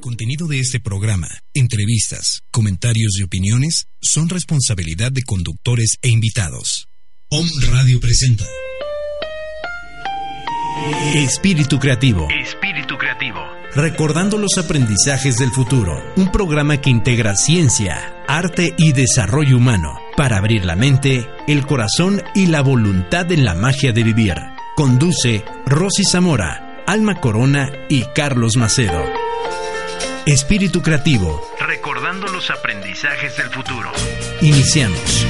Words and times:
El 0.00 0.04
contenido 0.04 0.46
de 0.46 0.60
este 0.60 0.80
programa, 0.80 1.28
entrevistas, 1.52 2.40
comentarios 2.50 3.18
y 3.18 3.22
opiniones 3.22 3.86
son 4.00 4.30
responsabilidad 4.30 5.12
de 5.12 5.22
conductores 5.24 5.98
e 6.00 6.08
invitados. 6.08 6.88
Om 7.28 7.46
Radio 7.70 8.00
presenta. 8.00 8.46
Espíritu 11.14 11.78
Creativo. 11.78 12.28
Espíritu 12.30 12.96
Creativo. 12.96 13.40
Recordando 13.74 14.38
los 14.38 14.56
aprendizajes 14.56 15.36
del 15.36 15.50
futuro. 15.50 16.02
Un 16.16 16.32
programa 16.32 16.80
que 16.80 16.88
integra 16.88 17.36
ciencia, 17.36 18.24
arte 18.26 18.74
y 18.78 18.92
desarrollo 18.92 19.58
humano 19.58 19.98
para 20.16 20.38
abrir 20.38 20.64
la 20.64 20.76
mente, 20.76 21.28
el 21.46 21.66
corazón 21.66 22.22
y 22.34 22.46
la 22.46 22.62
voluntad 22.62 23.30
en 23.32 23.44
la 23.44 23.54
magia 23.54 23.92
de 23.92 24.02
vivir. 24.02 24.36
Conduce 24.76 25.44
Rosy 25.66 26.04
Zamora, 26.04 26.84
Alma 26.86 27.20
Corona 27.20 27.70
y 27.90 28.04
Carlos 28.14 28.56
Macedo. 28.56 29.19
Espíritu 30.26 30.82
Creativo. 30.82 31.40
Recordando 31.58 32.26
los 32.28 32.50
aprendizajes 32.50 33.36
del 33.36 33.48
futuro. 33.48 33.90
Iniciamos. 34.42 35.26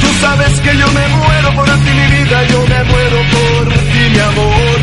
Tú 0.00 0.08
sabes 0.20 0.60
que 0.60 0.76
yo 0.76 0.86
me 0.92 1.08
muero 1.08 1.54
por 1.54 1.66
ti, 1.66 1.90
mi 1.90 2.16
vida, 2.16 2.48
yo 2.48 2.66
me 2.66 2.84
muero 2.84 3.16
por 3.32 3.72
ti, 3.72 4.10
mi 4.12 4.18
amor. 4.18 4.78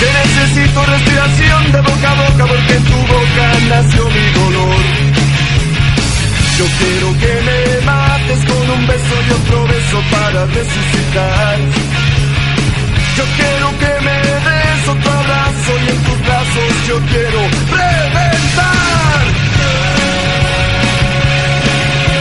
Que 0.00 0.06
necesito 0.28 0.84
respiración 0.84 1.72
de 1.72 1.80
boca 1.80 2.10
a 2.10 2.14
boca 2.14 2.46
porque 2.46 2.74
en 2.74 2.84
tu 2.84 2.96
boca 2.96 3.52
nació 3.68 4.10
mi 4.10 4.30
dolor. 4.32 5.13
Yo 6.58 6.64
quiero 6.78 7.08
que 7.18 7.34
me 7.48 7.84
mates 7.84 8.38
con 8.46 8.70
un 8.70 8.86
beso 8.86 9.14
y 9.26 9.30
otro 9.32 9.66
beso 9.66 10.02
para 10.12 10.46
resucitar. 10.46 11.58
Yo 13.16 13.24
quiero 13.36 13.78
que 13.80 13.92
me 14.06 14.16
des 14.46 14.88
otro 14.88 15.12
abrazo 15.12 15.72
y 15.84 15.90
en 15.90 15.98
tus 16.04 16.18
brazos 16.26 16.70
yo 16.86 16.96
quiero 17.10 17.40
reventar. 17.80 19.24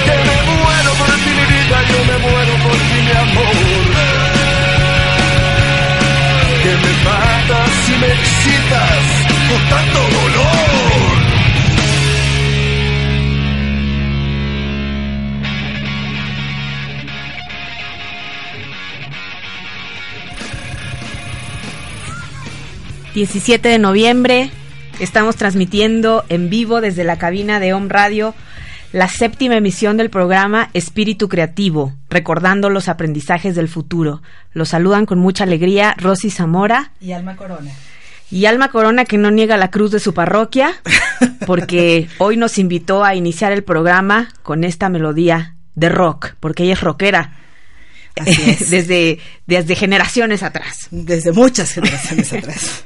Que 0.06 0.16
me 0.28 0.38
muero 0.50 0.92
por 0.98 1.12
ti 1.24 1.32
mi 1.40 1.46
vida, 1.54 1.78
yo 1.92 2.00
me 2.10 2.18
muero 2.26 2.54
por 2.66 2.78
ti 2.90 2.98
mi 3.06 3.14
amor. 3.26 3.56
Que 6.64 6.74
me 6.84 6.94
matas 7.06 7.74
y 7.88 8.00
me 8.02 8.08
excitas 8.08 9.04
con 9.50 9.62
tanto 9.70 10.00
dolor. 10.18 10.83
...17 23.14 23.62
de 23.62 23.78
noviembre... 23.78 24.50
...estamos 25.00 25.36
transmitiendo 25.36 26.24
en 26.30 26.50
vivo 26.50 26.82
desde 26.82 27.04
la 27.04 27.18
cabina 27.18 27.60
de 27.60 27.72
Home 27.74 27.90
Radio... 27.90 28.34
...la 28.92 29.08
séptima 29.08 29.56
emisión 29.56 29.98
del 29.98 30.10
programa 30.10 30.72
Espíritu 30.74 31.30
Creativo... 31.30 31.94
...recordando 32.10 32.72
los 32.72 32.90
aprendizajes 32.90 33.56
del 33.56 33.68
futuro... 33.68 34.24
...los 34.52 34.70
saludan 34.70 35.06
con 35.06 35.20
mucha 35.20 35.44
alegría 35.44 35.94
Rosy 35.98 36.32
Zamora... 36.32 36.92
Y 37.00 37.12
Alma 37.12 37.36
Corona. 37.36 37.70
Y 38.32 38.48
Alma 38.48 38.70
Corona 38.70 39.06
que 39.06 39.20
no 39.20 39.30
niega 39.30 39.58
la 39.58 39.70
cruz 39.70 39.92
de 39.92 40.00
su 40.00 40.16
parroquia... 40.16 40.74
...porque 41.46 42.08
hoy 42.18 42.36
nos 42.36 42.58
invitó 42.58 43.04
a 43.04 43.14
iniciar 43.14 43.52
el 43.52 43.64
programa... 43.64 44.30
...con 44.42 44.64
esta 44.64 44.90
melodía 44.90 45.56
de 45.76 45.90
rock... 45.90 46.34
...porque 46.40 46.64
ella 46.64 46.74
es 46.74 46.82
rockera... 46.82 47.43
Así 48.16 48.42
es. 48.50 48.70
desde, 48.70 49.20
desde 49.48 49.76
generaciones 49.76 50.44
atrás. 50.44 50.88
Desde 50.92 51.32
muchas 51.32 51.72
generaciones 51.72 52.34
atrás. 52.34 52.84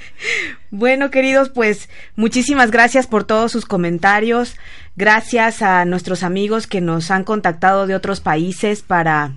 Bueno, 0.72 1.12
queridos, 1.12 1.50
pues 1.50 1.90
muchísimas 2.16 2.72
gracias 2.72 3.08
por 3.08 3.24
todos 3.24 3.52
sus 3.52 3.66
comentarios. 3.66 4.56
Gracias 4.96 5.62
a 5.62 5.86
nuestros 5.86 6.24
amigos 6.24 6.68
que 6.68 6.82
nos 6.82 7.12
han 7.12 7.24
contactado 7.24 7.88
de 7.88 7.96
otros 7.96 8.20
países 8.20 8.82
para 8.82 9.34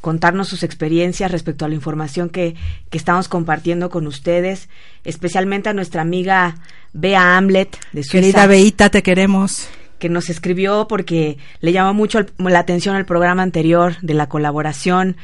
contarnos 0.00 0.48
sus 0.48 0.62
experiencias 0.62 1.30
respecto 1.30 1.64
a 1.64 1.68
la 1.68 1.74
información 1.74 2.30
que, 2.30 2.54
que 2.88 2.98
estamos 2.98 3.28
compartiendo 3.28 3.90
con 3.90 4.06
ustedes, 4.06 4.68
especialmente 5.04 5.68
a 5.68 5.74
nuestra 5.74 6.02
amiga 6.02 6.56
Bea 6.92 7.36
Hamlet 7.36 7.76
de 7.92 8.02
Suiza 8.02 8.12
Querida 8.12 8.46
Beita, 8.46 8.88
te 8.88 9.02
queremos. 9.02 9.68
Que 10.00 10.08
nos 10.08 10.28
escribió 10.30 10.88
porque 10.88 11.38
le 11.60 11.72
llamó 11.72 11.94
mucho 11.94 12.18
la 12.38 12.58
atención 12.58 12.96
el 12.96 13.06
programa 13.06 13.42
anterior 13.42 13.96
de 14.02 14.14
la 14.14 14.28
colaboración 14.28 15.16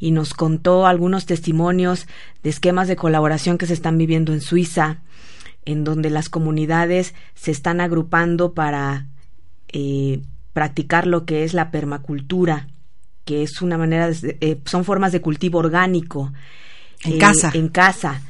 y 0.00 0.10
nos 0.10 0.34
contó 0.34 0.88
algunos 0.88 1.26
testimonios 1.26 2.08
de 2.42 2.50
esquemas 2.50 2.88
de 2.88 2.96
colaboración 2.96 3.56
que 3.56 3.66
se 3.66 3.74
están 3.74 3.96
viviendo 3.96 4.32
en 4.32 4.40
Suiza, 4.40 4.98
en 5.64 5.84
donde 5.84 6.10
las 6.10 6.28
comunidades 6.28 7.14
se 7.34 7.52
están 7.52 7.80
agrupando 7.80 8.52
para 8.52 9.06
eh, 9.68 10.20
practicar 10.52 11.06
lo 11.06 11.24
que 11.24 11.44
es 11.44 11.54
la 11.54 11.70
permacultura, 11.70 12.66
que 13.24 13.44
es 13.44 13.62
una 13.62 13.78
manera, 13.78 14.10
de, 14.10 14.36
eh, 14.40 14.58
son 14.64 14.84
formas 14.84 15.12
de 15.12 15.20
cultivo 15.20 15.60
orgánico. 15.60 16.32
En 17.04 17.14
eh, 17.14 17.18
casa. 17.18 17.52
En 17.54 17.68
casa 17.68 18.20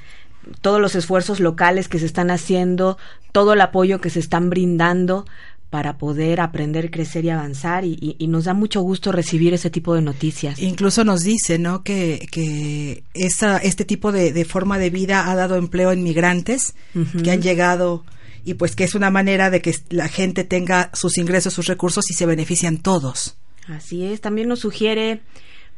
todos 0.60 0.80
los 0.80 0.94
esfuerzos 0.94 1.40
locales 1.40 1.88
que 1.88 1.98
se 1.98 2.06
están 2.06 2.30
haciendo, 2.30 2.98
todo 3.32 3.52
el 3.54 3.60
apoyo 3.60 4.00
que 4.00 4.10
se 4.10 4.20
están 4.20 4.50
brindando 4.50 5.26
para 5.74 5.98
poder 5.98 6.40
aprender, 6.40 6.88
crecer 6.92 7.24
y 7.24 7.30
avanzar 7.30 7.84
y, 7.84 7.98
y- 8.00 8.14
y 8.20 8.28
nos 8.28 8.44
da 8.44 8.54
mucho 8.54 8.80
gusto 8.80 9.10
recibir 9.10 9.54
ese 9.54 9.70
tipo 9.70 9.92
de 9.96 10.02
noticias. 10.02 10.60
Incluso 10.60 11.02
nos 11.02 11.24
dice, 11.24 11.58
¿no? 11.58 11.82
Que, 11.82 12.28
que 12.30 13.02
esta, 13.12 13.58
este 13.58 13.84
tipo 13.84 14.12
de, 14.12 14.32
de 14.32 14.44
forma 14.44 14.78
de 14.78 14.90
vida 14.90 15.28
ha 15.28 15.34
dado 15.34 15.56
empleo 15.56 15.90
en 15.90 16.04
migrantes 16.04 16.76
Ujú. 16.94 17.24
que 17.24 17.32
han 17.32 17.42
llegado 17.42 18.04
y 18.44 18.54
pues 18.54 18.76
que 18.76 18.84
es 18.84 18.94
una 18.94 19.10
manera 19.10 19.50
de 19.50 19.60
que 19.62 19.74
la 19.90 20.06
gente 20.06 20.44
tenga 20.44 20.90
sus 20.92 21.18
ingresos, 21.18 21.52
sus 21.54 21.66
recursos 21.66 22.08
y 22.08 22.14
se 22.14 22.24
benefician 22.24 22.78
todos. 22.78 23.36
Así 23.66 24.04
es, 24.04 24.20
también 24.20 24.46
nos 24.46 24.60
sugiere 24.60 25.22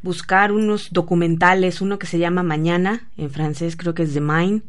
buscar 0.02 0.52
unos 0.52 0.88
documentales, 0.90 1.80
uno 1.80 1.98
que 1.98 2.06
se 2.06 2.18
llama 2.18 2.42
Mañana, 2.42 3.08
en 3.16 3.30
francés 3.30 3.76
creo 3.78 3.94
que 3.94 4.02
es 4.02 4.12
The 4.12 4.20
Mind, 4.20 4.60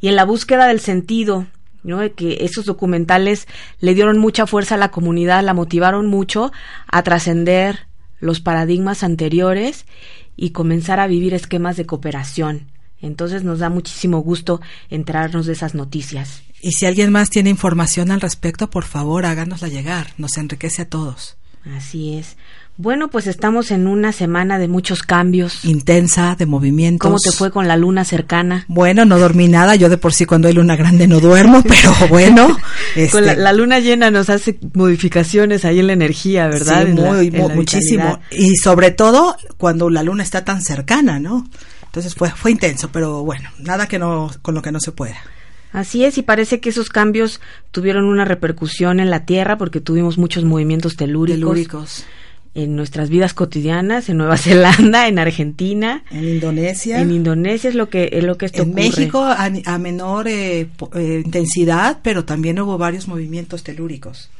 y 0.00 0.08
en 0.08 0.16
la 0.16 0.24
búsqueda 0.24 0.66
del 0.66 0.80
sentido, 0.80 1.46
¿no? 1.82 1.98
De 1.98 2.12
que 2.12 2.38
esos 2.40 2.64
documentales 2.64 3.48
le 3.80 3.94
dieron 3.94 4.18
mucha 4.18 4.46
fuerza 4.46 4.76
a 4.76 4.78
la 4.78 4.90
comunidad, 4.90 5.44
la 5.44 5.54
motivaron 5.54 6.06
mucho 6.06 6.52
a 6.86 7.02
trascender 7.02 7.86
los 8.20 8.40
paradigmas 8.40 9.02
anteriores 9.02 9.86
y 10.36 10.50
comenzar 10.50 11.00
a 11.00 11.06
vivir 11.06 11.34
esquemas 11.34 11.76
de 11.76 11.86
cooperación. 11.86 12.68
Entonces 13.00 13.42
nos 13.42 13.58
da 13.58 13.68
muchísimo 13.68 14.20
gusto 14.20 14.60
enterarnos 14.88 15.46
de 15.46 15.54
esas 15.54 15.74
noticias. 15.74 16.42
Y 16.62 16.72
si 16.72 16.86
alguien 16.86 17.10
más 17.10 17.30
tiene 17.30 17.50
información 17.50 18.12
al 18.12 18.20
respecto, 18.20 18.70
por 18.70 18.84
favor, 18.84 19.26
háganosla 19.26 19.66
llegar. 19.66 20.12
Nos 20.18 20.36
enriquece 20.38 20.82
a 20.82 20.88
todos. 20.88 21.36
Así 21.76 22.14
es. 22.16 22.36
Bueno, 22.78 23.08
pues 23.08 23.26
estamos 23.26 23.70
en 23.70 23.86
una 23.86 24.12
semana 24.12 24.58
de 24.58 24.66
muchos 24.66 25.02
cambios. 25.02 25.64
Intensa, 25.64 26.34
de 26.38 26.46
movimientos. 26.46 27.06
¿Cómo 27.06 27.18
te 27.22 27.30
fue 27.30 27.50
con 27.50 27.68
la 27.68 27.76
luna 27.76 28.04
cercana? 28.04 28.64
Bueno, 28.66 29.04
no 29.04 29.18
dormí 29.18 29.46
nada. 29.46 29.76
Yo 29.76 29.88
de 29.90 29.98
por 29.98 30.14
sí 30.14 30.24
cuando 30.24 30.48
hay 30.48 30.54
luna 30.54 30.74
grande 30.74 31.06
no 31.06 31.20
duermo, 31.20 31.62
pero 31.68 31.92
bueno. 32.08 32.48
Con 33.10 33.24
la, 33.26 33.32
este, 33.32 33.36
la 33.42 33.52
luna 33.52 33.78
llena 33.78 34.10
nos 34.10 34.30
hace 34.30 34.58
modificaciones 34.72 35.64
ahí 35.64 35.80
en 35.80 35.86
la 35.88 35.92
energía, 35.92 36.48
¿verdad? 36.48 36.84
Sí, 36.84 36.90
En 36.90 37.02
la- 37.02 37.12
muy, 37.12 37.30
muchísimo. 37.30 38.20
Y 38.30 38.56
sobre 38.56 38.90
todo 38.90 39.36
cuando 39.58 39.90
la 39.90 40.02
luna 40.02 40.22
está 40.22 40.44
tan 40.44 40.62
cercana, 40.62 41.20
¿no? 41.20 41.46
Entonces 41.84 42.14
fue, 42.14 42.30
fue 42.30 42.50
intenso, 42.52 42.88
pero 42.90 43.22
bueno, 43.22 43.50
nada 43.58 43.86
que 43.86 43.98
no, 43.98 44.30
con 44.40 44.54
lo 44.54 44.62
que 44.62 44.72
no 44.72 44.80
se 44.80 44.92
pueda. 44.92 45.18
Así 45.72 46.04
es, 46.04 46.16
y 46.18 46.22
parece 46.22 46.58
que 46.58 46.70
esos 46.70 46.88
cambios 46.88 47.40
tuvieron 47.70 48.06
una 48.06 48.24
repercusión 48.24 48.98
en 48.98 49.10
la 49.10 49.24
Tierra 49.26 49.56
porque 49.58 49.80
tuvimos 49.80 50.16
muchos 50.18 50.44
movimientos 50.44 50.96
telúricos, 50.96 51.38
Telúricos. 51.40 52.04
En 52.54 52.76
nuestras 52.76 53.08
vidas 53.08 53.34
cotidianas, 53.34 54.08
en 54.08 54.18
Nueva 54.18 54.36
Zelanda, 54.38 55.08
en 55.08 55.18
Argentina, 55.18 56.04
En 56.10 56.24
Indonesia. 56.24 57.00
en 57.00 57.10
Indonesia 57.10 57.68
es 57.68 57.74
lo 57.74 57.88
que 57.88 58.10
es 58.12 58.24
lo 58.24 58.36
que 58.36 58.46
esto 58.46 58.62
en 58.62 58.70
ocurre. 58.70 58.82
México 58.82 59.24
a, 59.24 59.50
a 59.64 59.78
menor 59.78 60.28
eh, 60.28 60.68
eh, 60.94 61.22
intensidad, 61.24 62.00
pero 62.02 62.24
también 62.24 62.60
hubo 62.60 62.78
varios 62.78 63.08
movimientos 63.08 63.62
telúricos. 63.62 64.30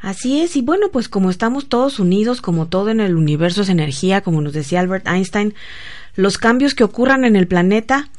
Así 0.00 0.42
es, 0.42 0.54
y 0.56 0.60
bueno, 0.60 0.90
pues 0.92 1.08
como 1.08 1.30
estamos 1.30 1.68
todos 1.68 1.98
unidos, 1.98 2.42
como 2.42 2.66
todo 2.66 2.90
en 2.90 3.00
el 3.00 3.16
universo 3.16 3.62
es 3.62 3.70
energía, 3.70 4.20
como 4.20 4.42
nos 4.42 4.52
decía 4.52 4.80
Albert 4.80 5.08
Einstein, 5.08 5.54
los 6.14 6.36
cambios 6.36 6.74
que 6.74 6.84
ocurran 6.84 7.24
en 7.24 7.36
el 7.36 7.46
planeta, 7.46 8.10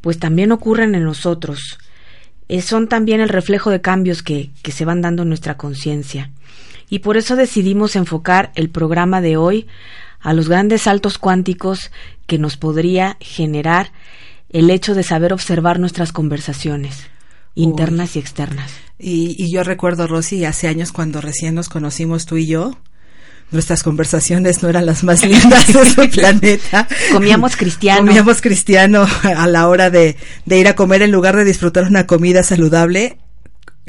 pues 0.00 0.18
también 0.18 0.50
ocurren 0.50 0.94
en 0.94 1.04
nosotros. 1.04 1.78
Eh, 2.48 2.62
son 2.62 2.88
también 2.88 3.20
el 3.20 3.28
reflejo 3.28 3.70
de 3.70 3.80
cambios 3.80 4.22
que, 4.22 4.50
que 4.62 4.72
se 4.72 4.84
van 4.84 5.02
dando 5.02 5.24
en 5.24 5.28
nuestra 5.28 5.56
conciencia. 5.56 6.30
Y 6.88 7.00
por 7.00 7.16
eso 7.16 7.36
decidimos 7.36 7.96
enfocar 7.96 8.52
el 8.54 8.70
programa 8.70 9.20
de 9.20 9.36
hoy 9.36 9.66
a 10.20 10.32
los 10.32 10.48
grandes 10.48 10.82
saltos 10.82 11.18
cuánticos 11.18 11.90
que 12.26 12.38
nos 12.38 12.56
podría 12.56 13.16
generar 13.20 13.92
el 14.50 14.70
hecho 14.70 14.94
de 14.94 15.02
saber 15.02 15.32
observar 15.32 15.78
nuestras 15.78 16.12
conversaciones. 16.12 17.08
internas 17.54 18.16
y 18.16 18.18
externas. 18.18 18.70
Y, 18.98 19.34
y 19.42 19.50
yo 19.50 19.64
recuerdo, 19.64 20.06
Rosy, 20.06 20.44
hace 20.44 20.68
años 20.68 20.92
cuando 20.92 21.22
recién 21.22 21.54
nos 21.54 21.70
conocimos 21.70 22.26
tú 22.26 22.36
y 22.36 22.46
yo, 22.46 22.76
nuestras 23.50 23.82
conversaciones 23.82 24.62
no 24.62 24.68
eran 24.68 24.86
las 24.86 25.04
más 25.04 25.24
lindas 25.26 25.72
de 25.72 25.84
su 25.84 26.10
planeta. 26.10 26.88
Comíamos 27.12 27.56
cristiano. 27.56 28.00
Comíamos 28.06 28.40
cristiano 28.40 29.06
a 29.22 29.46
la 29.46 29.68
hora 29.68 29.90
de, 29.90 30.16
de 30.44 30.58
ir 30.58 30.68
a 30.68 30.74
comer 30.74 31.02
en 31.02 31.12
lugar 31.12 31.36
de 31.36 31.44
disfrutar 31.44 31.84
una 31.84 32.06
comida 32.06 32.42
saludable. 32.42 33.18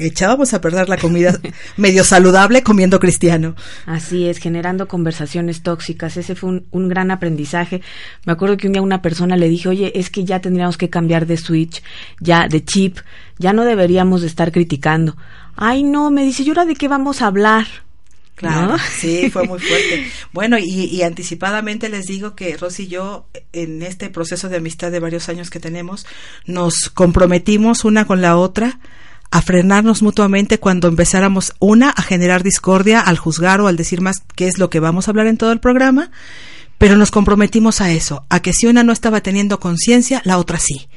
Echábamos 0.00 0.54
a 0.54 0.60
perder 0.60 0.88
la 0.88 0.96
comida 0.96 1.40
medio 1.76 2.04
saludable 2.04 2.62
comiendo 2.62 3.00
cristiano. 3.00 3.56
Así 3.84 4.28
es, 4.28 4.38
generando 4.38 4.86
conversaciones 4.86 5.62
tóxicas. 5.62 6.16
Ese 6.16 6.36
fue 6.36 6.50
un, 6.50 6.66
un, 6.70 6.88
gran 6.88 7.10
aprendizaje. 7.10 7.82
Me 8.24 8.32
acuerdo 8.32 8.56
que 8.56 8.68
un 8.68 8.74
día 8.74 8.82
una 8.82 9.02
persona 9.02 9.36
le 9.36 9.48
dije, 9.48 9.68
oye, 9.68 9.92
es 9.98 10.08
que 10.08 10.24
ya 10.24 10.40
tendríamos 10.40 10.78
que 10.78 10.88
cambiar 10.88 11.26
de 11.26 11.36
switch, 11.36 11.82
ya 12.20 12.46
de 12.46 12.64
chip, 12.64 12.98
ya 13.38 13.52
no 13.52 13.64
deberíamos 13.64 14.20
de 14.20 14.28
estar 14.28 14.52
criticando. 14.52 15.16
Ay, 15.56 15.82
no, 15.82 16.12
me 16.12 16.22
dice, 16.22 16.44
¿y 16.44 16.48
ahora 16.50 16.64
de 16.64 16.76
qué 16.76 16.86
vamos 16.86 17.20
a 17.20 17.26
hablar? 17.26 17.66
Claro, 18.36 18.74
¿no? 18.74 18.78
sí, 18.78 19.30
fue 19.30 19.48
muy 19.48 19.58
fuerte. 19.58 20.06
Bueno, 20.32 20.58
y, 20.58 20.64
y, 20.64 21.02
anticipadamente 21.02 21.88
les 21.88 22.06
digo 22.06 22.36
que 22.36 22.56
Rosy 22.56 22.84
y 22.84 22.86
yo, 22.86 23.26
en 23.52 23.82
este 23.82 24.10
proceso 24.10 24.48
de 24.48 24.58
amistad 24.58 24.92
de 24.92 25.00
varios 25.00 25.28
años 25.28 25.50
que 25.50 25.58
tenemos, 25.58 26.06
nos 26.46 26.88
comprometimos 26.88 27.84
una 27.84 28.04
con 28.04 28.22
la 28.22 28.36
otra 28.36 28.78
a 29.30 29.42
frenarnos 29.42 30.02
mutuamente 30.02 30.58
cuando 30.58 30.88
empezáramos 30.88 31.54
una 31.58 31.90
a 31.90 32.02
generar 32.02 32.42
discordia, 32.42 33.00
al 33.00 33.18
juzgar 33.18 33.60
o 33.60 33.66
al 33.66 33.76
decir 33.76 34.00
más 34.00 34.22
qué 34.34 34.48
es 34.48 34.58
lo 34.58 34.70
que 34.70 34.80
vamos 34.80 35.06
a 35.06 35.10
hablar 35.10 35.26
en 35.26 35.36
todo 35.36 35.52
el 35.52 35.60
programa, 35.60 36.10
pero 36.78 36.96
nos 36.96 37.10
comprometimos 37.10 37.80
a 37.80 37.90
eso, 37.90 38.24
a 38.28 38.40
que 38.40 38.52
si 38.52 38.66
una 38.66 38.84
no 38.84 38.92
estaba 38.92 39.20
teniendo 39.20 39.60
conciencia, 39.60 40.22
la 40.24 40.38
otra 40.38 40.58
sí. 40.58 40.88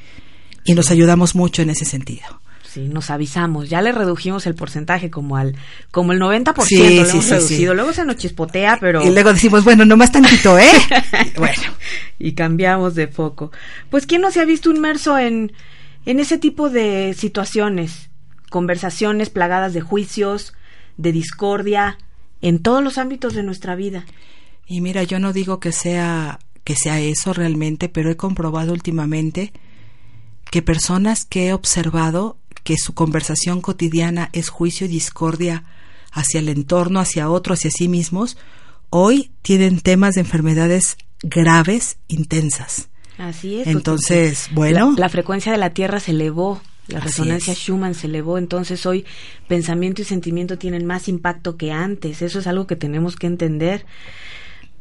Y 0.63 0.75
nos 0.75 0.91
ayudamos 0.91 1.35
mucho 1.35 1.61
en 1.63 1.71
ese 1.71 1.85
sentido. 1.85 2.41
Sí, 2.71 2.87
nos 2.87 3.09
avisamos. 3.09 3.67
Ya 3.67 3.81
le 3.81 3.91
redujimos 3.91 4.45
el 4.45 4.55
porcentaje 4.55 5.09
como 5.09 5.35
al 5.35 5.57
como 5.89 6.13
el 6.13 6.21
90% 6.21 6.63
sí, 6.63 6.77
lo 6.77 7.05
hemos 7.05 7.25
sí, 7.25 7.31
reducido. 7.31 7.73
Sí. 7.73 7.75
Luego 7.75 7.91
se 7.91 8.05
nos 8.05 8.15
chispotea, 8.15 8.77
pero... 8.79 9.05
Y 9.05 9.11
luego 9.11 9.33
decimos, 9.33 9.65
bueno, 9.65 9.83
no 9.83 9.97
más 9.97 10.11
tantito, 10.11 10.57
¿eh? 10.57 10.71
bueno. 11.37 11.63
Y 12.17 12.31
cambiamos 12.31 12.95
de 12.95 13.07
foco. 13.07 13.51
Pues, 13.89 14.05
¿quién 14.05 14.21
no 14.21 14.31
se 14.31 14.39
ha 14.39 14.45
visto 14.45 14.71
inmerso 14.71 15.17
en, 15.17 15.51
en 16.05 16.19
ese 16.21 16.37
tipo 16.37 16.69
de 16.69 17.13
situaciones? 17.17 18.10
Conversaciones 18.51 19.31
plagadas 19.31 19.73
de 19.73 19.81
juicios, 19.81 20.53
de 20.97 21.11
discordia, 21.11 21.97
en 22.41 22.61
todos 22.61 22.83
los 22.83 22.99
ámbitos 22.99 23.33
de 23.33 23.41
nuestra 23.41 23.73
vida. 23.75 24.05
Y 24.67 24.81
mira, 24.81 25.01
yo 25.01 25.17
no 25.17 25.33
digo 25.33 25.59
que 25.59 25.71
sea 25.71 26.37
que 26.63 26.75
sea 26.75 26.99
eso 26.99 27.33
realmente, 27.33 27.89
pero 27.89 28.11
he 28.11 28.17
comprobado 28.17 28.73
últimamente 28.73 29.51
que 30.51 30.61
personas 30.61 31.25
que 31.25 31.47
he 31.47 31.53
observado 31.53 32.37
que 32.63 32.77
su 32.77 32.93
conversación 32.93 33.61
cotidiana 33.61 34.29
es 34.33 34.49
juicio 34.49 34.85
y 34.85 34.89
discordia 34.89 35.63
hacia 36.11 36.39
el 36.39 36.49
entorno, 36.49 36.99
hacia 36.99 37.29
otro, 37.29 37.53
hacia 37.53 37.71
sí 37.71 37.87
mismos, 37.87 38.37
hoy 38.89 39.31
tienen 39.41 39.79
temas 39.79 40.15
de 40.15 40.21
enfermedades 40.21 40.97
graves, 41.23 41.97
intensas. 42.07 42.89
Así 43.17 43.61
es. 43.61 43.67
Entonces, 43.67 44.49
bueno. 44.51 44.91
La, 44.91 45.01
la, 45.01 45.09
frecuencia 45.09 45.51
de 45.51 45.57
la 45.57 45.71
Tierra 45.71 45.99
se 45.99 46.11
elevó, 46.11 46.61
la 46.87 46.99
resonancia 46.99 47.53
Schumann 47.53 47.93
se 47.93 48.07
elevó, 48.07 48.37
entonces 48.37 48.85
hoy 48.85 49.05
pensamiento 49.47 50.01
y 50.01 50.05
sentimiento 50.05 50.57
tienen 50.57 50.85
más 50.85 51.07
impacto 51.07 51.55
que 51.55 51.71
antes. 51.71 52.21
Eso 52.21 52.39
es 52.39 52.47
algo 52.47 52.67
que 52.67 52.75
tenemos 52.75 53.15
que 53.15 53.27
entender. 53.27 53.85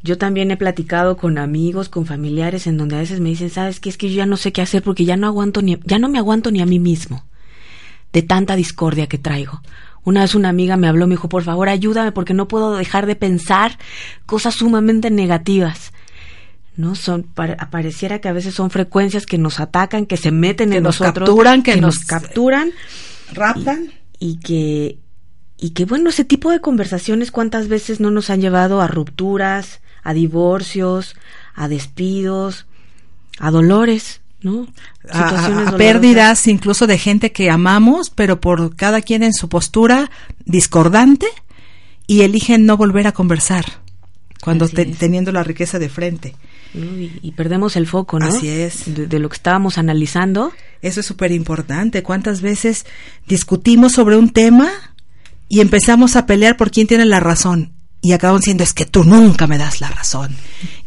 Yo 0.03 0.17
también 0.17 0.51
he 0.51 0.57
platicado 0.57 1.17
con 1.17 1.39
amigos, 1.39 1.89
con 1.89 2.07
familiares, 2.07 2.67
en 2.67 2.79
donde 2.79 2.97
a 2.97 3.01
veces 3.01 3.21
me 3.21 3.29
dicen, 3.29 3.51
sabes 3.51 3.81
qué 3.81 3.91
es 3.91 3.99
que 3.99 4.09
yo 4.09 4.17
ya 4.17 4.27
no 4.27 4.39
sé 4.39 4.53
qué 4.53 4.63
hacer 4.63 4.83
porque 4.83 5.05
ya 5.05 5.17
no 5.17 5.27
aguanto 5.27 5.61
ni, 5.63 5.79
ya 5.85 5.99
no 5.99 6.09
me 6.09 6.19
aguanto 6.19 6.51
ni 6.51 6.61
a 6.61 6.67
mí 6.67 6.79
mismo 6.79 7.25
de 8.13 8.23
tanta 8.23 8.57
discordia 8.57 9.07
que 9.07 9.19
traigo. 9.19 9.61
Una 10.03 10.23
vez 10.23 10.35
una 10.35 10.49
amiga 10.49 10.77
me 10.77 10.89
habló, 10.89 11.07
me 11.07 11.15
dijo, 11.15 11.29
por 11.29 11.43
favor 11.43 11.69
ayúdame 11.69 12.13
porque 12.13 12.35
no 12.35 12.49
puedo 12.49 12.77
dejar 12.77 13.07
de 13.07 13.17
pensar 13.17 13.79
cosas 14.27 14.55
sumamente 14.55 15.11
negativas. 15.11 15.93
¿No? 16.77 16.95
Son, 16.95 17.25
pareciera 17.25 18.21
que 18.21 18.29
a 18.29 18.33
veces 18.33 18.55
son 18.55 18.71
frecuencias 18.71 19.27
que 19.27 19.39
nos 19.39 19.61
atacan, 19.61 20.07
que 20.07 20.17
se 20.17 20.31
meten 20.31 20.71
que 20.71 20.79
en 20.79 20.83
nos 20.83 21.01
nosotros, 21.01 21.29
capturan, 21.29 21.63
que, 21.63 21.75
que 21.75 21.81
nos, 21.81 21.97
nos, 21.97 22.05
capturan, 22.05 22.71
raptan 23.33 23.93
y, 24.19 24.31
y, 24.31 24.37
que 24.39 24.99
y 25.59 25.71
que 25.71 25.85
bueno 25.85 26.09
ese 26.09 26.25
tipo 26.25 26.51
de 26.51 26.61
conversaciones 26.61 27.31
cuántas 27.31 27.69
veces 27.69 28.01
no 28.01 28.11
nos 28.11 28.31
han 28.31 28.41
llevado 28.41 28.81
a 28.81 28.87
rupturas, 28.87 29.81
a 30.03 30.15
divorcios, 30.15 31.17
a 31.55 31.69
despidos, 31.69 32.67
a 33.39 33.51
dolores, 33.51 34.23
¿no? 34.43 34.67
A, 35.11 35.69
a, 35.69 35.77
pérdidas 35.77 36.47
incluso 36.47 36.87
de 36.87 36.99
gente 36.99 37.33
que 37.33 37.51
amamos, 37.51 38.11
pero 38.11 38.41
por 38.41 38.75
cada 38.75 39.03
quien 39.03 39.23
en 39.23 39.35
su 39.35 39.49
postura 39.49 40.11
discordante 40.47 41.27
y 42.07 42.23
eligen 42.23 42.65
no 42.65 42.77
volver 42.77 43.07
a 43.07 43.13
conversar 43.13 43.67
cuando 44.41 44.69
te, 44.69 44.87
teniendo 44.87 45.33
la 45.33 45.45
riqueza 45.45 45.79
de 45.79 45.89
frente. 45.89 46.35
Y, 46.75 47.11
y, 47.23 47.33
perdemos 47.33 47.77
el 47.77 47.87
foco, 47.87 48.19
¿no? 48.19 48.27
Así 48.27 48.49
es. 48.49 48.95
De, 48.95 49.07
de 49.07 49.19
lo 49.19 49.29
que 49.29 49.37
estábamos 49.37 49.79
analizando. 49.79 50.53
Eso 50.83 51.01
es 51.01 51.07
súper 51.07 51.33
importante. 51.33 52.03
¿Cuántas 52.03 52.43
veces 52.43 52.87
discutimos 53.27 53.93
sobre 53.93 54.17
un 54.17 54.31
tema 54.31 54.71
y 55.49 55.61
empezamos 55.61 56.17
a 56.17 56.27
pelear 56.27 56.57
por 56.57 56.71
quién 56.71 56.87
tiene 56.87 57.05
la 57.05 57.21
razón? 57.21 57.75
y 58.03 58.13
acaban 58.13 58.41
siendo 58.43 58.65
es 58.65 58.73
que 58.73 58.87
tú 58.87 59.05
nunca 59.05 59.47
me 59.47 59.59
das 59.59 59.81
la 59.81 59.91
razón. 59.91 60.35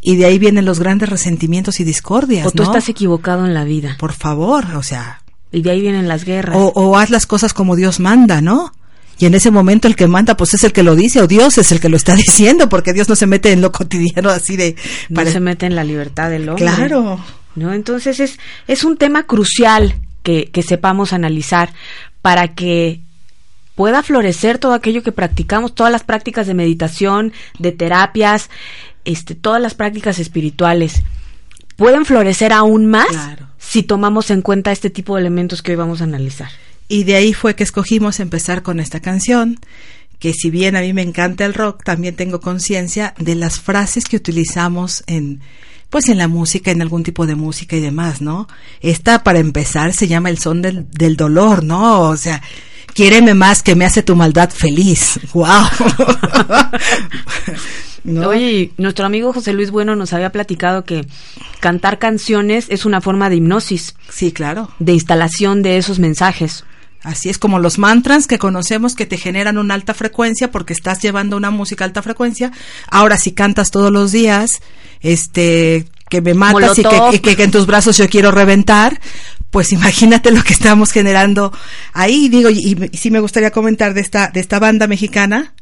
Y 0.00 0.16
de 0.16 0.24
ahí 0.26 0.38
vienen 0.38 0.64
los 0.64 0.80
grandes 0.80 1.08
resentimientos 1.08 1.80
y 1.80 1.84
discordias. 1.84 2.46
O 2.46 2.50
tú 2.50 2.64
¿no? 2.64 2.70
estás 2.70 2.88
equivocado 2.88 3.46
en 3.46 3.54
la 3.54 3.64
vida. 3.64 3.96
Por 3.98 4.12
favor, 4.12 4.64
o 4.74 4.82
sea. 4.82 5.22
Y 5.52 5.62
de 5.62 5.70
ahí 5.70 5.80
vienen 5.80 6.08
las 6.08 6.24
guerras. 6.24 6.56
O, 6.56 6.72
o, 6.74 6.96
haz 6.96 7.10
las 7.10 7.26
cosas 7.26 7.54
como 7.54 7.76
Dios 7.76 8.00
manda, 8.00 8.40
¿no? 8.40 8.72
Y 9.18 9.26
en 9.26 9.34
ese 9.34 9.50
momento 9.50 9.86
el 9.88 9.96
que 9.96 10.06
manda, 10.06 10.36
pues 10.36 10.54
es 10.54 10.64
el 10.64 10.72
que 10.72 10.82
lo 10.82 10.96
dice, 10.96 11.20
o 11.20 11.26
Dios 11.26 11.58
es 11.58 11.72
el 11.72 11.80
que 11.80 11.88
lo 11.88 11.96
está 11.96 12.14
diciendo, 12.16 12.68
porque 12.68 12.92
Dios 12.92 13.08
no 13.08 13.16
se 13.16 13.26
mete 13.26 13.52
en 13.52 13.60
lo 13.60 13.72
cotidiano 13.72 14.30
así 14.30 14.56
de. 14.56 14.76
No 15.08 15.24
se 15.24 15.40
mete 15.40 15.66
en 15.66 15.74
la 15.74 15.84
libertad 15.84 16.30
del 16.30 16.48
hombre. 16.48 16.64
Claro. 16.64 17.24
¿No? 17.54 17.72
Entonces 17.72 18.18
es, 18.18 18.38
es 18.66 18.82
un 18.84 18.96
tema 18.96 19.24
crucial 19.24 19.94
que, 20.24 20.50
que 20.50 20.62
sepamos 20.62 21.12
analizar 21.12 21.72
para 22.20 22.54
que 22.54 23.00
pueda 23.76 24.02
florecer 24.02 24.58
todo 24.58 24.72
aquello 24.72 25.02
que 25.02 25.12
practicamos, 25.12 25.74
todas 25.74 25.92
las 25.92 26.02
prácticas 26.02 26.46
de 26.46 26.54
meditación, 26.54 27.32
de 27.58 27.70
terapias, 27.72 28.50
este, 29.04 29.34
todas 29.34 29.60
las 29.60 29.74
prácticas 29.74 30.18
espirituales 30.18 31.02
pueden 31.76 32.04
florecer 32.04 32.52
aún 32.52 32.86
más 32.86 33.08
claro. 33.08 33.48
si 33.58 33.82
tomamos 33.82 34.30
en 34.30 34.42
cuenta 34.42 34.72
este 34.72 34.90
tipo 34.90 35.16
de 35.16 35.22
elementos 35.22 35.62
que 35.62 35.72
hoy 35.72 35.76
vamos 35.76 36.00
a 36.00 36.04
analizar. 36.04 36.50
Y 36.88 37.04
de 37.04 37.16
ahí 37.16 37.32
fue 37.32 37.54
que 37.54 37.64
escogimos 37.64 38.20
empezar 38.20 38.62
con 38.62 38.80
esta 38.80 39.00
canción, 39.00 39.58
que 40.18 40.32
si 40.32 40.50
bien 40.50 40.76
a 40.76 40.80
mí 40.80 40.92
me 40.92 41.02
encanta 41.02 41.44
el 41.44 41.54
rock, 41.54 41.82
también 41.84 42.16
tengo 42.16 42.40
conciencia 42.40 43.14
de 43.18 43.34
las 43.34 43.60
frases 43.60 44.04
que 44.04 44.16
utilizamos 44.16 45.04
en 45.06 45.40
pues 45.90 46.08
en 46.08 46.18
la 46.18 46.26
música, 46.26 46.72
en 46.72 46.82
algún 46.82 47.04
tipo 47.04 47.24
de 47.24 47.36
música 47.36 47.76
y 47.76 47.80
demás, 47.80 48.20
¿no? 48.20 48.48
Esta, 48.80 49.22
para 49.22 49.38
empezar, 49.38 49.92
se 49.92 50.08
llama 50.08 50.28
el 50.28 50.38
son 50.38 50.60
del, 50.60 50.90
del 50.90 51.16
dolor, 51.16 51.62
¿no? 51.62 52.00
O 52.08 52.16
sea, 52.16 52.42
quiéreme 52.94 53.34
más 53.34 53.62
que 53.62 53.76
me 53.76 53.84
hace 53.84 54.02
tu 54.02 54.16
maldad 54.16 54.50
feliz. 54.50 55.20
¡Wow! 55.32 55.46
¿No? 58.02 58.28
Oye, 58.30 58.72
nuestro 58.76 59.06
amigo 59.06 59.32
José 59.32 59.52
Luis 59.52 59.70
Bueno 59.70 59.94
nos 59.94 60.12
había 60.12 60.32
platicado 60.32 60.84
que 60.84 61.06
cantar 61.60 62.00
canciones 62.00 62.66
es 62.70 62.84
una 62.84 63.00
forma 63.00 63.30
de 63.30 63.36
hipnosis. 63.36 63.94
Sí, 64.10 64.32
claro. 64.32 64.70
De 64.80 64.94
instalación 64.94 65.62
de 65.62 65.76
esos 65.78 66.00
mensajes. 66.00 66.64
Así 67.04 67.28
es 67.28 67.38
como 67.38 67.58
los 67.58 67.78
mantras 67.78 68.26
que 68.26 68.38
conocemos 68.38 68.94
que 68.94 69.04
te 69.04 69.18
generan 69.18 69.58
una 69.58 69.74
alta 69.74 69.92
frecuencia 69.92 70.50
porque 70.50 70.72
estás 70.72 71.00
llevando 71.00 71.36
una 71.36 71.50
música 71.50 71.84
alta 71.84 72.02
frecuencia. 72.02 72.50
Ahora 72.90 73.18
si 73.18 73.32
cantas 73.32 73.70
todos 73.70 73.92
los 73.92 74.10
días, 74.10 74.62
este 75.00 75.86
que 76.08 76.22
me 76.22 76.34
matas 76.34 76.78
y 76.78 76.82
que, 77.20 77.36
que, 77.36 77.42
en 77.42 77.50
tus 77.50 77.66
brazos 77.66 77.98
yo 77.98 78.08
quiero 78.08 78.30
reventar, 78.30 79.00
pues 79.50 79.72
imagínate 79.72 80.30
lo 80.30 80.42
que 80.42 80.54
estamos 80.54 80.92
generando 80.92 81.52
ahí. 81.92 82.28
Digo, 82.28 82.48
y, 82.50 82.88
y 82.90 82.96
sí 82.96 83.10
me 83.10 83.20
gustaría 83.20 83.50
comentar 83.50 83.94
de 83.94 84.00
esta, 84.00 84.28
de 84.28 84.40
esta 84.40 84.58
banda 84.58 84.86
mexicana 84.86 85.54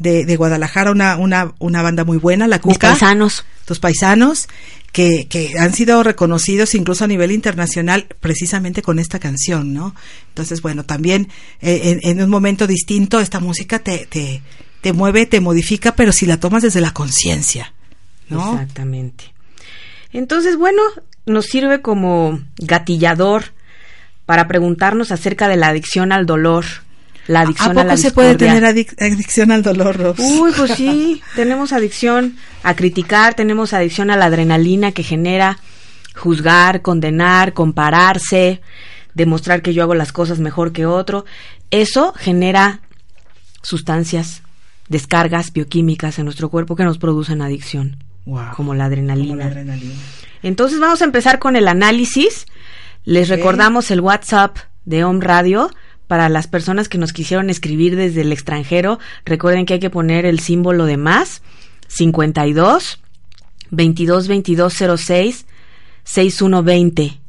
de, 0.00 0.24
de 0.24 0.36
Guadalajara, 0.36 0.90
una, 0.90 1.16
una, 1.16 1.52
una 1.58 1.82
banda 1.82 2.04
muy 2.04 2.16
buena, 2.16 2.48
la 2.48 2.58
Cuca. 2.58 2.90
Mis 2.90 2.98
paisanos. 2.98 3.44
Tus 3.66 3.78
paisanos, 3.78 4.48
que, 4.92 5.54
han 5.58 5.72
sido 5.72 6.02
reconocidos 6.02 6.74
incluso 6.74 7.04
a 7.04 7.08
nivel 7.08 7.32
internacional 7.32 8.06
precisamente 8.20 8.82
con 8.82 8.98
esta 8.98 9.18
canción, 9.18 9.72
¿no? 9.72 9.94
Entonces, 10.28 10.62
bueno, 10.62 10.84
también 10.84 11.28
eh, 11.60 11.98
en, 12.02 12.18
en, 12.18 12.24
un 12.24 12.30
momento 12.30 12.66
distinto 12.66 13.20
esta 13.20 13.40
música 13.40 13.78
te, 13.78 14.06
te, 14.06 14.42
te 14.80 14.92
mueve, 14.92 15.26
te 15.26 15.40
modifica, 15.40 15.94
pero 15.94 16.12
si 16.12 16.26
la 16.26 16.38
tomas 16.40 16.62
desde 16.62 16.80
la 16.80 16.92
conciencia, 16.92 17.72
¿no? 18.28 18.52
Exactamente. 18.52 19.32
Entonces, 20.12 20.56
bueno, 20.56 20.82
nos 21.26 21.46
sirve 21.46 21.80
como 21.82 22.40
gatillador 22.58 23.52
para 24.26 24.48
preguntarnos 24.48 25.12
acerca 25.12 25.48
de 25.48 25.56
la 25.56 25.68
adicción 25.68 26.12
al 26.12 26.26
dolor. 26.26 26.64
La 27.26 27.40
adicción 27.40 27.70
¿A 27.70 27.74
poco 27.74 27.80
a 27.80 27.84
la 27.84 27.96
se 27.96 28.10
puede 28.10 28.34
tener 28.34 28.64
adic 28.64 29.00
adicción 29.00 29.52
al 29.52 29.62
dolor, 29.62 29.96
Ros? 29.96 30.18
Uy, 30.18 30.52
pues 30.56 30.72
sí, 30.72 31.22
tenemos 31.36 31.72
adicción 31.72 32.36
a 32.62 32.74
criticar, 32.74 33.34
tenemos 33.34 33.72
adicción 33.72 34.10
a 34.10 34.16
la 34.16 34.26
adrenalina 34.26 34.92
que 34.92 35.02
genera 35.02 35.58
juzgar, 36.14 36.82
condenar, 36.82 37.52
compararse, 37.52 38.60
demostrar 39.14 39.62
que 39.62 39.72
yo 39.74 39.82
hago 39.82 39.94
las 39.94 40.12
cosas 40.12 40.40
mejor 40.40 40.72
que 40.72 40.86
otro. 40.86 41.24
Eso 41.70 42.12
genera 42.16 42.80
sustancias, 43.62 44.42
descargas 44.88 45.52
bioquímicas 45.52 46.18
en 46.18 46.24
nuestro 46.24 46.48
cuerpo 46.48 46.76
que 46.76 46.84
nos 46.84 46.98
producen 46.98 47.42
adicción, 47.42 48.02
como, 48.56 48.74
la 48.74 48.86
adrenalina. 48.86 49.50
Entonces 50.42 50.80
vamos 50.80 51.02
a 51.02 51.04
empezar 51.04 51.38
con 51.38 51.56
el 51.56 51.68
análisis. 51.68 52.46
Les 53.04 53.28
recordamos 53.28 53.90
el 53.90 54.00
WhatsApp 54.00 54.56
de 54.84 55.04
Home 55.04 55.24
Radio 55.24 55.70
para 56.10 56.28
las 56.28 56.48
personas 56.48 56.88
que 56.88 56.98
nos 56.98 57.12
quisieron 57.12 57.50
escribir 57.50 57.94
desde 57.94 58.22
el 58.22 58.32
extranjero. 58.32 58.98
Recuerden 59.24 59.64
que 59.64 59.74
hay 59.74 59.78
que 59.78 59.90
poner 59.90 60.26
el 60.26 60.40
símbolo 60.40 60.86
de 60.86 60.96
más 60.96 61.40
52 61.86 62.98
22 63.70 64.26
22 64.26 64.74
06 64.98 65.46
6120. 66.02 67.20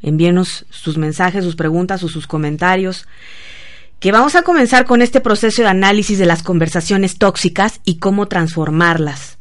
Envíenos 0.00 0.64
sus 0.70 0.96
mensajes, 0.96 1.44
sus 1.44 1.56
preguntas 1.56 2.02
o 2.04 2.08
sus 2.08 2.26
comentarios. 2.26 3.06
Que 4.00 4.12
vamos 4.12 4.34
a 4.34 4.40
comenzar 4.40 4.86
con 4.86 5.02
este 5.02 5.20
proceso 5.20 5.60
de 5.60 5.68
análisis 5.68 6.18
de 6.18 6.24
las 6.24 6.42
conversaciones 6.42 7.18
tóxicas 7.18 7.82
y 7.84 7.98
cómo 7.98 8.28
transformarlas. 8.28 9.36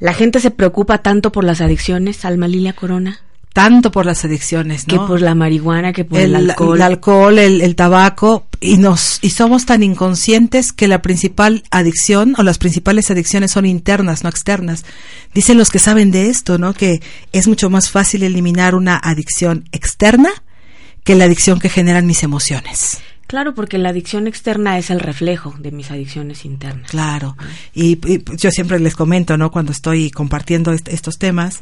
La 0.00 0.14
gente 0.14 0.40
se 0.40 0.50
preocupa 0.50 0.98
tanto 0.98 1.30
por 1.30 1.44
las 1.44 1.60
adicciones, 1.60 2.24
Alma 2.24 2.48
Lilia 2.48 2.72
Corona 2.72 3.20
tanto 3.52 3.90
por 3.90 4.06
las 4.06 4.24
adicciones, 4.24 4.86
¿no? 4.86 4.92
Que 4.92 5.06
por 5.06 5.20
la 5.20 5.34
marihuana, 5.34 5.92
que 5.92 6.04
por 6.04 6.20
el, 6.20 6.34
alcohol. 6.34 6.76
El 6.76 6.82
alcohol, 6.82 7.38
el, 7.38 7.74
tabaco, 7.74 8.46
y 8.60 8.76
nos, 8.76 9.18
y 9.22 9.30
somos 9.30 9.66
tan 9.66 9.82
inconscientes 9.82 10.72
que 10.72 10.88
la 10.88 11.02
principal 11.02 11.64
adicción 11.70 12.34
o 12.38 12.42
las 12.42 12.58
principales 12.58 13.10
adicciones 13.10 13.50
son 13.50 13.66
internas, 13.66 14.22
no 14.22 14.30
externas. 14.30 14.84
Dicen 15.34 15.58
los 15.58 15.70
que 15.70 15.78
saben 15.78 16.10
de 16.10 16.28
esto, 16.28 16.58
¿no? 16.58 16.74
Que 16.74 17.00
es 17.32 17.48
mucho 17.48 17.70
más 17.70 17.90
fácil 17.90 18.22
eliminar 18.22 18.74
una 18.74 18.96
adicción 18.96 19.64
externa 19.72 20.30
que 21.04 21.14
la 21.14 21.24
adicción 21.24 21.58
que 21.58 21.68
generan 21.68 22.06
mis 22.06 22.22
emociones. 22.22 22.98
Claro, 23.28 23.54
porque 23.54 23.76
la 23.76 23.90
adicción 23.90 24.26
externa 24.26 24.78
es 24.78 24.88
el 24.88 25.00
reflejo 25.00 25.54
de 25.58 25.70
mis 25.70 25.90
adicciones 25.90 26.46
internas. 26.46 26.90
Claro. 26.90 27.36
Y, 27.74 27.98
yo 28.36 28.50
siempre 28.50 28.80
les 28.80 28.96
comento, 28.96 29.36
¿no? 29.36 29.50
Cuando 29.50 29.70
estoy 29.70 30.10
compartiendo 30.10 30.72
estos 30.72 31.18
temas, 31.18 31.60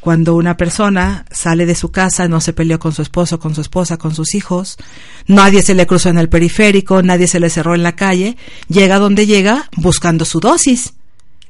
cuando 0.00 0.34
una 0.34 0.56
persona 0.56 1.26
sale 1.30 1.66
de 1.66 1.74
su 1.74 1.92
casa, 1.92 2.26
no 2.26 2.40
se 2.40 2.54
peleó 2.54 2.78
con 2.78 2.92
su 2.92 3.02
esposo, 3.02 3.38
con 3.38 3.54
su 3.54 3.60
esposa, 3.60 3.98
con 3.98 4.14
sus 4.14 4.34
hijos, 4.34 4.78
nadie 5.26 5.62
se 5.62 5.74
le 5.74 5.86
cruzó 5.86 6.08
en 6.08 6.18
el 6.18 6.30
periférico, 6.30 7.02
nadie 7.02 7.26
se 7.26 7.38
le 7.38 7.50
cerró 7.50 7.74
en 7.74 7.82
la 7.82 7.96
calle, 7.96 8.36
llega 8.68 8.98
donde 8.98 9.26
llega 9.26 9.68
buscando 9.76 10.24
su 10.24 10.40
dosis. 10.40 10.94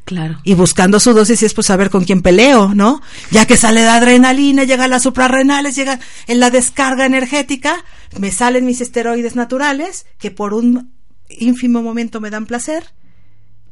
Claro. 0.04 0.40
Y 0.42 0.54
buscando 0.54 0.98
su 0.98 1.12
dosis 1.12 1.44
es 1.44 1.54
pues 1.54 1.68
saber 1.68 1.90
con 1.90 2.04
quién 2.04 2.22
peleo, 2.22 2.74
¿no? 2.74 3.00
Ya 3.30 3.46
que 3.46 3.56
sale 3.56 3.84
la 3.84 3.96
adrenalina, 3.96 4.64
llega 4.64 4.88
las 4.88 5.04
suprarrenales, 5.04 5.76
llega 5.76 6.00
en 6.26 6.40
la 6.40 6.50
descarga 6.50 7.06
energética, 7.06 7.84
me 8.18 8.32
salen 8.32 8.66
mis 8.66 8.80
esteroides 8.80 9.36
naturales, 9.36 10.06
que 10.18 10.32
por 10.32 10.54
un 10.54 10.92
ínfimo 11.28 11.82
momento 11.82 12.20
me 12.20 12.30
dan 12.30 12.46
placer, 12.46 12.84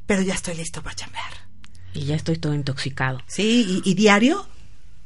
pero 0.06 0.22
ya 0.22 0.34
estoy 0.34 0.54
listo 0.54 0.80
para 0.80 0.94
chambear. 0.94 1.48
Y 1.94 2.04
ya 2.04 2.14
estoy 2.14 2.36
todo 2.36 2.54
intoxicado. 2.54 3.20
Sí, 3.26 3.82
y 3.84 3.94
diario 3.94 4.46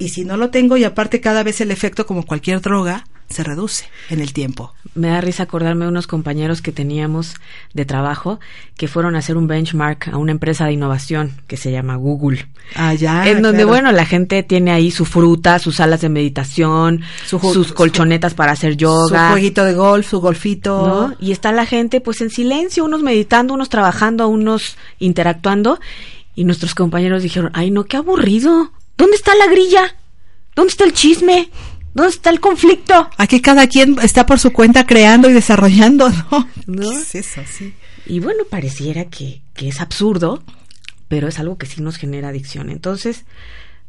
y 0.02 0.08
si 0.08 0.24
no 0.24 0.36
lo 0.36 0.50
tengo 0.50 0.76
y 0.76 0.84
aparte 0.84 1.20
cada 1.20 1.42
vez 1.44 1.60
el 1.60 1.70
efecto 1.70 2.06
como 2.06 2.24
cualquier 2.24 2.60
droga 2.60 3.04
se 3.30 3.44
reduce 3.44 3.86
en 4.10 4.20
el 4.20 4.32
tiempo. 4.32 4.74
Me 4.94 5.08
da 5.08 5.20
risa 5.20 5.44
acordarme 5.44 5.86
de 5.86 5.90
unos 5.90 6.06
compañeros 6.06 6.60
que 6.60 6.72
teníamos 6.72 7.36
de 7.72 7.84
trabajo 7.84 8.40
que 8.76 8.88
fueron 8.88 9.14
a 9.14 9.20
hacer 9.20 9.36
un 9.36 9.46
benchmark 9.46 10.08
a 10.08 10.18
una 10.18 10.32
empresa 10.32 10.66
de 10.66 10.72
innovación 10.72 11.32
que 11.46 11.56
se 11.56 11.72
llama 11.72 11.96
Google. 11.96 12.46
Ah, 12.74 12.92
ya. 12.94 13.26
En 13.28 13.40
donde, 13.40 13.64
bueno, 13.64 13.90
la 13.92 14.04
gente 14.04 14.42
tiene 14.42 14.72
ahí 14.72 14.90
su 14.90 15.04
fruta, 15.04 15.58
sus 15.60 15.76
salas 15.76 16.02
de 16.02 16.08
meditación, 16.08 17.00
sus 17.24 17.72
colchonetas 17.72 18.34
para 18.34 18.52
hacer 18.52 18.76
yoga. 18.76 19.28
Su 19.28 19.32
jueguito 19.32 19.64
de 19.64 19.74
golf, 19.74 20.10
su 20.10 20.20
golfito. 20.20 20.86
¿no? 20.86 21.16
Y 21.18 21.32
está 21.32 21.52
la 21.52 21.64
gente 21.64 22.00
pues 22.00 22.20
en 22.20 22.28
silencio, 22.28 22.84
unos 22.84 23.02
meditando, 23.02 23.54
unos 23.54 23.68
trabajando, 23.68 24.28
unos 24.28 24.76
interactuando. 24.98 25.80
Y 26.34 26.44
nuestros 26.44 26.74
compañeros 26.74 27.22
dijeron, 27.22 27.50
ay 27.54 27.70
no, 27.70 27.84
qué 27.84 27.96
aburrido. 27.96 28.72
¿Dónde 28.96 29.16
está 29.16 29.34
la 29.34 29.46
grilla? 29.46 29.94
¿Dónde 30.54 30.70
está 30.70 30.84
el 30.84 30.92
chisme? 30.92 31.50
¿Dónde 31.94 32.10
está 32.10 32.30
el 32.30 32.40
conflicto? 32.40 33.10
Aquí 33.18 33.40
cada 33.40 33.66
quien 33.66 33.98
está 34.02 34.24
por 34.24 34.38
su 34.38 34.52
cuenta 34.52 34.86
creando 34.86 35.28
y 35.28 35.32
desarrollando, 35.32 36.08
¿no? 36.08 36.48
¿No? 36.66 36.92
es 36.92 37.14
eso? 37.14 37.42
Sí. 37.46 37.74
Y 38.06 38.20
bueno, 38.20 38.44
pareciera 38.48 39.04
que, 39.06 39.42
que 39.54 39.68
es 39.68 39.80
absurdo, 39.80 40.42
pero 41.08 41.28
es 41.28 41.38
algo 41.38 41.58
que 41.58 41.66
sí 41.66 41.82
nos 41.82 41.96
genera 41.96 42.28
adicción. 42.28 42.70
Entonces, 42.70 43.24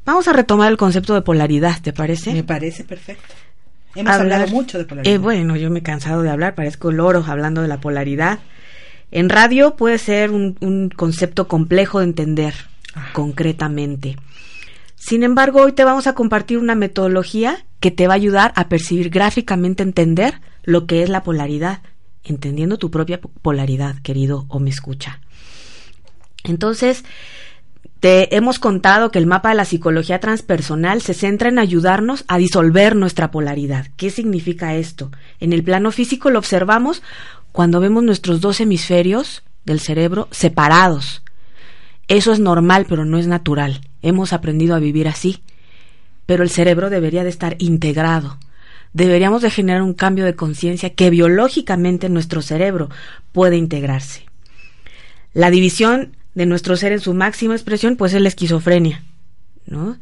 vamos 0.06 0.28
a 0.28 0.34
retomar 0.34 0.72
el 0.72 0.78
concepto 0.78 1.14
de 1.14 1.22
polaridad, 1.22 1.82
¿te 1.82 1.94
parece? 1.94 2.34
Me 2.34 2.44
parece 2.44 2.84
perfecto. 2.84 3.34
Hemos 3.96 4.14
hablado 4.14 4.48
mucho 4.48 4.78
de 4.78 4.86
polaridad. 4.86 5.14
Eh, 5.14 5.18
bueno, 5.18 5.56
yo 5.56 5.70
me 5.70 5.80
he 5.80 5.84
cansado 5.84 6.22
de 6.22 6.30
hablar, 6.30 6.56
parezco 6.56 6.92
loro 6.92 7.24
hablando 7.26 7.62
de 7.62 7.68
la 7.68 7.80
polaridad. 7.80 8.40
En 9.12 9.30
radio 9.30 9.76
puede 9.76 10.00
ser 10.00 10.32
un, 10.32 10.58
un 10.62 10.90
concepto 10.90 11.48
complejo 11.48 12.00
de 12.00 12.06
entender 12.06 12.56
ah. 12.96 13.12
concretamente. 13.14 14.18
Sin 15.06 15.24
embargo, 15.24 15.62
hoy 15.62 15.74
te 15.74 15.84
vamos 15.84 16.08
a 16.08 16.14
compartir 16.14 16.58
una 16.60 16.76
metodología 16.76 17.66
que 17.82 17.92
te 17.92 18.08
va 18.08 18.14
a 18.14 18.16
ayudar 18.16 18.54
a 18.56 18.70
percibir 18.70 19.10
gráficamente, 19.10 19.84
entender 19.84 20.40
lo 20.64 20.88
que 20.88 21.04
es 21.04 21.10
la 21.10 21.24
polaridad, 21.24 21.82
entendiendo 22.24 22.78
tu 22.78 22.90
propia 22.90 23.20
polaridad, 23.20 23.98
querido 24.02 24.46
o 24.48 24.62
me 24.62 24.70
escucha. 24.70 25.20
Entonces, 26.46 27.04
te 28.00 28.34
hemos 28.34 28.60
contado 28.60 29.12
que 29.12 29.20
el 29.20 29.28
mapa 29.28 29.50
de 29.50 29.56
la 29.56 29.66
psicología 29.66 30.22
transpersonal 30.22 31.02
se 31.02 31.14
centra 31.14 31.50
en 31.50 31.60
ayudarnos 31.60 32.24
a 32.30 32.38
disolver 32.38 32.96
nuestra 32.96 33.30
polaridad. 33.30 33.88
¿Qué 33.98 34.10
significa 34.10 34.76
esto? 34.76 35.12
En 35.42 35.52
el 35.52 35.66
plano 35.66 35.92
físico 35.92 36.30
lo 36.30 36.40
observamos 36.40 37.04
cuando 37.52 37.82
vemos 37.82 38.06
nuestros 38.06 38.40
dos 38.40 38.62
hemisferios 38.62 39.44
del 39.66 39.82
cerebro 39.82 40.30
separados. 40.32 41.24
Eso 42.08 42.32
es 42.32 42.40
normal, 42.40 42.86
pero 42.88 43.04
no 43.04 43.18
es 43.18 43.28
natural 43.28 43.82
hemos 44.04 44.34
aprendido 44.34 44.76
a 44.76 44.80
vivir 44.80 45.08
así, 45.08 45.42
pero 46.28 46.44
el 46.44 46.50
cerebro 46.50 46.92
debería 46.92 47.24
de 47.24 47.30
estar 47.30 47.56
integrado. 47.58 48.38
Deberíamos 48.94 49.42
de 49.42 49.50
generar 49.50 49.82
un 49.82 49.94
cambio 49.94 50.26
de 50.26 50.36
conciencia 50.36 50.92
que 50.92 51.10
biológicamente 51.10 52.10
nuestro 52.10 52.44
cerebro 52.44 52.90
puede 53.32 53.58
integrarse. 53.58 54.26
La 55.34 55.50
división 55.50 56.16
de 56.36 56.46
nuestro 56.46 56.78
ser 56.78 56.92
en 56.92 57.00
su 57.00 57.14
máxima 57.16 57.56
expresión 57.56 57.96
pues 57.96 58.14
es 58.14 58.22
la 58.22 58.28
esquizofrenia, 58.28 59.04
¿no? 59.66 59.98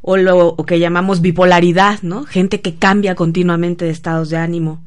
O 0.00 0.16
lo 0.16 0.56
que 0.66 0.78
llamamos 0.78 1.20
bipolaridad, 1.20 2.00
¿no? 2.00 2.24
Gente 2.24 2.62
que 2.62 2.76
cambia 2.76 3.14
continuamente 3.14 3.84
de 3.84 3.90
estados 3.90 4.30
de 4.30 4.38
ánimo 4.38 4.82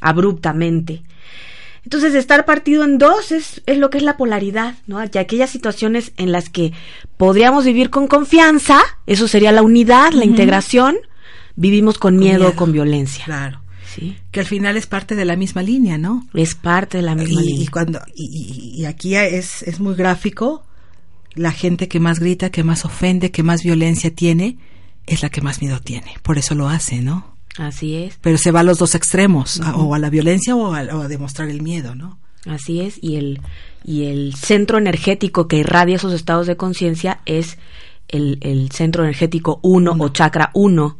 abruptamente. 0.00 1.02
Entonces, 1.84 2.14
estar 2.14 2.46
partido 2.46 2.82
en 2.82 2.98
dos 2.98 3.30
es, 3.30 3.62
es 3.66 3.78
lo 3.78 3.90
que 3.90 3.98
es 3.98 4.04
la 4.04 4.16
polaridad, 4.16 4.74
¿no? 4.86 5.04
Y 5.04 5.18
aquellas 5.18 5.50
situaciones 5.50 6.12
en 6.16 6.32
las 6.32 6.48
que 6.48 6.72
podríamos 7.16 7.64
vivir 7.64 7.90
con 7.90 8.06
confianza, 8.06 8.80
eso 9.06 9.28
sería 9.28 9.52
la 9.52 9.62
unidad, 9.62 10.12
la 10.12 10.24
integración, 10.24 10.96
vivimos 11.56 11.98
con, 11.98 12.16
miedo, 12.16 12.48
o 12.48 12.56
con 12.56 12.72
violencia. 12.72 13.24
Claro. 13.26 13.60
¿Sí? 13.94 14.16
Que 14.30 14.40
al 14.40 14.46
final 14.46 14.76
es 14.76 14.86
parte 14.86 15.14
de 15.14 15.24
la 15.24 15.36
misma 15.36 15.62
línea, 15.62 15.98
¿no? 15.98 16.26
Es 16.32 16.54
parte 16.54 16.98
de 16.98 17.02
la 17.02 17.14
misma 17.14 17.42
y, 17.42 17.46
línea. 17.46 17.64
Y, 17.64 17.66
cuando, 17.68 18.00
y, 18.14 18.72
y 18.76 18.84
aquí 18.86 19.14
es, 19.14 19.62
es 19.62 19.78
muy 19.78 19.94
gráfico, 19.94 20.64
la 21.34 21.52
gente 21.52 21.86
que 21.86 22.00
más 22.00 22.18
grita, 22.18 22.50
que 22.50 22.64
más 22.64 22.84
ofende, 22.84 23.30
que 23.30 23.42
más 23.42 23.62
violencia 23.62 24.12
tiene, 24.12 24.56
es 25.06 25.22
la 25.22 25.28
que 25.28 25.42
más 25.42 25.60
miedo 25.60 25.80
tiene. 25.80 26.14
Por 26.22 26.38
eso 26.38 26.54
lo 26.54 26.68
hace, 26.68 27.02
¿no? 27.02 27.33
Así 27.58 27.96
es. 27.96 28.18
Pero 28.20 28.38
se 28.38 28.50
va 28.50 28.60
a 28.60 28.64
los 28.64 28.78
dos 28.78 28.94
extremos, 28.94 29.60
o 29.76 29.94
a 29.94 29.98
la 29.98 30.10
violencia 30.10 30.56
o 30.56 30.72
a, 30.72 31.08
demostrar 31.08 31.48
el 31.48 31.62
miedo, 31.62 31.94
¿no? 31.94 32.18
Así 32.46 32.80
es, 32.80 32.98
y 33.00 33.16
el, 33.16 33.40
y 33.84 34.04
el 34.04 34.34
centro 34.34 34.78
energético 34.78 35.48
que 35.48 35.58
irradia 35.58 35.96
esos 35.96 36.12
estados 36.12 36.46
de 36.46 36.56
conciencia 36.56 37.20
es 37.24 37.58
el, 38.08 38.38
el, 38.42 38.70
centro 38.70 39.02
energético 39.04 39.60
1 39.62 39.96
o 39.98 40.08
chakra 40.10 40.50
1, 40.52 40.98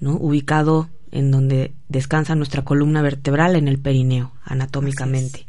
¿no? 0.00 0.12
ubicado 0.14 0.88
en 1.10 1.30
donde 1.30 1.72
descansa 1.88 2.34
nuestra 2.34 2.64
columna 2.64 3.02
vertebral 3.02 3.56
en 3.56 3.68
el 3.68 3.78
perineo, 3.78 4.32
anatómicamente. 4.44 5.44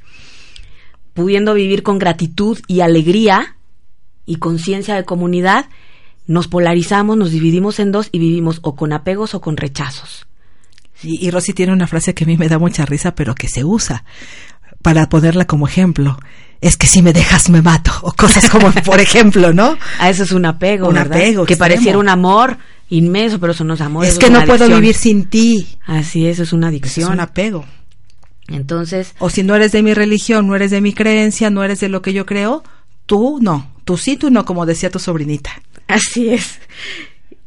Pudiendo 1.14 1.54
vivir 1.54 1.84
con 1.84 2.00
gratitud 2.00 2.60
y 2.68 2.82
alegría 2.82 3.56
y 4.26 4.38
conciencia 4.38 4.96
de 4.96 5.06
comunidad, 5.06 5.70
nos 6.28 6.48
polarizamos, 6.48 7.18
nos 7.18 7.32
dividimos 7.32 7.80
en 7.80 7.92
dos 7.92 8.10
y 8.12 8.20
vivimos 8.20 8.60
o 8.62 8.76
con 8.76 8.94
apegos 8.94 9.34
o 9.34 9.42
con 9.42 9.58
rechazos. 9.58 10.28
Y, 11.04 11.26
y 11.26 11.32
Rosy 11.32 11.54
tiene 11.54 11.74
una 11.74 11.88
frase 11.88 12.14
que 12.14 12.26
a 12.26 12.28
mí 12.28 12.38
me 12.38 12.50
da 12.50 12.60
mucha 12.60 12.86
risa, 12.86 13.16
pero 13.16 13.36
que 13.36 13.48
se 13.48 13.64
usa 13.64 14.04
para 14.82 15.10
ponerla 15.10 15.46
como 15.46 15.68
ejemplo. 15.68 16.18
Es 16.62 16.76
que 16.76 16.88
si 16.88 17.02
me 17.02 17.14
dejas 17.14 17.50
me 17.50 17.62
mato, 17.62 17.92
o 18.02 18.12
cosas 18.12 18.50
como, 18.50 18.72
por 18.86 19.00
ejemplo, 19.00 19.54
¿no? 19.54 19.78
A 20.00 20.10
eso 20.10 20.24
es 20.24 20.32
un 20.32 20.46
apego, 20.46 20.90
un 20.90 20.98
apego. 20.98 21.46
Que 21.46 21.56
pareciera 21.56 21.98
un 21.98 22.10
amor 22.10 22.58
inmenso, 22.90 23.40
pero 23.40 23.54
eso 23.54 23.64
no 23.64 23.76
es 23.76 23.82
amor. 23.82 24.06
Es 24.06 24.20
que 24.20 24.30
no 24.30 24.44
puedo 24.46 24.68
vivir 24.68 24.96
sin 24.96 25.30
ti. 25.30 25.78
Así 25.86 26.28
es, 26.28 26.40
es 26.40 26.52
una 26.52 26.68
adicción. 26.68 27.10
Es 27.10 27.14
un 27.14 27.20
apego. 27.22 27.66
Entonces. 28.48 29.14
O 29.20 29.30
si 29.30 29.44
no 29.44 29.56
eres 29.56 29.72
de 29.72 29.84
mi 29.84 29.94
religión, 29.94 30.48
no 30.48 30.56
eres 30.56 30.72
de 30.72 30.82
mi 30.82 30.94
creencia, 30.94 31.50
no 31.50 31.64
eres 31.64 31.80
de 31.80 31.90
lo 31.90 32.02
que 32.02 32.14
yo 32.14 32.26
creo, 32.26 32.64
tú 33.06 33.40
no. 33.42 33.72
Tú 33.86 33.96
sí, 33.98 34.18
tú 34.18 34.30
no, 34.30 34.44
como 34.44 34.66
decía 34.66 34.90
tu 34.90 35.00
sobrinita. 35.00 35.52
Así 35.88 36.30
es. 36.30 36.60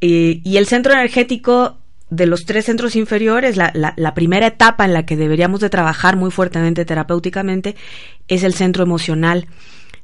y 0.00 0.56
el 0.56 0.66
centro 0.66 0.92
energético 0.92 1.81
de 2.12 2.26
los 2.26 2.44
tres 2.44 2.66
centros 2.66 2.94
inferiores, 2.94 3.56
la, 3.56 3.72
la, 3.72 4.14
primera 4.14 4.46
etapa 4.46 4.84
en 4.84 4.92
la 4.92 5.06
que 5.06 5.16
deberíamos 5.16 5.60
de 5.60 5.70
trabajar 5.70 6.14
muy 6.14 6.30
fuertemente 6.30 6.84
terapéuticamente 6.84 7.74
es 8.28 8.42
el 8.42 8.52
centro 8.52 8.82
emocional, 8.82 9.46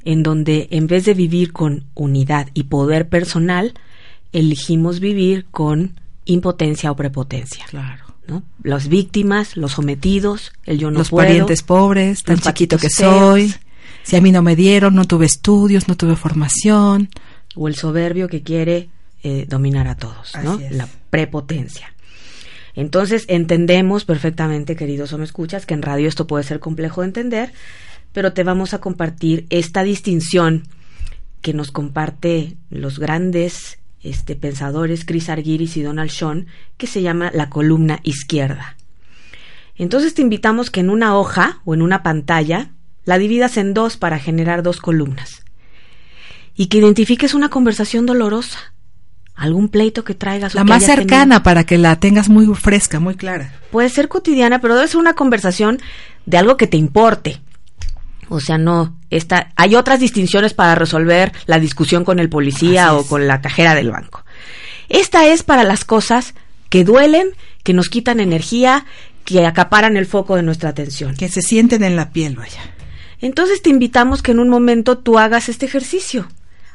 en 0.05 0.23
donde 0.23 0.69
en 0.71 0.87
vez 0.87 1.05
de 1.05 1.13
vivir 1.13 1.53
con 1.53 1.85
unidad 1.95 2.49
y 2.55 2.65
poder 2.65 3.11
personal, 3.11 3.75
elegimos 4.33 5.01
vivir 5.01 5.45
con 5.51 6.01
impotencia 6.25 6.91
o 6.91 6.97
prepotencia. 6.97 7.67
Claro. 7.69 8.07
¿no? 8.27 8.43
Las 8.63 8.89
víctimas, 8.89 9.59
los 9.59 9.73
sometidos, 9.73 10.53
el 10.65 10.79
yo 10.79 10.91
no 10.91 11.01
los 11.01 11.11
parientes 11.11 11.63
pobres, 11.63 12.25
tan 12.25 12.39
chiquito 12.39 12.79
que 12.79 12.89
soy. 12.89 13.55
Si 14.03 14.17
a 14.17 14.23
mí 14.23 14.33
no 14.33 14.41
me 14.41 14.57
dieron, 14.57 14.95
no 14.95 15.05
tuve 15.05 15.27
estudios, 15.27 15.89
no 15.89 15.97
tuve 15.97 16.17
formación. 16.17 17.11
O 17.55 17.69
el 17.69 17.75
soberbio 17.75 18.29
que 18.29 18.43
quiere 18.43 18.89
eh, 19.23 19.45
dominar 19.47 19.89
a 19.89 19.97
todos, 19.97 20.33
¿no? 20.43 20.59
La 20.71 20.89
prepotencia. 21.11 21.93
Entonces 22.79 23.25
entendemos 23.27 24.05
perfectamente, 24.05 24.77
queridos 24.77 25.13
o 25.13 25.19
me 25.19 25.25
escuchas, 25.25 25.67
que 25.67 25.75
en 25.75 25.83
radio 25.83 26.07
esto 26.07 26.29
puede 26.29 26.45
ser 26.45 26.61
complejo 26.61 27.01
de 27.01 27.09
entender, 27.09 27.53
pero 28.13 28.33
te 28.35 28.45
vamos 28.45 28.73
a 28.73 28.79
compartir 28.79 29.47
esta 29.51 29.83
distinción 29.83 30.63
que 31.43 31.53
nos 31.53 31.73
comparte 31.73 32.57
los 32.71 33.01
grandes 33.01 33.81
este, 34.05 34.37
pensadores 34.37 35.05
Chris 35.05 35.29
Argyris 35.29 35.77
y 35.77 35.83
Donald 35.83 36.11
Sean, 36.11 36.47
que 36.77 36.87
se 36.87 37.03
llama 37.03 37.33
la 37.35 37.51
columna 37.51 37.99
izquierda. 38.05 38.77
Entonces 39.75 40.15
te 40.15 40.23
invitamos 40.23 40.71
que 40.71 40.79
en 40.79 40.91
una 40.91 41.19
hoja 41.19 41.61
o 41.65 41.75
en 41.75 41.83
una 41.83 42.05
pantalla 42.05 42.71
la 43.05 43.19
dividas 43.19 43.57
en 43.57 43.75
dos 43.75 43.97
para 43.97 44.21
generar 44.21 44.63
dos 44.63 44.81
columnas 44.81 45.45
y 46.55 46.67
que 46.67 46.79
identifiques 46.79 47.35
una 47.35 47.49
conversación 47.49 48.07
dolorosa 48.07 48.73
algún 49.39 49.69
pleito 49.69 50.05
que 50.05 50.15
traigas. 50.15 50.55
La 50.55 50.65
más 50.65 50.85
cercana 50.85 51.43
para 51.43 51.65
que 51.65 51.79
la 51.79 51.97
tengas 51.97 52.29
muy 52.29 52.47
fresca, 52.55 52.99
muy 52.99 53.15
clara. 53.15 53.53
Puede 53.71 53.89
ser 53.89 54.09
cotidiana, 54.09 54.61
pero 54.61 54.75
debe 54.75 54.89
ser 54.89 54.99
una 54.99 55.15
conversación 55.15 55.79
de 56.27 56.39
algo 56.39 56.57
que 56.57 56.67
te 56.67 56.77
importe. 56.77 57.41
O 58.29 58.41
sea, 58.41 58.59
no, 58.59 58.97
esta, 59.11 59.53
hay 59.57 59.77
otras 59.77 60.01
distinciones 60.01 60.53
para 60.53 60.75
resolver 60.75 61.33
la 61.47 61.59
discusión 61.61 62.05
con 62.05 62.19
el 62.19 62.29
policía 62.29 62.95
o 62.95 63.05
con 63.05 63.27
la 63.27 63.41
cajera 63.41 63.75
del 63.75 63.91
banco. 63.91 64.25
Esta 64.89 65.27
es 65.27 65.45
para 65.45 65.65
las 65.65 65.85
cosas 65.85 66.35
que 66.69 66.85
duelen, 66.85 67.29
que 67.63 67.73
nos 67.73 67.89
quitan 67.89 68.21
energía, 68.21 68.85
que 69.25 69.47
acaparan 69.47 69.97
el 69.97 70.07
foco 70.07 70.37
de 70.37 70.43
nuestra 70.43 70.71
atención. 70.71 71.15
Que 71.15 71.29
se 71.29 71.43
sienten 71.43 71.85
en 71.85 71.97
la 71.97 72.11
piel, 72.11 72.37
vaya. 72.37 72.61
Entonces 73.21 73.63
te 73.63 73.71
invitamos 73.71 74.21
que 74.21 74.33
en 74.33 74.41
un 74.41 74.49
momento 74.49 74.99
tú 74.99 75.19
hagas 75.19 75.49
este 75.49 75.67
ejercicio 75.67 76.29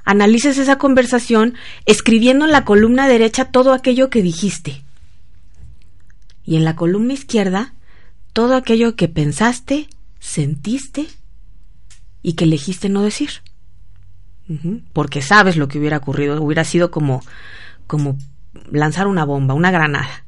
analices 0.03 0.57
esa 0.57 0.77
conversación 0.77 1.55
escribiendo 1.85 2.45
en 2.45 2.51
la 2.51 2.65
columna 2.65 3.07
derecha 3.07 3.45
todo 3.45 3.73
aquello 3.73 4.09
que 4.09 4.21
dijiste. 4.21 4.83
Y 6.45 6.57
en 6.57 6.65
la 6.65 6.75
columna 6.75 7.13
izquierda, 7.13 7.73
todo 8.33 8.55
aquello 8.55 8.95
que 8.95 9.07
pensaste, 9.07 9.87
sentiste 10.19 11.07
y 12.21 12.33
que 12.33 12.43
elegiste 12.43 12.89
no 12.89 13.01
decir. 13.01 13.29
Porque 14.91 15.21
sabes 15.21 15.55
lo 15.55 15.67
que 15.67 15.79
hubiera 15.79 15.97
ocurrido, 15.97 16.41
hubiera 16.41 16.65
sido 16.65 16.91
como, 16.91 17.23
como 17.87 18.17
lanzar 18.69 19.07
una 19.07 19.23
bomba, 19.23 19.53
una 19.53 19.71
granada. 19.71 20.25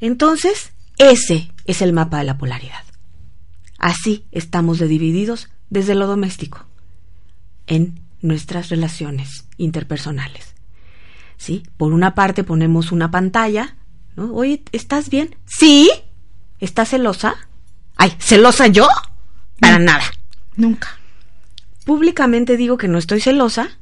Entonces, 0.00 0.72
ese 0.98 1.50
es 1.64 1.80
el 1.80 1.94
mapa 1.94 2.18
de 2.18 2.24
la 2.24 2.36
polaridad. 2.36 2.84
Así 3.78 4.26
estamos 4.32 4.78
de 4.78 4.86
divididos 4.86 5.48
desde 5.70 5.94
lo 5.94 6.06
doméstico 6.06 6.66
en 7.66 8.00
nuestras 8.20 8.70
relaciones 8.70 9.46
interpersonales. 9.58 10.54
¿Sí? 11.36 11.62
Por 11.76 11.92
una 11.92 12.14
parte 12.14 12.44
ponemos 12.44 12.92
una 12.92 13.10
pantalla, 13.10 13.76
¿no? 14.16 14.32
Oye, 14.32 14.62
¿estás 14.72 15.10
bien? 15.10 15.36
Sí. 15.44 15.90
¿Estás 16.60 16.90
celosa? 16.90 17.34
Ay, 17.96 18.14
¿celosa 18.18 18.66
yo? 18.68 18.88
Para 19.60 19.78
nada. 19.78 20.04
Nunca. 20.56 20.88
Públicamente 21.84 22.56
digo 22.56 22.78
que 22.78 22.88
no 22.88 22.96
estoy 22.96 23.20
celosa, 23.20 23.78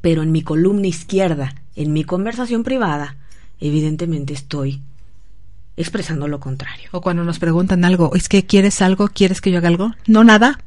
pero 0.00 0.22
en 0.22 0.32
mi 0.32 0.42
columna 0.42 0.86
izquierda, 0.86 1.54
en 1.74 1.92
mi 1.92 2.04
conversación 2.04 2.64
privada, 2.64 3.16
evidentemente 3.60 4.34
estoy 4.34 4.82
expresando 5.76 6.28
lo 6.28 6.38
contrario. 6.38 6.88
O 6.92 7.00
cuando 7.00 7.24
nos 7.24 7.38
preguntan 7.38 7.84
algo, 7.86 8.14
¿es 8.14 8.28
que 8.28 8.44
quieres 8.44 8.82
algo? 8.82 9.08
¿Quieres 9.08 9.40
que 9.40 9.50
yo 9.50 9.58
haga 9.58 9.68
algo? 9.68 9.92
No, 10.06 10.22
nada 10.22 10.58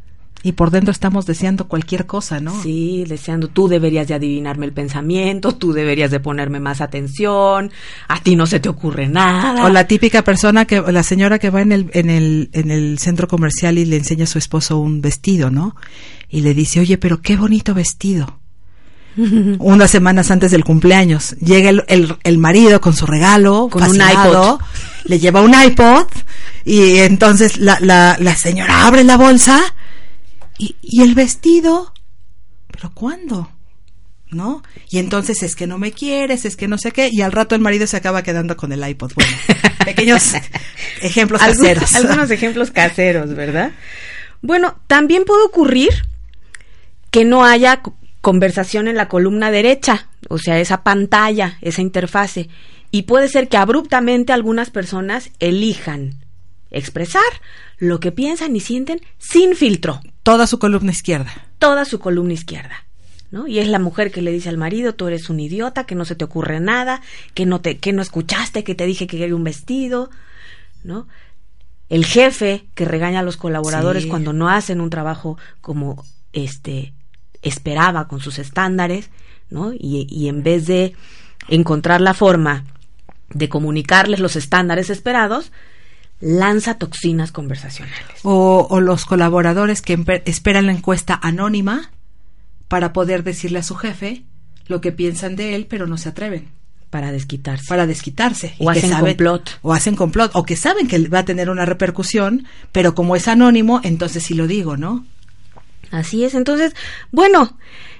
y 0.46 0.52
por 0.52 0.70
dentro 0.70 0.92
estamos 0.92 1.26
deseando 1.26 1.68
cualquier 1.68 2.06
cosa, 2.06 2.40
¿no? 2.40 2.62
Sí, 2.62 3.04
deseando, 3.08 3.48
tú 3.48 3.68
deberías 3.68 4.08
de 4.08 4.14
adivinarme 4.14 4.68
el 4.68 4.74
pensamiento, 4.74 5.54
tú 5.54 5.74
deberías 5.74 6.12
de 6.12 6.20
ponerme 6.20 6.60
más 6.60 6.82
atención, 6.82 7.72
a 8.08 8.20
ti 8.20 8.36
no 8.36 8.46
se 8.46 8.60
te 8.60 8.70
ocurre 8.70 9.08
nada. 9.08 9.66
O 9.66 9.70
la 9.70 9.88
típica 9.88 10.22
persona 10.22 10.66
que, 10.66 10.80
la 10.80 11.02
señora 11.02 11.40
que 11.40 11.50
va 11.50 11.64
en 11.64 11.72
el, 11.72 11.90
en 11.94 12.12
el, 12.12 12.50
en 12.54 12.70
el 12.70 13.00
centro 13.00 13.28
comercial 13.28 13.80
y 13.80 13.86
le 13.86 13.98
enseña 13.98 14.26
a 14.26 14.28
su 14.28 14.38
esposo 14.38 14.78
un 14.78 15.02
vestido, 15.02 15.50
¿no? 15.50 15.76
Y 16.30 16.42
le 16.42 16.54
dice, 16.54 16.80
oye, 16.80 17.00
pero 17.00 17.24
qué 17.24 17.38
bonito 17.38 17.74
vestido. 17.74 18.38
Unas 19.18 19.90
semanas 19.90 20.30
antes 20.30 20.52
del 20.52 20.64
cumpleaños. 20.64 21.32
Llega 21.38 21.72
el, 21.72 22.16
el, 22.24 22.38
marido 22.38 22.80
con 22.82 22.94
su 22.94 23.08
regalo, 23.08 23.68
con 23.72 23.82
un 23.82 23.96
iPod. 23.96 24.60
Le 25.06 25.18
lleva 25.18 25.42
un 25.42 25.56
iPod 25.60 26.06
y 26.66 26.98
entonces 26.98 27.58
la, 27.58 27.80
la, 27.80 28.18
la 28.20 28.36
señora 28.36 28.86
abre 28.86 29.04
la 29.04 29.18
bolsa 29.18 29.75
¿Y, 30.58 30.76
y 30.82 31.02
el 31.02 31.16
vestido? 31.16 31.94
¿Pero 32.72 32.92
cuándo? 32.94 33.50
¿no? 34.32 34.64
Y 34.90 35.00
entonces 35.00 35.42
es 35.44 35.56
que 35.56 35.68
no 35.68 35.78
me 35.78 35.92
quieres, 35.92 36.46
es 36.46 36.56
que 36.56 36.68
no 36.68 36.78
sé 36.78 36.92
qué, 36.92 37.10
y 37.12 37.22
al 37.22 37.32
rato 37.32 37.56
el 37.56 37.62
marido 37.62 37.88
se 37.88 37.98
acaba 37.98 38.24
quedando 38.24 38.58
con 38.58 38.72
el 38.72 38.88
iPod. 38.88 39.14
Bueno, 39.16 39.32
pequeños 39.86 40.34
ejemplos 41.02 41.42
caseros. 41.42 41.96
Algunos, 41.96 42.30
ejemplos 42.32 42.72
caseros, 42.72 43.34
¿verdad? 43.34 43.72
Bueno, 44.42 44.80
también 44.88 45.24
puede 45.24 45.44
ocurrir 45.44 45.90
que 47.10 47.26
no 47.26 47.46
haya 47.46 47.82
conversación 48.22 48.88
en 48.88 48.96
la 48.96 49.08
columna 49.08 49.52
derecha, 49.52 50.10
o 50.30 50.38
sea, 50.38 50.60
esa 50.60 50.84
pantalla, 50.84 51.58
esa 51.62 51.82
interfase, 51.82 52.50
y 52.92 53.04
puede 53.04 53.30
ser 53.30 53.48
que 53.48 53.58
abruptamente 53.58 54.34
algunas 54.34 54.70
personas 54.70 55.32
elijan 55.40 56.20
expresar 56.72 57.24
lo 57.78 58.00
que 58.00 58.12
piensan 58.12 58.56
y 58.56 58.60
sienten 58.60 59.02
sin 59.18 59.56
filtro. 59.56 60.02
Toda 60.26 60.48
su 60.48 60.58
columna 60.58 60.90
izquierda. 60.90 61.32
Toda 61.60 61.86
su 61.86 62.00
columna 62.00 62.34
izquierda. 62.34 62.84
¿No? 63.30 63.46
Y 63.46 63.60
es 63.60 63.68
la 63.68 63.78
mujer 63.78 64.12
que 64.12 64.24
le 64.24 64.32
dice 64.32 64.50
al 64.50 64.58
marido, 64.58 64.96
tú 64.96 65.08
eres 65.08 65.30
un 65.30 65.40
idiota, 65.40 65.84
que 65.84 65.94
no 65.94 66.04
se 66.04 66.16
te 66.16 66.26
ocurre 66.26 66.60
nada, 66.60 67.02
que 67.36 67.46
no 67.46 67.62
te 67.62 67.78
que 67.78 67.94
no 67.94 68.02
escuchaste, 68.02 68.64
que 68.64 68.74
te 68.74 68.88
dije 68.88 69.06
que 69.06 69.20
quería 69.20 69.36
un 69.36 69.44
vestido, 69.44 70.10
¿no? 70.84 71.08
El 71.90 72.06
jefe 72.06 72.66
que 72.74 72.86
regaña 72.86 73.20
a 73.20 73.24
los 73.24 73.38
colaboradores 73.38 74.08
cuando 74.08 74.34
no 74.34 74.50
hacen 74.50 74.82
un 74.82 74.90
trabajo 74.90 75.38
como 75.62 76.04
este 76.34 76.94
esperaba 77.44 78.08
con 78.08 78.20
sus 78.20 78.40
estándares, 78.40 79.12
¿no? 79.52 79.74
Y, 79.74 80.08
y 80.10 80.28
en 80.28 80.42
vez 80.42 80.66
de 80.66 80.96
encontrar 81.50 82.02
la 82.02 82.16
forma 82.16 82.66
de 83.30 83.48
comunicarles 83.48 84.20
los 84.20 84.36
estándares 84.36 84.90
esperados, 84.90 85.52
lanza 86.20 86.78
toxinas 86.78 87.32
conversacionales. 87.32 88.20
O, 88.24 88.80
los 88.80 89.06
colaboradores 89.06 89.82
que 89.82 90.22
esperan 90.26 90.66
la 90.66 90.72
encuesta 90.72 91.20
anónima 91.22 91.92
para 92.68 92.94
poder 92.94 93.24
decirle 93.24 93.60
a 93.60 93.64
su 93.64 93.76
jefe 93.76 94.24
lo 94.68 94.82
que 94.82 94.92
piensan 94.92 95.36
de 95.36 95.56
él, 95.56 95.68
pero 95.70 95.88
no 95.88 95.98
se 95.98 96.10
atreven. 96.10 96.50
Para 96.90 97.12
desquitarse. 97.12 97.66
Para 97.68 97.86
desquitarse. 97.88 98.56
O 98.60 98.70
hacen 98.70 98.92
complot. 98.92 99.60
O 99.62 99.74
hacen 99.74 99.96
complot. 99.96 100.32
O 100.34 100.44
que 100.44 100.56
saben 100.56 100.88
que 100.88 101.08
va 101.08 101.20
a 101.20 101.26
tener 101.26 101.50
una 101.50 101.66
repercusión, 101.66 102.46
pero 102.72 102.96
como 102.96 103.16
es 103.16 103.28
anónimo, 103.28 103.82
entonces 103.84 104.24
sí 104.24 104.34
lo 104.34 104.48
digo, 104.48 104.78
¿no? 104.78 105.06
Así 105.92 106.24
es. 106.24 106.36
Entonces, 106.36 106.74
bueno, 107.12 107.58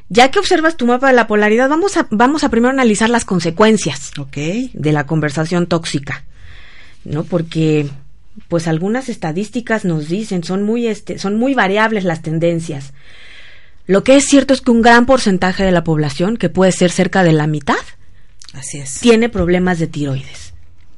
ya 0.10 0.32
que 0.32 0.40
observas 0.40 0.78
tu 0.78 0.86
mapa 0.86 1.08
de 1.08 1.14
la 1.14 1.28
polaridad, 1.28 1.70
vamos 1.70 1.98
a, 1.98 2.08
vamos 2.10 2.44
a 2.44 2.50
primero 2.50 2.72
analizar 2.72 3.10
las 3.10 3.26
consecuencias 3.26 4.12
de 4.34 4.92
la 4.92 5.06
conversación 5.06 5.68
tóxica. 5.68 6.24
¿No? 7.04 7.24
Porque 7.24 7.90
pues 8.48 8.68
algunas 8.68 9.10
estadísticas 9.10 9.86
nos 9.86 10.08
dicen, 10.08 10.44
son 10.44 10.64
muy, 10.64 10.88
este, 10.88 11.18
son 11.20 11.38
muy 11.38 11.54
variables 11.54 12.04
las 12.04 12.22
tendencias. 12.22 12.94
Lo 13.88 14.04
que 14.04 14.16
es 14.16 14.26
cierto 14.26 14.54
es 14.54 14.62
que 14.62 14.72
un 14.72 14.82
gran 14.82 15.06
porcentaje 15.06 15.64
de 15.64 15.72
la 15.72 15.84
población, 15.84 16.38
que 16.38 16.50
puede 16.50 16.72
ser 16.72 16.92
cerca 16.92 17.24
de 17.24 17.34
la 17.34 17.48
mitad, 17.48 17.76
Así 18.54 18.80
es. 18.80 19.00
tiene 19.00 19.30
problemas 19.30 19.80
de 19.80 19.88
tiroides. 19.88 20.54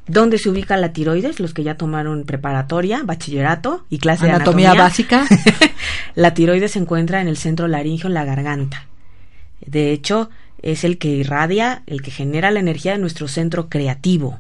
¿Dónde 0.08 0.38
se 0.38 0.50
ubica 0.50 0.78
la 0.78 0.94
tiroides? 0.94 1.42
Los 1.42 1.54
que 1.54 1.64
ya 1.64 1.76
tomaron 1.76 2.24
preparatoria, 2.24 3.02
bachillerato 3.04 3.86
y 3.90 3.98
clase 4.00 4.26
de 4.26 4.32
anatomía 4.32 4.74
básica. 4.74 5.26
la 6.16 6.34
tiroides 6.34 6.72
se 6.72 6.80
encuentra 6.80 7.20
en 7.20 7.28
el 7.28 7.36
centro 7.36 7.68
laringio, 7.68 8.08
en 8.08 8.14
la 8.14 8.24
garganta. 8.24 8.88
De 9.66 9.92
hecho, 9.92 10.30
es 10.62 10.86
el 10.86 10.98
que 10.98 11.10
irradia, 11.10 11.84
el 11.88 12.02
que 12.02 12.12
genera 12.12 12.52
la 12.52 12.62
energía 12.62 12.94
de 12.94 13.00
nuestro 13.00 13.28
centro 13.28 13.68
creativo. 13.68 14.40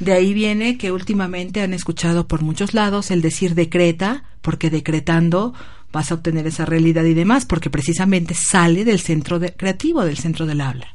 De 0.00 0.12
ahí 0.12 0.32
viene 0.32 0.78
que 0.78 0.92
últimamente 0.92 1.60
han 1.60 1.74
escuchado 1.74 2.28
por 2.28 2.42
muchos 2.42 2.72
lados 2.72 3.10
el 3.10 3.20
decir 3.20 3.54
decreta, 3.54 4.24
porque 4.42 4.70
decretando 4.70 5.54
vas 5.92 6.12
a 6.12 6.14
obtener 6.14 6.46
esa 6.46 6.64
realidad 6.64 7.04
y 7.04 7.14
demás, 7.14 7.44
porque 7.44 7.70
precisamente 7.70 8.34
sale 8.34 8.84
del 8.84 9.00
centro 9.00 9.40
creativo, 9.56 10.04
del 10.04 10.18
centro 10.18 10.46
del 10.46 10.60
habla. 10.60 10.94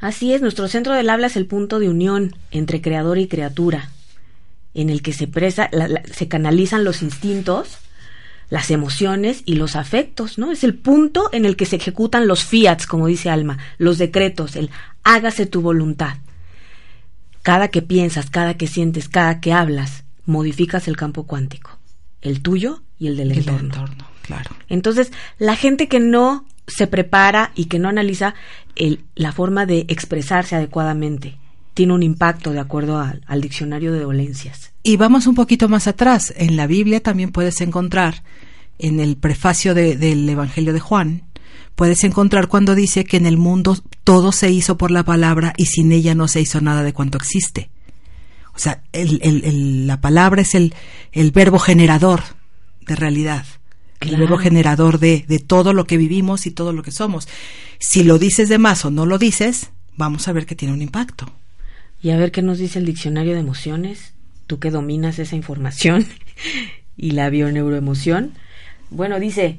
Así 0.00 0.32
es, 0.32 0.42
nuestro 0.42 0.68
centro 0.68 0.92
del 0.92 1.08
habla 1.08 1.28
es 1.28 1.36
el 1.36 1.46
punto 1.46 1.78
de 1.78 1.88
unión 1.88 2.36
entre 2.50 2.82
creador 2.82 3.18
y 3.18 3.28
criatura, 3.28 3.90
en 4.74 4.90
el 4.90 5.00
que 5.00 5.14
se, 5.14 5.26
presa, 5.26 5.70
se 6.12 6.28
canalizan 6.28 6.84
los 6.84 7.02
instintos, 7.02 7.78
las 8.50 8.70
emociones 8.70 9.42
y 9.46 9.54
los 9.54 9.74
afectos, 9.74 10.38
¿no? 10.38 10.52
Es 10.52 10.64
el 10.64 10.74
punto 10.74 11.30
en 11.32 11.46
el 11.46 11.56
que 11.56 11.66
se 11.66 11.76
ejecutan 11.76 12.28
los 12.28 12.44
fiats, 12.44 12.86
como 12.86 13.06
dice 13.06 13.30
Alma, 13.30 13.58
los 13.78 13.96
decretos, 13.96 14.54
el 14.56 14.70
hágase 15.02 15.46
tu 15.46 15.62
voluntad. 15.62 16.18
Cada 17.46 17.68
que 17.68 17.80
piensas, 17.80 18.28
cada 18.28 18.54
que 18.54 18.66
sientes, 18.66 19.08
cada 19.08 19.38
que 19.38 19.52
hablas, 19.52 20.02
modificas 20.24 20.88
el 20.88 20.96
campo 20.96 21.28
cuántico, 21.28 21.78
el 22.20 22.42
tuyo 22.42 22.82
y 22.98 23.06
el 23.06 23.16
del 23.16 23.30
el 23.30 23.38
entorno. 23.38 23.60
entorno, 23.60 24.04
claro. 24.22 24.50
Entonces, 24.68 25.12
la 25.38 25.54
gente 25.54 25.86
que 25.86 26.00
no 26.00 26.44
se 26.66 26.88
prepara 26.88 27.52
y 27.54 27.66
que 27.66 27.78
no 27.78 27.88
analiza 27.88 28.34
el, 28.74 29.04
la 29.14 29.30
forma 29.30 29.64
de 29.64 29.86
expresarse 29.86 30.56
adecuadamente 30.56 31.38
tiene 31.72 31.92
un 31.92 32.02
impacto 32.02 32.50
de 32.50 32.58
acuerdo 32.58 32.98
a, 32.98 33.14
al 33.28 33.40
diccionario 33.42 33.92
de 33.92 34.00
dolencias. 34.00 34.72
Y 34.82 34.96
vamos 34.96 35.28
un 35.28 35.36
poquito 35.36 35.68
más 35.68 35.86
atrás. 35.86 36.34
En 36.36 36.56
la 36.56 36.66
Biblia 36.66 37.00
también 37.00 37.30
puedes 37.30 37.60
encontrar, 37.60 38.24
en 38.80 38.98
el 38.98 39.16
prefacio 39.16 39.72
de, 39.72 39.96
del 39.96 40.28
Evangelio 40.28 40.72
de 40.72 40.80
Juan, 40.80 41.22
puedes 41.76 42.02
encontrar 42.02 42.48
cuando 42.48 42.74
dice 42.74 43.04
que 43.04 43.18
en 43.18 43.26
el 43.26 43.36
mundo 43.36 43.78
todo 44.02 44.32
se 44.32 44.50
hizo 44.50 44.76
por 44.76 44.90
la 44.90 45.04
palabra 45.04 45.52
y 45.56 45.66
sin 45.66 45.92
ella 45.92 46.14
no 46.14 46.26
se 46.26 46.40
hizo 46.40 46.60
nada 46.60 46.82
de 46.82 46.92
cuanto 46.92 47.18
existe. 47.18 47.70
O 48.54 48.58
sea, 48.58 48.82
el, 48.92 49.20
el, 49.22 49.44
el, 49.44 49.86
la 49.86 50.00
palabra 50.00 50.40
es 50.40 50.54
el, 50.54 50.72
verbo 51.32 51.58
generador 51.58 52.22
de 52.86 52.96
realidad. 52.96 53.44
Claro. 53.98 54.16
El 54.16 54.20
verbo 54.22 54.38
generador 54.38 54.98
de, 54.98 55.24
de 55.28 55.38
todo 55.38 55.74
lo 55.74 55.84
que 55.84 55.98
vivimos 55.98 56.46
y 56.46 56.50
todo 56.50 56.72
lo 56.72 56.82
que 56.82 56.90
somos. 56.90 57.28
Si 57.78 58.02
lo 58.02 58.18
dices 58.18 58.48
de 58.48 58.58
más 58.58 58.84
o 58.86 58.90
no 58.90 59.04
lo 59.04 59.18
dices, 59.18 59.70
vamos 59.96 60.26
a 60.26 60.32
ver 60.32 60.46
que 60.46 60.56
tiene 60.56 60.72
un 60.72 60.82
impacto. 60.82 61.30
Y 62.02 62.10
a 62.10 62.16
ver 62.16 62.32
qué 62.32 62.40
nos 62.40 62.58
dice 62.58 62.78
el 62.78 62.86
diccionario 62.86 63.34
de 63.34 63.40
emociones, 63.40 64.14
tú 64.46 64.58
que 64.58 64.70
dominas 64.70 65.18
esa 65.18 65.36
información 65.36 66.06
y 66.96 67.10
la 67.10 67.28
bioneuroemoción. 67.28 68.32
Bueno, 68.88 69.20
dice, 69.20 69.58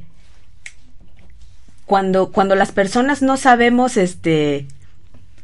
cuando, 1.88 2.34
cuando 2.34 2.54
las 2.56 2.74
personas 2.74 3.22
no 3.22 3.38
sabemos 3.38 3.96
este, 3.96 4.68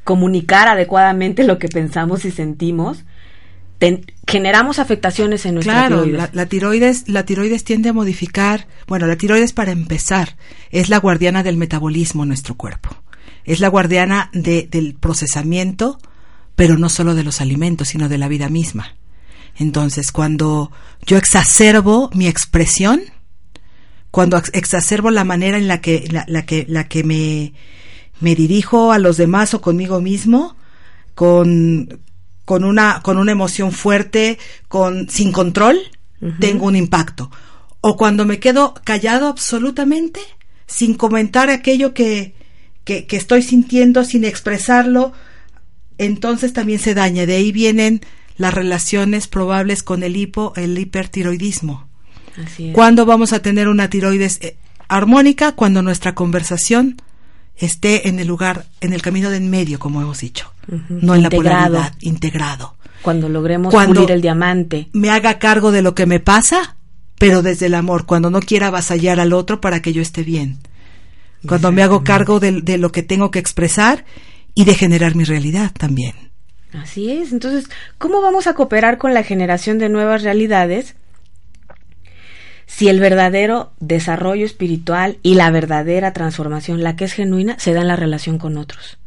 comunicar 0.04 0.68
adecuadamente 0.68 1.46
lo 1.46 1.58
que 1.58 1.70
pensamos 1.70 2.26
y 2.26 2.32
sentimos, 2.32 3.06
ten, 3.78 4.06
generamos 4.28 4.78
afectaciones 4.78 5.46
en 5.46 5.56
nuestra 5.56 5.74
claro, 5.74 6.04
tiroides. 6.04 6.18
La, 6.18 6.30
la, 6.34 6.46
tiroides. 6.46 7.08
La 7.08 7.26
tiroides 7.26 7.64
tiende 7.64 7.90
a 7.90 7.94
modificar, 7.94 8.68
bueno, 8.88 9.08
la 9.08 9.16
tiroides 9.16 9.54
para 9.54 9.72
empezar 9.72 10.36
es 10.70 10.90
la 10.90 10.98
guardiana 10.98 11.44
del 11.44 11.56
metabolismo 11.56 12.24
en 12.24 12.28
nuestro 12.28 12.56
cuerpo. 12.56 12.90
Es 13.46 13.62
la 13.62 13.70
guardiana 13.70 14.30
de, 14.34 14.68
del 14.70 14.96
procesamiento, 14.96 15.98
pero 16.58 16.78
no 16.78 16.90
solo 16.90 17.16
de 17.16 17.24
los 17.24 17.40
alimentos, 17.40 17.88
sino 17.88 18.10
de 18.10 18.18
la 18.18 18.28
vida 18.28 18.50
misma. 18.50 18.98
Entonces, 19.56 20.12
cuando 20.12 20.74
yo 21.06 21.16
exacerbo 21.16 22.10
mi 22.14 22.28
expresión, 22.28 23.02
cuando 24.14 24.40
exacerbo 24.54 25.10
la 25.10 25.24
manera 25.24 25.58
en 25.58 25.68
la 25.68 25.82
que, 25.82 26.08
la, 26.12 26.24
la 26.28 26.46
que, 26.46 26.68
la 26.70 26.88
que 26.88 27.04
me, 27.04 27.54
me 28.20 28.36
dirijo 28.36 28.92
a 28.92 29.00
los 29.00 29.18
demás 29.18 29.56
o 29.56 29.62
conmigo 29.62 30.02
mismo, 30.02 30.56
con, 31.16 32.00
con 32.46 32.64
una, 32.64 33.02
con 33.02 33.18
una 33.18 33.32
emoción 33.32 33.72
fuerte, 33.72 34.38
con, 34.68 35.10
sin 35.10 35.32
control, 35.32 35.80
uh 36.22 36.28
-huh. 36.28 36.40
tengo 36.40 36.68
un 36.68 36.76
impacto. 36.76 37.32
O 37.82 37.98
cuando 37.98 38.24
me 38.28 38.38
quedo 38.38 38.76
callado 38.84 39.28
absolutamente, 39.28 40.20
sin 40.68 40.94
comentar 40.94 41.50
aquello 41.50 41.96
que, 41.96 42.36
que, 42.84 43.08
que 43.08 43.18
estoy 43.18 43.42
sintiendo, 43.42 44.04
sin 44.04 44.26
expresarlo, 44.26 45.14
entonces 45.98 46.54
también 46.54 46.78
se 46.78 46.94
daña. 46.94 47.26
De 47.26 47.38
ahí 47.38 47.52
vienen 47.52 48.02
las 48.38 48.54
relaciones 48.54 49.28
probables 49.28 49.82
con 49.82 50.04
el 50.04 50.16
hipo, 50.18 50.54
el 50.56 50.78
hipertiroidismo. 50.78 51.90
Así 52.44 52.70
es. 52.70 52.74
¿Cuándo 52.74 53.06
vamos 53.06 53.34
a 53.34 53.42
tener 53.42 53.68
una 53.68 53.90
tiroides 53.90 54.40
eh, 54.42 54.56
armónica? 54.88 55.54
Cuando 55.54 55.82
nuestra 55.82 56.16
conversación 56.16 56.98
esté 57.56 58.08
en 58.08 58.20
el 58.20 58.28
lugar, 58.28 58.66
en 58.82 58.94
el 58.94 59.02
camino 59.02 59.30
de 59.30 59.38
en 59.38 59.50
medio, 59.50 59.80
como 59.80 60.02
hemos 60.02 60.20
dicho, 60.20 60.52
uh 60.68 60.76
-huh. 60.76 61.02
no 61.02 61.16
en 61.16 61.24
integrado. 61.24 61.24
la 61.24 61.30
polaridad, 61.80 61.94
integrado. 62.02 62.76
Cuando 63.02 63.30
logremos 63.30 63.74
Cuando 63.74 63.96
pulir 63.96 64.12
el 64.12 64.22
diamante. 64.22 64.88
Me 64.94 65.10
haga 65.10 65.38
cargo 65.38 65.72
de 65.72 65.82
lo 65.82 65.94
que 65.94 66.06
me 66.06 66.20
pasa, 66.20 66.78
pero 67.18 67.42
desde 67.42 67.66
el 67.66 67.76
amor, 67.76 68.06
cuando 68.06 68.30
no 68.30 68.40
quiera 68.40 68.68
avasallar 68.68 69.20
al 69.20 69.34
otro 69.34 69.60
para 69.60 69.82
que 69.82 69.94
yo 69.94 70.02
esté 70.02 70.24
bien. 70.24 70.60
Cuando 71.46 71.74
me 71.74 71.84
hago 71.84 72.06
cargo 72.06 72.40
de, 72.40 72.62
de 72.62 72.78
lo 72.78 72.94
que 72.94 73.04
tengo 73.04 73.30
que 73.30 73.40
expresar 73.40 74.06
y 74.56 74.64
de 74.64 74.76
generar 74.76 75.16
mi 75.16 75.26
realidad 75.26 75.72
también. 75.78 76.14
Así 76.74 77.12
es. 77.12 77.34
Entonces, 77.34 77.66
¿cómo 77.98 78.22
vamos 78.22 78.48
a 78.48 78.54
cooperar 78.54 78.98
con 78.98 79.14
la 79.14 79.24
generación 79.24 79.78
de 79.78 79.90
nuevas 79.90 80.24
realidades 80.24 80.96
si 82.66 82.88
el 82.88 83.00
verdadero 83.00 83.72
desarrollo 83.80 84.46
espiritual 84.46 85.18
y 85.22 85.36
la 85.36 85.52
verdadera 85.52 86.14
transformación, 86.14 86.84
la 86.84 86.96
que 86.96 87.06
es 87.06 87.14
genuina, 87.14 87.58
se 87.60 87.74
da 87.74 87.82
en 87.82 87.88
la 87.88 87.96
relación 87.96 88.38
con 88.38 88.58
otros? 88.58 88.98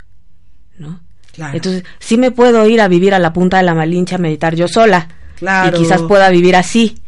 ¿No? 0.78 1.00
Claro. 1.32 1.56
Entonces, 1.56 1.84
sí 1.98 2.16
me 2.16 2.30
puedo 2.30 2.66
ir 2.66 2.80
a 2.80 2.88
vivir 2.88 3.14
a 3.14 3.18
la 3.18 3.32
punta 3.32 3.58
de 3.58 3.62
la 3.62 3.74
Malincha 3.74 4.16
a 4.16 4.18
meditar 4.18 4.54
yo 4.54 4.68
sola. 4.68 5.08
Claro. 5.36 5.76
Y 5.76 5.80
quizás 5.80 6.02
pueda 6.02 6.30
vivir 6.30 6.56
así. 6.56 6.98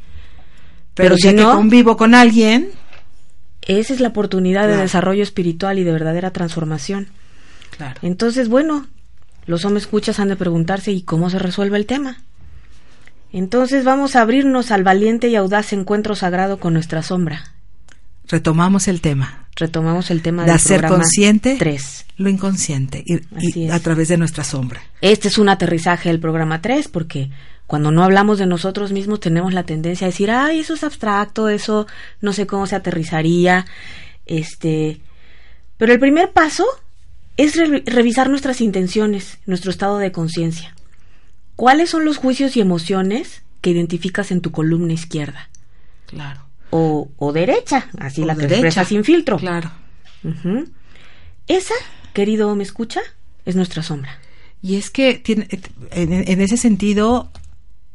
Pero, 0.94 1.14
Pero 1.14 1.16
si 1.16 1.32
no, 1.32 1.54
convivo 1.54 1.96
con 1.96 2.14
alguien. 2.14 2.70
Esa 3.62 3.94
es 3.94 4.00
la 4.00 4.08
oportunidad 4.08 4.62
claro. 4.62 4.76
de 4.76 4.82
desarrollo 4.82 5.22
espiritual 5.22 5.78
y 5.78 5.84
de 5.84 5.92
verdadera 5.92 6.30
transformación. 6.32 7.08
Claro. 7.76 8.00
Entonces, 8.02 8.48
bueno, 8.48 8.86
los 9.46 9.64
hombres 9.64 9.84
escuchas 9.84 10.20
han 10.20 10.28
de 10.28 10.36
preguntarse 10.36 10.92
¿y 10.92 11.02
cómo 11.02 11.30
se 11.30 11.38
resuelve 11.38 11.78
el 11.78 11.86
tema? 11.86 12.22
Entonces 13.32 13.84
vamos 13.84 14.16
a 14.16 14.22
abrirnos 14.22 14.70
al 14.70 14.84
valiente 14.84 15.28
y 15.28 15.36
audaz 15.36 15.72
encuentro 15.72 16.14
sagrado 16.14 16.58
con 16.58 16.74
nuestra 16.74 17.02
sombra. 17.02 17.52
Retomamos 18.26 18.88
el 18.88 19.00
tema. 19.00 19.46
Retomamos 19.56 20.10
el 20.10 20.22
tema 20.22 20.44
de 20.44 20.52
hacer 20.52 20.86
consciente 20.86 21.56
3. 21.58 22.06
lo 22.18 22.28
inconsciente 22.28 23.02
y, 23.04 23.20
y 23.60 23.68
a 23.70 23.80
través 23.80 24.08
de 24.08 24.16
nuestra 24.16 24.44
sombra. 24.44 24.80
Este 25.00 25.28
es 25.28 25.38
un 25.38 25.48
aterrizaje 25.48 26.10
del 26.10 26.20
programa 26.20 26.60
3 26.60 26.88
porque 26.88 27.30
cuando 27.66 27.90
no 27.90 28.02
hablamos 28.02 28.38
de 28.38 28.46
nosotros 28.46 28.92
mismos 28.92 29.20
tenemos 29.20 29.52
la 29.52 29.64
tendencia 29.64 30.06
a 30.06 30.10
decir, 30.10 30.30
ay, 30.30 30.60
eso 30.60 30.74
es 30.74 30.84
abstracto, 30.84 31.50
eso 31.50 31.86
no 32.20 32.32
sé 32.32 32.46
cómo 32.46 32.66
se 32.66 32.76
aterrizaría. 32.76 33.66
Este, 34.24 35.00
pero 35.76 35.92
el 35.92 35.98
primer 35.98 36.32
paso 36.32 36.64
es 37.36 37.56
re 37.56 37.82
revisar 37.84 38.30
nuestras 38.30 38.60
intenciones, 38.60 39.38
nuestro 39.44 39.70
estado 39.70 39.98
de 39.98 40.12
conciencia. 40.12 40.74
¿Cuáles 41.58 41.90
son 41.90 42.04
los 42.04 42.18
juicios 42.18 42.56
y 42.56 42.60
emociones 42.60 43.42
que 43.60 43.70
identificas 43.70 44.30
en 44.30 44.42
tu 44.42 44.52
columna 44.52 44.92
izquierda? 44.92 45.50
Claro. 46.06 46.42
O, 46.70 47.10
o 47.16 47.32
derecha, 47.32 47.88
así 47.98 48.22
o 48.22 48.26
la 48.26 48.36
que 48.36 48.46
derecha. 48.46 48.84
sin 48.84 49.02
filtro. 49.02 49.38
Claro. 49.38 49.72
Uh 50.22 50.28
-huh. 50.28 50.70
Esa, 51.48 51.74
querido 52.12 52.54
me 52.54 52.62
escucha, 52.62 53.00
es 53.44 53.56
nuestra 53.56 53.82
sombra. 53.82 54.20
Y 54.62 54.76
es 54.76 54.90
que 54.90 55.14
tiene, 55.14 55.48
en, 55.90 56.12
en 56.12 56.40
ese 56.40 56.56
sentido 56.56 57.32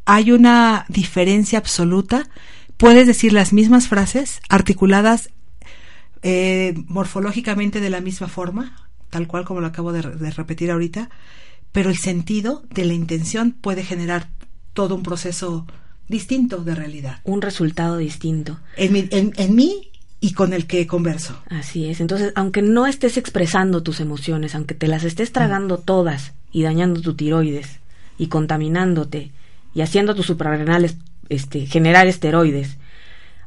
hay 0.04 0.34
una 0.34 0.86
diferencia 0.89 1.58
absoluta. 1.58 2.28
Puedes 2.76 3.08
decir 3.08 3.32
las 3.32 3.54
mismas 3.54 3.88
frases 3.88 4.41
articuladas 4.49 5.30
eh, 6.21 6.73
morfológicamente 6.88 7.80
de 7.80 7.89
la 7.89 8.02
misma 8.02 8.28
forma, 8.28 8.89
tal 9.10 9.26
cual 9.26 9.45
como 9.45 9.62
lo 9.62 9.67
acabo 9.67 9.93
de, 9.93 10.02
de, 10.02 10.32
repetir 10.32 10.69
ahorita, 10.69 11.10
pero 11.74 11.90
el 11.90 11.98
sentido 11.98 12.64
de 12.70 12.86
la 12.86 12.94
intención 12.94 13.52
puede 13.52 13.84
generar 13.84 14.30
todo 14.72 14.96
un 14.96 15.04
proceso 15.04 15.68
distinto 16.08 16.64
de 16.64 16.76
realidad. 16.76 17.20
Un 17.26 17.42
resultado 17.42 17.98
distinto. 17.98 18.60
En, 18.78 18.94
mi, 18.94 19.08
en, 19.12 19.34
en 19.36 19.56
mí 19.56 19.92
y 20.24 20.32
con 20.32 20.54
el 20.54 20.68
que 20.68 20.88
converso. 20.88 21.38
Así 21.50 21.90
es. 21.90 22.00
Entonces, 22.00 22.32
aunque 22.36 22.62
no 22.62 22.88
estés 22.88 23.18
expresando 23.18 23.84
tus 23.84 24.00
emociones, 24.00 24.56
aunque 24.56 24.74
te 24.74 24.88
las 24.88 25.04
estés 25.04 25.34
tragando 25.34 25.80
mm. 25.80 25.82
todas 25.82 26.34
y 26.52 26.64
dañando 26.64 27.02
tu 27.02 27.16
tiroides 27.16 27.80
y 28.18 28.28
contaminándote 28.28 29.32
y 29.74 29.82
haciendo 29.82 30.16
tus 30.16 30.28
suprarrenales 30.28 30.96
este, 31.28 31.66
generar 31.66 32.08
esteroides, 32.08 32.78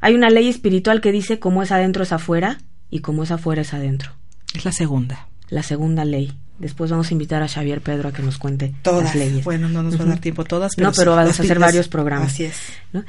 hay 0.00 0.14
una 0.14 0.28
ley 0.28 0.48
espiritual 0.48 1.00
que 1.00 1.12
dice 1.12 1.38
cómo 1.38 1.62
es 1.62 1.72
adentro 1.72 2.02
es 2.02 2.12
afuera 2.12 2.58
y 2.90 3.00
cómo 3.00 3.22
es 3.22 3.30
afuera 3.30 3.62
es 3.62 3.72
adentro. 3.72 4.12
Es 4.54 4.64
la 4.64 4.72
segunda. 4.72 5.28
La 5.48 5.62
segunda 5.62 6.04
ley. 6.04 6.32
Después 6.58 6.90
vamos 6.90 7.10
a 7.10 7.12
invitar 7.12 7.42
a 7.42 7.48
Xavier 7.48 7.80
Pedro 7.80 8.08
a 8.08 8.12
que 8.12 8.22
nos 8.22 8.38
cuente 8.38 8.72
todas. 8.82 9.04
las 9.04 9.14
leyes. 9.14 9.44
Bueno, 9.44 9.68
no 9.68 9.82
nos 9.82 10.00
va 10.00 10.04
a 10.04 10.08
dar 10.08 10.20
tiempo 10.20 10.44
todas, 10.44 10.74
pero 10.74 10.88
no, 10.88 10.94
pero 10.94 11.12
sí, 11.12 11.16
vamos 11.16 11.40
a 11.40 11.42
hacer 11.42 11.58
varios 11.58 11.88
programas. 11.88 12.32
Así 12.32 12.44
es. 12.44 12.56
¿no? 12.92 13.04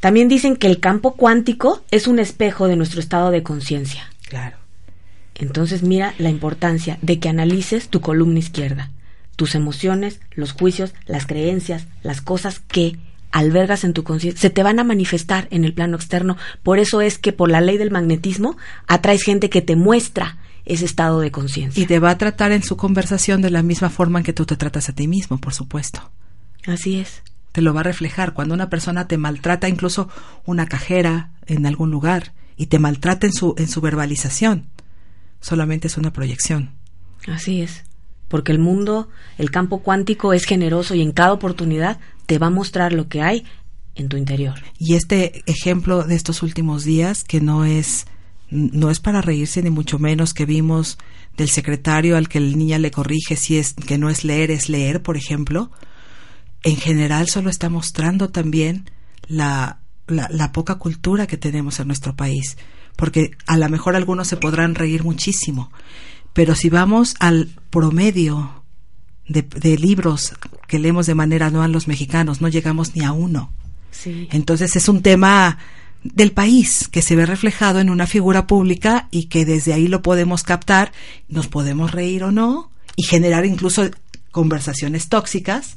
También 0.00 0.28
dicen 0.28 0.56
que 0.56 0.66
el 0.66 0.80
campo 0.80 1.14
cuántico 1.14 1.82
es 1.90 2.06
un 2.06 2.18
espejo 2.18 2.68
de 2.68 2.76
nuestro 2.76 3.00
estado 3.00 3.30
de 3.30 3.42
conciencia. 3.42 4.10
Claro. 4.28 4.56
Entonces 5.34 5.82
mira 5.82 6.14
la 6.18 6.30
importancia 6.30 6.98
de 7.02 7.18
que 7.20 7.28
analices 7.28 7.88
tu 7.88 8.00
columna 8.00 8.38
izquierda, 8.38 8.90
tus 9.36 9.54
emociones, 9.54 10.20
los 10.32 10.52
juicios, 10.52 10.92
las 11.06 11.26
creencias, 11.26 11.86
las 12.02 12.20
cosas 12.20 12.60
que 12.60 12.96
albergas 13.30 13.84
en 13.84 13.92
tu 13.92 14.04
conciencia, 14.04 14.40
se 14.40 14.50
te 14.50 14.62
van 14.62 14.80
a 14.80 14.84
manifestar 14.84 15.46
en 15.50 15.64
el 15.64 15.74
plano 15.74 15.96
externo. 15.96 16.36
Por 16.62 16.78
eso 16.78 17.00
es 17.00 17.18
que 17.18 17.32
por 17.32 17.50
la 17.50 17.60
ley 17.60 17.78
del 17.78 17.90
magnetismo 17.90 18.56
atraes 18.86 19.22
gente 19.22 19.50
que 19.50 19.62
te 19.62 19.76
muestra 19.76 20.38
ese 20.68 20.84
estado 20.84 21.20
de 21.20 21.30
conciencia. 21.30 21.82
Y 21.82 21.86
te 21.86 21.98
va 21.98 22.10
a 22.10 22.18
tratar 22.18 22.52
en 22.52 22.62
su 22.62 22.76
conversación 22.76 23.42
de 23.42 23.50
la 23.50 23.62
misma 23.62 23.90
forma 23.90 24.20
en 24.20 24.24
que 24.24 24.32
tú 24.32 24.46
te 24.46 24.56
tratas 24.56 24.88
a 24.88 24.92
ti 24.92 25.08
mismo, 25.08 25.38
por 25.38 25.54
supuesto. 25.54 26.10
Así 26.66 27.00
es. 27.00 27.22
Te 27.52 27.62
lo 27.62 27.74
va 27.74 27.80
a 27.80 27.84
reflejar. 27.84 28.34
Cuando 28.34 28.54
una 28.54 28.68
persona 28.68 29.08
te 29.08 29.16
maltrata, 29.16 29.68
incluso 29.68 30.08
una 30.44 30.66
cajera 30.66 31.30
en 31.46 31.66
algún 31.66 31.90
lugar, 31.90 32.32
y 32.56 32.66
te 32.66 32.78
maltrata 32.78 33.26
en 33.26 33.32
su, 33.32 33.54
en 33.56 33.68
su 33.68 33.80
verbalización, 33.80 34.66
solamente 35.40 35.88
es 35.88 35.96
una 35.96 36.12
proyección. 36.12 36.72
Así 37.26 37.62
es. 37.62 37.84
Porque 38.28 38.52
el 38.52 38.58
mundo, 38.58 39.08
el 39.38 39.50
campo 39.50 39.82
cuántico 39.82 40.34
es 40.34 40.44
generoso 40.44 40.94
y 40.94 41.00
en 41.00 41.12
cada 41.12 41.32
oportunidad 41.32 41.98
te 42.26 42.38
va 42.38 42.48
a 42.48 42.50
mostrar 42.50 42.92
lo 42.92 43.08
que 43.08 43.22
hay 43.22 43.44
en 43.94 44.08
tu 44.08 44.18
interior. 44.18 44.60
Y 44.78 44.96
este 44.96 45.42
ejemplo 45.46 46.04
de 46.04 46.14
estos 46.14 46.42
últimos 46.42 46.84
días, 46.84 47.24
que 47.24 47.40
no 47.40 47.64
es, 47.64 48.06
no 48.50 48.90
es 48.90 49.00
para 49.00 49.20
reírse 49.20 49.62
ni 49.62 49.70
mucho 49.70 49.98
menos 49.98 50.34
que 50.34 50.46
vimos 50.46 50.98
del 51.36 51.48
secretario 51.48 52.16
al 52.16 52.28
que 52.28 52.38
el 52.38 52.58
niña 52.58 52.78
le 52.78 52.90
corrige 52.90 53.36
si 53.36 53.58
es 53.58 53.74
que 53.74 53.98
no 53.98 54.10
es 54.10 54.24
leer, 54.24 54.50
es 54.50 54.68
leer, 54.68 55.02
por 55.02 55.16
ejemplo, 55.16 55.70
en 56.62 56.76
general 56.76 57.28
solo 57.28 57.50
está 57.50 57.68
mostrando 57.68 58.30
también 58.30 58.90
la, 59.26 59.80
la, 60.06 60.28
la 60.30 60.52
poca 60.52 60.76
cultura 60.76 61.26
que 61.26 61.36
tenemos 61.36 61.78
en 61.78 61.86
nuestro 61.86 62.16
país, 62.16 62.56
porque 62.96 63.32
a 63.46 63.56
lo 63.56 63.68
mejor 63.68 63.94
algunos 63.94 64.28
se 64.28 64.36
podrán 64.36 64.74
reír 64.74 65.04
muchísimo, 65.04 65.70
pero 66.32 66.54
si 66.54 66.70
vamos 66.70 67.14
al 67.20 67.48
promedio 67.70 68.64
de, 69.28 69.42
de, 69.42 69.76
libros 69.76 70.32
que 70.66 70.78
leemos 70.78 71.06
de 71.06 71.14
manera 71.14 71.46
anual 71.46 71.70
los 71.70 71.86
mexicanos, 71.86 72.40
no 72.40 72.48
llegamos 72.48 72.96
ni 72.96 73.04
a 73.04 73.12
uno. 73.12 73.52
Sí. 73.90 74.28
Entonces 74.32 74.74
es 74.74 74.88
un 74.88 75.02
tema 75.02 75.58
del 76.02 76.32
país 76.32 76.88
que 76.88 77.02
se 77.02 77.16
ve 77.16 77.26
reflejado 77.26 77.80
en 77.80 77.90
una 77.90 78.06
figura 78.06 78.46
pública 78.46 79.08
y 79.10 79.24
que 79.24 79.44
desde 79.44 79.72
ahí 79.72 79.88
lo 79.88 80.02
podemos 80.02 80.42
captar, 80.42 80.92
nos 81.28 81.48
podemos 81.48 81.90
reír 81.90 82.24
o 82.24 82.32
no 82.32 82.70
y 82.96 83.02
generar 83.02 83.44
incluso 83.44 83.90
conversaciones 84.30 85.08
tóxicas 85.08 85.76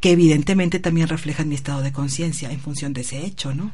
que 0.00 0.12
evidentemente 0.12 0.78
también 0.78 1.08
reflejan 1.08 1.48
mi 1.48 1.54
estado 1.54 1.82
de 1.82 1.92
conciencia 1.92 2.50
en 2.50 2.60
función 2.60 2.92
de 2.92 3.00
ese 3.00 3.24
hecho, 3.24 3.54
¿no? 3.54 3.72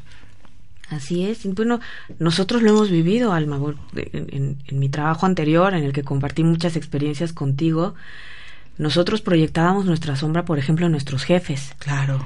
Así 0.91 1.25
es. 1.25 1.45
Bueno, 1.55 1.81
nosotros 2.19 2.63
lo 2.63 2.71
hemos 2.71 2.91
vivido, 2.91 3.33
Alma, 3.33 3.59
en, 3.95 4.29
en, 4.31 4.59
en, 4.67 4.79
mi 4.79 4.89
trabajo 4.89 5.27
anterior, 5.27 5.75
en 5.75 5.85
el 5.85 5.93
que 5.93 6.03
compartí 6.03 6.45
muchas 6.45 6.77
experiencias 6.77 7.33
contigo. 7.33 7.95
Nosotros 8.77 9.23
proyectábamos 9.23 9.87
nuestra 9.87 10.17
sombra, 10.17 10.45
por 10.45 10.59
ejemplo, 10.59 10.87
en 10.87 10.93
nuestros 10.93 11.25
jefes. 11.25 11.75
Claro. 11.79 12.25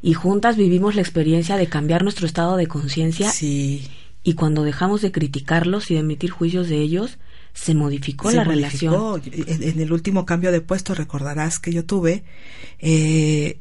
Y 0.00 0.14
juntas 0.14 0.56
vivimos 0.56 0.94
la 0.94 1.02
experiencia 1.02 1.56
de 1.56 1.66
cambiar 1.66 2.02
nuestro 2.02 2.26
estado 2.26 2.56
de 2.56 2.66
conciencia. 2.66 3.30
Sí. 3.30 3.88
Y 4.22 4.34
cuando 4.34 4.62
dejamos 4.62 5.02
de 5.02 5.12
criticarlos 5.12 5.90
y 5.90 5.94
de 5.94 6.00
emitir 6.00 6.30
juicios 6.30 6.68
de 6.68 6.76
ellos, 6.76 7.18
se 7.54 7.74
modificó 7.74 8.30
se 8.30 8.36
la 8.36 8.44
modificó. 8.44 9.18
relación. 9.18 9.48
En, 9.48 9.62
en, 9.62 9.80
el 9.80 9.92
último 9.92 10.24
cambio 10.24 10.52
de 10.52 10.60
puesto, 10.60 10.94
recordarás 10.94 11.58
que 11.58 11.72
yo 11.72 11.84
tuve, 11.84 12.24
eh, 12.78 13.60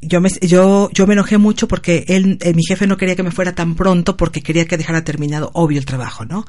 yo 0.00 0.20
me, 0.20 0.28
yo, 0.42 0.90
yo 0.92 1.06
me 1.06 1.14
enojé 1.14 1.38
mucho 1.38 1.66
porque 1.66 2.04
él, 2.08 2.38
eh, 2.40 2.54
mi 2.54 2.62
jefe 2.64 2.86
no 2.86 2.96
quería 2.96 3.16
que 3.16 3.22
me 3.22 3.30
fuera 3.30 3.54
tan 3.54 3.74
pronto 3.74 4.16
porque 4.16 4.42
quería 4.42 4.66
que 4.66 4.76
dejara 4.76 5.04
terminado, 5.04 5.50
obvio, 5.54 5.78
el 5.78 5.86
trabajo, 5.86 6.24
¿no? 6.24 6.44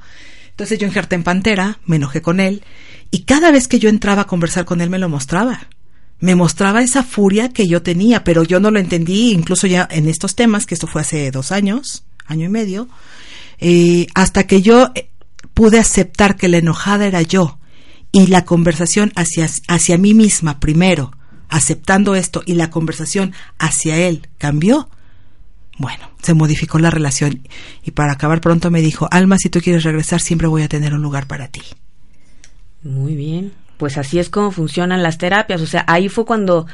Entonces 0.49 0.80
yo 0.80 0.88
injerté 0.88 1.15
en 1.15 1.23
Pantera, 1.23 1.80
me 1.86 1.97
enojé 1.97 2.21
con 2.21 2.39
él 2.39 2.63
y 3.12 3.23
cada 3.23 3.51
vez 3.51 3.67
que 3.67 3.80
yo 3.80 3.89
entraba 3.89 4.23
a 4.23 4.28
conversar 4.28 4.65
con 4.65 4.80
él 4.80 4.89
me 4.89 4.99
lo 4.99 5.10
mostraba. 5.10 5.67
Me 6.19 6.36
mostraba 6.36 6.82
esa 6.82 7.04
furia 7.04 7.49
que 7.49 7.67
yo 7.67 7.82
tenía, 7.82 8.23
pero 8.23 8.43
yo 8.43 8.60
no 8.60 8.71
lo 8.71 8.80
entendí, 8.80 9.32
incluso 9.32 9.67
ya 9.67 9.88
en 9.91 10.08
estos 10.08 10.36
temas, 10.36 10.65
que 10.65 10.73
esto 10.73 10.88
fue 10.88 11.01
hace 11.01 11.30
dos 11.32 11.51
años, 11.51 12.06
año 12.25 12.45
y 12.45 12.49
medio, 12.49 12.88
eh, 13.60 14.08
hasta 14.15 14.47
que 14.47 14.62
yo 14.62 14.91
pude 15.54 15.80
aceptar 15.80 16.36
que 16.36 16.47
la 16.47 16.58
enojada 16.58 17.06
era 17.06 17.21
yo 17.21 17.60
y 18.12 18.28
la 18.28 18.45
conversación 18.45 19.12
hacia, 19.15 19.47
hacia 19.67 19.97
mí 19.97 20.13
misma 20.13 20.60
primero, 20.60 21.12
aceptando 21.49 22.15
esto 22.15 22.43
y 22.45 22.54
la 22.54 22.69
conversación 22.69 23.34
hacia 23.60 23.97
él 23.97 24.28
cambió, 24.38 24.89
bueno, 25.78 26.10
se 26.21 26.34
modificó 26.34 26.80
la 26.80 26.89
relación 26.89 27.47
y 27.84 27.91
para 27.91 28.13
acabar 28.13 28.39
pronto 28.41 28.71
me 28.71 28.82
dijo, 28.82 29.08
Alma, 29.12 29.38
si 29.38 29.49
tú 29.49 29.60
quieres 29.60 29.84
regresar, 29.84 30.21
siempre 30.21 30.47
voy 30.47 30.63
a 30.63 30.69
tener 30.69 30.93
un 30.93 31.01
lugar 31.01 31.28
para 31.28 31.49
ti. 31.49 31.62
Muy 32.84 33.15
bien, 33.15 33.51
pues 33.77 33.97
así 33.97 34.19
es 34.19 34.29
como 34.29 34.51
funcionan 34.51 35.03
las 35.03 35.17
terapias, 35.17 35.61
o 35.61 35.67
sea, 35.67 35.83
ahí 35.88 36.09
fue 36.09 36.25
cuando 36.25 36.67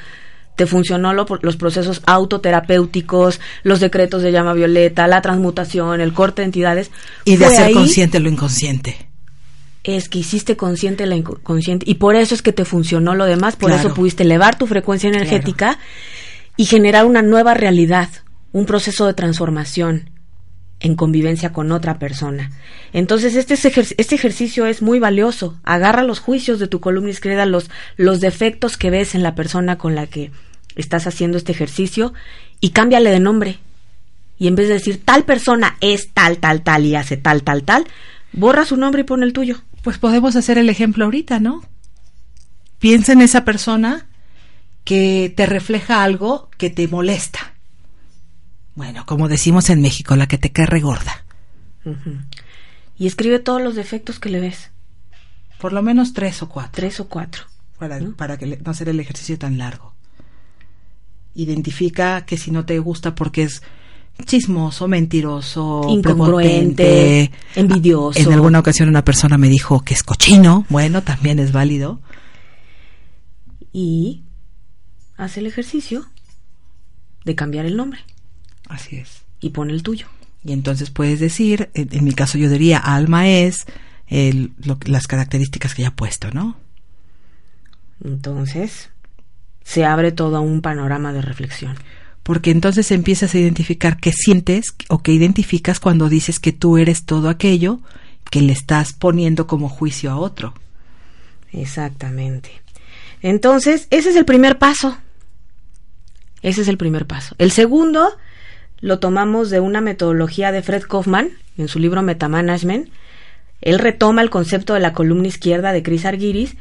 te 0.56 0.66
funcionó 0.68 1.14
lo, 1.14 1.26
los 1.42 1.56
procesos 1.56 2.02
autoterapéuticos, 2.06 3.40
los 3.64 3.80
decretos 3.80 4.22
de 4.22 4.32
llama 4.32 4.54
violeta, 4.54 5.08
la 5.08 5.22
transmutación, 5.22 6.02
el 6.02 6.14
corte 6.14 6.42
de 6.42 6.48
entidades. 6.48 6.92
Y 7.26 7.38
de 7.38 7.46
hacer 7.46 7.66
ahí, 7.66 7.74
consciente 7.74 8.20
lo 8.20 8.30
inconsciente. 8.30 9.08
Es 9.84 10.10
que 10.10 10.20
hiciste 10.20 10.58
consciente 10.58 11.08
la 11.08 11.16
inconsciente 11.16 11.90
y 11.90 11.96
por 11.96 12.16
eso 12.16 12.36
es 12.36 12.42
que 12.42 12.54
te 12.54 12.66
funcionó 12.66 13.16
lo 13.16 13.26
demás, 13.26 13.56
por 13.56 13.72
claro. 13.72 13.88
eso 13.88 13.96
pudiste 13.96 14.24
elevar 14.24 14.58
tu 14.58 14.68
frecuencia 14.68 15.10
energética 15.10 15.74
claro. 15.74 15.80
y 16.58 16.66
generar 16.66 17.06
una 17.06 17.24
nueva 17.24 17.56
realidad, 17.56 18.10
un 18.52 18.68
proceso 18.68 19.08
de 19.08 19.16
transformación 19.16 20.12
en 20.82 20.96
convivencia 20.96 21.54
con 21.54 21.72
otra 21.72 22.00
persona. 22.00 22.52
Entonces, 22.91 23.36
este, 23.36 23.54
este 23.54 24.15
ejercicio 24.15 24.65
es 24.65 24.82
muy 24.82 25.00
valioso. 25.00 25.58
Agarra 25.63 26.04
los 26.04 26.20
juicios 26.20 26.60
de 26.60 26.67
tu 26.67 26.80
columna 26.80 27.12
izquierda, 27.12 27.46
los, 27.46 27.70
los 27.98 28.20
defectos 28.20 28.78
que 28.78 28.89
ves 28.89 29.15
en 29.15 29.24
la 29.24 29.36
persona 29.36 29.78
con 29.78 29.96
la 29.96 30.08
que 30.08 30.32
estás 30.76 31.06
haciendo 31.08 31.38
este 31.38 31.52
ejercicio 31.52 32.13
y 32.60 32.72
cámbiale 32.72 33.12
de 33.12 33.20
nombre. 33.20 33.60
Y 34.39 34.48
en 34.48 34.56
vez 34.56 34.67
de 34.67 34.76
decir 34.76 35.06
tal 35.06 35.24
persona 35.24 35.78
es 35.82 36.10
tal, 36.13 36.39
tal, 36.39 36.63
tal 36.63 36.86
y 36.86 36.96
hace 36.96 37.15
tal, 37.15 37.44
tal, 37.44 37.63
tal, 37.63 37.86
borra 38.34 38.65
su 38.65 38.76
nombre 38.76 39.02
y 39.02 39.06
pone 39.06 39.26
el 39.26 39.34
tuyo. 39.34 39.62
Pues 39.84 40.00
podemos 40.00 40.36
hacer 40.36 40.58
el 40.58 40.70
ejemplo 40.70 41.06
ahorita, 41.06 41.39
¿no? 41.39 41.63
Piensa 42.80 43.13
en 43.13 43.22
esa 43.22 43.46
persona 43.46 44.08
que 44.84 45.32
te 45.38 45.46
refleja 45.46 46.04
algo 46.04 46.50
que 46.58 46.72
te 46.72 46.88
molesta. 46.88 47.51
Bueno, 48.76 49.06
como 49.06 49.28
decimos 49.28 49.70
en 49.70 49.82
México, 49.82 50.16
la 50.16 50.28
que 50.28 50.38
te 50.38 50.52
cae 50.52 50.66
regorda. 50.66 51.24
Uh 51.84 51.90
-huh. 51.90 52.26
Y 52.98 53.08
escribe 53.08 53.40
todos 53.40 53.62
los 53.62 53.76
defectos 53.76 54.20
que 54.20 54.30
le 54.30 54.40
ves. 54.40 54.72
Por 55.60 55.74
lo 55.74 55.82
menos 55.82 56.14
tres 56.14 56.42
o 56.42 56.50
cuatro. 56.50 56.72
Tres 56.74 57.00
o 57.00 57.08
cuatro. 57.08 57.44
Para, 57.78 58.00
¿no? 58.00 58.16
para 58.16 58.38
que 58.38 58.46
le, 58.46 58.58
no 58.58 58.72
hacer 58.72 58.90
el 58.90 59.00
ejercicio 59.00 59.38
tan 59.38 59.58
largo. 59.58 59.94
Identifica 61.34 62.26
que 62.26 62.38
si 62.38 62.52
no 62.52 62.66
te 62.66 62.78
gusta 62.80 63.16
porque 63.16 63.44
es 63.44 63.62
chismoso, 64.26 64.88
mentiroso, 64.88 65.86
incongruente, 65.90 67.32
envidioso. 67.56 68.20
En 68.20 68.34
alguna 68.34 68.60
ocasión 68.60 68.90
una 68.90 69.04
persona 69.04 69.38
me 69.38 69.50
dijo 69.50 69.82
que 69.82 69.94
es 69.94 70.04
cochino. 70.04 70.66
Bueno, 70.70 71.02
también 71.02 71.40
es 71.40 71.52
válido. 71.52 72.02
Y 73.74 74.24
hace 75.18 75.40
el 75.40 75.48
ejercicio 75.48 76.06
de 77.26 77.36
cambiar 77.36 77.66
el 77.66 77.78
nombre. 77.78 78.02
Así 78.72 78.96
es. 78.96 79.24
Y 79.42 79.50
pone 79.50 79.74
el 79.74 79.84
tuyo. 79.84 80.08
Y 80.44 80.54
entonces 80.54 80.90
puedes 80.90 81.20
decir, 81.20 81.70
en, 81.74 81.90
en 81.92 82.04
mi 82.04 82.14
caso 82.14 82.38
yo 82.38 82.50
diría, 82.50 82.78
alma 82.78 83.28
es 83.28 83.66
el, 84.08 84.54
lo, 84.64 84.78
las 84.86 85.08
características 85.08 85.76
que 85.76 85.84
ya 85.84 85.90
he 85.90 85.92
puesto, 85.92 86.32
¿no? 86.32 86.58
Entonces, 88.04 88.90
se 89.64 89.86
abre 89.86 90.12
todo 90.12 90.42
un 90.42 90.62
panorama 90.62 91.14
de 91.14 91.22
reflexión. 91.22 91.76
Porque 92.24 92.52
entonces 92.52 92.92
empiezas 92.92 93.36
a 93.36 93.40
identificar 93.40 93.98
qué 93.98 94.12
sientes 94.14 94.74
o 94.88 95.04
qué 95.04 95.12
identificas 95.12 95.80
cuando 95.80 96.08
dices 96.08 96.40
que 96.40 96.54
tú 96.54 96.78
eres 96.78 97.06
todo 97.06 97.30
aquello 97.30 97.80
que 98.30 98.42
le 98.42 98.54
estás 98.54 98.94
poniendo 98.94 99.48
como 99.48 99.68
juicio 99.68 100.12
a 100.12 100.18
otro. 100.18 100.54
Exactamente. 101.52 102.52
Entonces, 103.22 103.88
ese 103.90 104.12
es 104.12 104.16
el 104.16 104.26
primer 104.26 104.58
paso. 104.58 104.98
Ese 106.42 106.62
es 106.62 106.68
el 106.68 106.78
primer 106.78 107.06
paso. 107.06 107.36
El 107.38 107.52
segundo 107.52 108.18
lo 108.82 109.00
tomamos 109.00 109.50
de 109.50 109.60
una 109.60 109.80
metodología 109.80 110.52
de 110.52 110.63
Fred 110.63 110.84
Kaufman 110.84 111.30
en 111.58 111.67
su 111.67 111.80
libro 111.80 112.02
Metamanagement. 112.02 112.89
Él 113.62 113.80
retoma 113.80 114.24
el 114.24 114.32
concepto 114.32 114.74
de 114.74 114.80
la 114.80 114.94
columna 114.94 115.28
izquierda 115.28 115.72
de 115.72 115.84
Chris 115.84 116.06
Argyris 116.06 116.56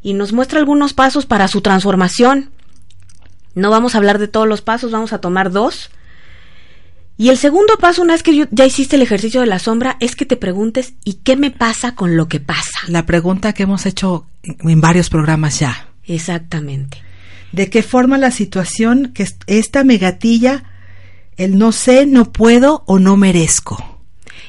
y 0.00 0.14
nos 0.14 0.32
muestra 0.32 0.60
algunos 0.60 0.94
pasos 0.94 1.26
para 1.26 1.48
su 1.48 1.60
transformación. 1.60 2.50
No 3.54 3.70
vamos 3.70 3.94
a 3.94 3.98
hablar 3.98 4.18
de 4.18 4.28
todos 4.28 4.46
los 4.46 4.62
pasos, 4.62 4.92
vamos 4.92 5.12
a 5.12 5.20
tomar 5.20 5.50
dos. 5.50 5.90
Y 7.16 7.28
el 7.28 7.38
segundo 7.38 7.76
paso, 7.78 8.02
una 8.02 8.14
vez 8.14 8.22
que 8.22 8.48
ya 8.50 8.66
hiciste 8.66 8.96
el 8.96 9.02
ejercicio 9.02 9.40
de 9.40 9.46
la 9.46 9.60
sombra, 9.60 9.96
es 10.00 10.16
que 10.16 10.26
te 10.26 10.36
preguntes 10.36 10.94
¿y 11.04 11.14
qué 11.14 11.36
me 11.36 11.50
pasa 11.50 11.94
con 11.94 12.16
lo 12.16 12.28
que 12.28 12.40
pasa? 12.40 12.80
La 12.88 13.06
pregunta 13.06 13.52
que 13.52 13.64
hemos 13.64 13.86
hecho 13.86 14.26
en 14.42 14.80
varios 14.80 15.10
programas 15.10 15.58
ya. 15.58 15.88
Exactamente. 16.06 17.02
¿De 17.52 17.70
qué 17.70 17.82
forma 17.82 18.18
la 18.18 18.32
situación 18.32 19.12
que 19.14 19.26
esta 19.46 19.84
me 19.84 19.98
gatilla 19.98 20.64
el 21.36 21.58
no 21.58 21.72
sé, 21.72 22.06
no 22.06 22.32
puedo 22.32 22.82
o 22.86 22.98
no 22.98 23.16
merezco? 23.16 24.02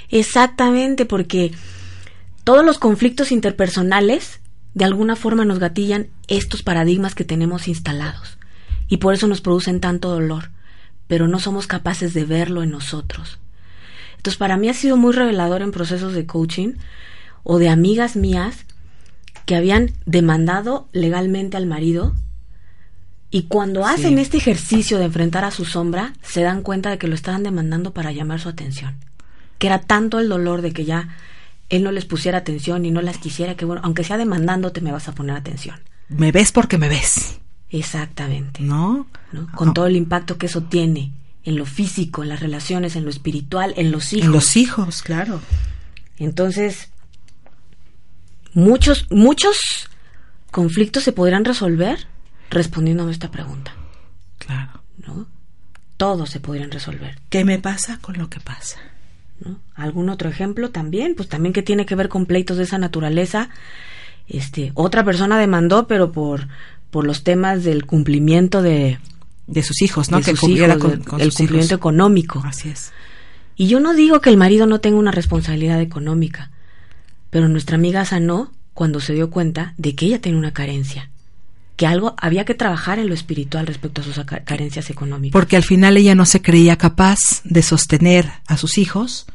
Exactamente, 0.09 1.05
porque 1.05 1.51
todos 2.43 2.65
los 2.65 2.77
conflictos 2.77 3.31
interpersonales 3.31 4.39
de 4.73 4.85
alguna 4.85 5.15
forma 5.15 5.45
nos 5.45 5.59
gatillan 5.59 6.07
estos 6.27 6.61
paradigmas 6.61 7.15
que 7.15 7.23
tenemos 7.23 7.67
instalados 7.67 8.37
y 8.87 8.97
por 8.97 9.13
eso 9.13 9.27
nos 9.27 9.41
producen 9.41 9.79
tanto 9.79 10.09
dolor, 10.09 10.51
pero 11.07 11.27
no 11.27 11.39
somos 11.39 11.67
capaces 11.67 12.13
de 12.13 12.25
verlo 12.25 12.61
en 12.61 12.71
nosotros. 12.71 13.39
Entonces, 14.17 14.37
para 14.37 14.57
mí 14.57 14.69
ha 14.69 14.73
sido 14.73 14.97
muy 14.97 15.13
revelador 15.13 15.61
en 15.61 15.71
procesos 15.71 16.13
de 16.13 16.25
coaching 16.25 16.73
o 17.43 17.59
de 17.59 17.69
amigas 17.69 18.15
mías 18.15 18.65
que 19.45 19.55
habían 19.55 19.93
demandado 20.05 20.89
legalmente 20.91 21.57
al 21.57 21.67
marido 21.67 22.13
y 23.35 23.47
cuando 23.47 23.85
hacen 23.85 24.17
este 24.17 24.37
ejercicio 24.37 24.97
de 24.97 25.03
enfrentar 25.03 25.43
a 25.43 25.51
su 25.51 25.65
sombra, 25.65 26.13
se 26.21 26.41
dan 26.41 26.61
cuenta 26.61 26.89
de 26.89 26.97
que 26.97 27.09
lo 27.09 27.15
estaban 27.15 27.43
demandando 27.43 27.93
para 27.93 28.13
llamar 28.13 28.39
su 28.39 28.47
atención. 28.47 28.95
Que 29.57 29.67
era 29.67 29.79
tanto 29.79 30.19
el 30.19 30.29
dolor 30.29 30.61
de 30.61 30.71
que 30.71 30.85
ya 30.85 31.09
él 31.67 31.83
no 31.83 31.91
les 31.91 32.05
pusiera 32.05 32.37
atención 32.37 32.85
y 32.85 32.91
no 32.91 33.01
las 33.01 33.17
quisiera, 33.17 33.55
que 33.55 33.65
bueno, 33.65 33.81
aunque 33.83 34.05
sea 34.05 34.15
demandándote, 34.15 34.79
me 34.79 34.93
vas 34.93 35.09
a 35.09 35.11
poner 35.11 35.35
atención. 35.35 35.75
Me 36.07 36.31
ves 36.31 36.53
porque 36.53 36.77
me 36.77 36.87
ves. 36.87 37.37
Exactamente. 37.71 38.63
¿No? 38.63 39.05
Con 39.53 39.73
todo 39.73 39.87
el 39.87 39.97
impacto 39.97 40.37
que 40.37 40.45
eso 40.45 40.63
tiene 40.63 41.11
en 41.43 41.57
lo 41.57 41.65
físico, 41.65 42.23
en 42.23 42.29
las 42.29 42.39
relaciones, 42.39 42.95
en 42.95 43.03
lo 43.03 43.09
espiritual, 43.09 43.73
en 43.75 43.91
los 43.91 44.13
hijos. 44.13 44.25
En 44.27 44.31
los 44.31 44.55
hijos, 44.55 45.01
claro. 45.01 45.41
Entonces, 46.19 46.87
muchos, 48.53 49.07
muchos 49.09 49.89
conflictos 50.51 51.03
se 51.03 51.11
podrán 51.11 51.43
resolver 51.43 52.07
respondiendo 52.49 53.07
a 53.07 53.11
esta 53.11 53.31
pregunta. 53.31 53.73
Claro. 54.37 54.81
¿No? 55.05 55.27
Todos 55.97 56.29
se 56.29 56.39
podrían 56.39 56.71
resolver. 56.71 57.19
¿Qué 57.29 57.45
me 57.45 57.59
pasa 57.59 57.99
con 58.01 58.17
lo 58.17 58.29
que 58.29 58.39
pasa? 58.39 58.79
¿No? 59.39 59.59
¿Algún 59.75 60.09
otro 60.09 60.29
ejemplo 60.29 60.71
también? 60.71 61.15
Pues 61.15 61.29
también 61.29 61.53
que 61.53 61.61
tiene 61.61 61.85
que 61.85 61.95
ver 61.95 62.09
con 62.09 62.25
pleitos 62.25 62.57
de 62.57 62.63
esa 62.63 62.77
naturaleza. 62.77 63.49
Este, 64.27 64.71
otra 64.73 65.03
persona 65.03 65.37
demandó, 65.37 65.87
pero 65.87 66.11
por, 66.11 66.47
por 66.89 67.05
los 67.05 67.23
temas 67.23 67.63
del 67.63 67.85
cumplimiento 67.85 68.61
de, 68.61 68.99
de 69.47 69.63
sus 69.63 69.81
hijos, 69.81 70.11
¿no? 70.11 70.21
que 70.21 70.35
cumpliera 70.35 70.77
con, 70.77 71.03
el 71.19 71.33
cumplimiento 71.33 71.75
económico. 71.75 72.41
Así 72.45 72.69
es. 72.69 72.91
Y 73.55 73.67
yo 73.67 73.79
no 73.79 73.93
digo 73.93 74.19
que 74.21 74.29
el 74.29 74.37
marido 74.37 74.65
no 74.65 74.79
tenga 74.79 74.97
una 74.97 75.11
responsabilidad 75.11 75.79
económica, 75.79 76.51
pero 77.29 77.47
nuestra 77.47 77.75
amiga 77.75 78.03
sanó 78.05 78.51
cuando 78.73 78.99
se 78.99 79.13
dio 79.13 79.29
cuenta 79.29 79.73
de 79.77 79.95
que 79.95 80.07
ella 80.07 80.19
tiene 80.19 80.37
una 80.37 80.51
carencia 80.51 81.09
que 81.75 81.87
algo 81.87 82.15
había 82.17 82.45
que 82.45 82.53
trabajar 82.53 82.99
en 82.99 83.07
lo 83.07 83.13
espiritual 83.13 83.67
respecto 83.67 84.01
a 84.01 84.03
sus 84.03 84.19
carencias 84.45 84.89
económicas. 84.89 85.33
Porque 85.33 85.57
al 85.57 85.63
final 85.63 85.97
ella 85.97 86.15
no 86.15 86.25
se 86.25 86.41
creía 86.41 86.77
capaz 86.77 87.41
de 87.43 87.61
sostener 87.61 88.31
a 88.47 88.57
sus 88.57 88.77
hijos 88.77 89.25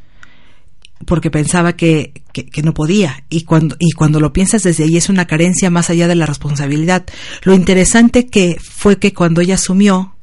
porque 1.07 1.31
pensaba 1.31 1.74
que, 1.74 2.22
que, 2.33 2.62
no 2.62 2.74
podía. 2.74 3.24
Y 3.31 3.44
cuando, 3.44 3.76
y 3.79 3.92
cuando 3.92 4.20
lo 4.20 4.33
piensas 4.33 4.62
desde 4.62 4.85
ahí 4.85 4.96
es 4.96 5.09
una 5.09 5.26
carencia 5.26 5.70
más 5.70 5.88
allá 5.88 6.09
de 6.09 6.14
la 6.14 6.26
responsabilidad. 6.26 7.07
Lo 7.42 7.55
interesante 7.55 8.26
que 8.26 8.59
fue 8.61 8.98
que 8.98 9.14
cuando 9.14 9.40
ella 9.40 9.55
asumió 9.55 10.14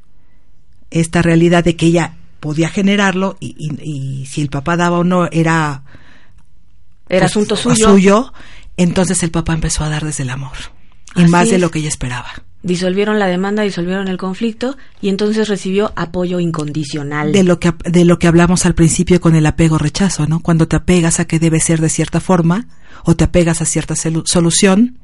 esta 0.91 1.21
realidad 1.21 1.63
de 1.63 1.75
que 1.75 1.87
ella 1.87 2.15
podía 2.39 2.69
generarlo 2.69 3.37
y, 3.39 3.55
y, 3.81 4.27
si 4.27 4.41
el 4.41 4.49
papá 4.49 4.77
daba 4.77 4.99
o 4.99 5.03
no 5.03 5.25
era, 5.31 5.83
era 7.09 7.21
pues, 7.21 7.23
asunto 7.23 7.55
suyo. 7.55 7.89
suyo, 7.89 8.33
entonces 8.77 9.23
el 9.23 9.31
papá 9.31 9.53
empezó 9.53 9.83
a 9.83 9.89
dar 9.89 10.05
desde 10.05 10.23
el 10.23 10.29
amor 10.29 10.76
y 11.17 11.25
más 11.25 11.49
de 11.49 11.59
lo 11.59 11.71
que 11.71 11.79
ella 11.79 11.89
esperaba. 11.89 12.27
Disolvieron 12.63 13.19
la 13.19 13.27
demanda, 13.27 13.63
disolvieron 13.63 14.07
el 14.07 14.17
conflicto 14.17 14.77
y 15.01 15.09
entonces 15.09 15.47
recibió 15.47 15.93
apoyo 15.95 16.39
incondicional. 16.39 17.31
De 17.31 17.43
lo 17.43 17.59
que 17.59 17.73
de 17.85 18.03
lo 18.03 18.19
que 18.19 18.27
hablamos 18.27 18.65
al 18.65 18.75
principio 18.75 19.21
con 19.21 19.35
el 19.35 19.45
apego 19.45 19.77
rechazo, 19.77 20.27
¿no? 20.27 20.41
Cuando 20.41 20.67
te 20.67 20.75
apegas 20.75 21.19
a 21.19 21.25
que 21.25 21.39
debe 21.39 21.59
ser 21.59 21.79
de 21.79 21.89
cierta 21.89 22.19
forma 22.19 22.67
o 23.05 23.15
te 23.15 23.23
apegas 23.23 23.61
a 23.61 23.65
cierta 23.65 23.95
solución, 23.95 24.97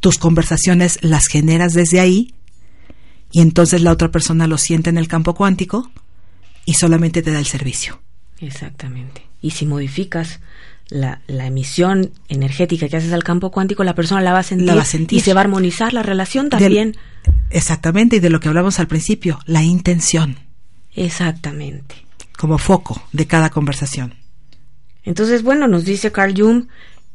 tus 0.00 0.18
conversaciones 0.18 0.98
las 1.02 1.26
generas 1.26 1.72
desde 1.72 1.98
ahí 1.98 2.34
y 3.32 3.40
entonces 3.40 3.82
la 3.82 3.92
otra 3.92 4.10
persona 4.10 4.46
lo 4.46 4.58
siente 4.58 4.90
en 4.90 4.98
el 4.98 5.08
campo 5.08 5.34
cuántico 5.34 5.90
y 6.64 6.74
solamente 6.74 7.22
te 7.22 7.32
da 7.32 7.38
el 7.38 7.46
servicio. 7.46 8.00
Exactamente. 8.40 9.22
Y 9.40 9.50
si 9.52 9.66
modificas 9.66 10.40
la, 10.88 11.20
la, 11.26 11.46
emisión 11.46 12.12
energética 12.28 12.88
que 12.88 12.96
haces 12.96 13.12
al 13.12 13.24
campo 13.24 13.50
cuántico, 13.50 13.84
la 13.84 13.94
persona 13.94 14.20
la 14.20 14.32
va 14.32 14.40
a 14.40 14.42
sentir, 14.42 15.18
y 15.18 15.20
se 15.20 15.34
va 15.34 15.40
a 15.40 15.44
armonizar 15.44 15.92
la 15.92 16.02
relación 16.02 16.48
también. 16.48 16.96
exactamente, 17.50 18.16
y 18.16 18.20
de 18.20 18.30
lo 18.30 18.40
que 18.40 18.48
hablamos 18.48 18.78
al 18.78 18.86
principio, 18.86 19.40
la 19.46 19.62
intención. 19.62 20.36
Exactamente. 20.94 21.96
Como 22.38 22.58
foco 22.58 23.02
de 23.12 23.26
cada 23.26 23.50
conversación. 23.50 24.14
Entonces, 25.04 25.42
bueno, 25.42 25.68
nos 25.68 25.84
dice 25.84 26.12
Carl 26.12 26.34
Jung 26.36 26.66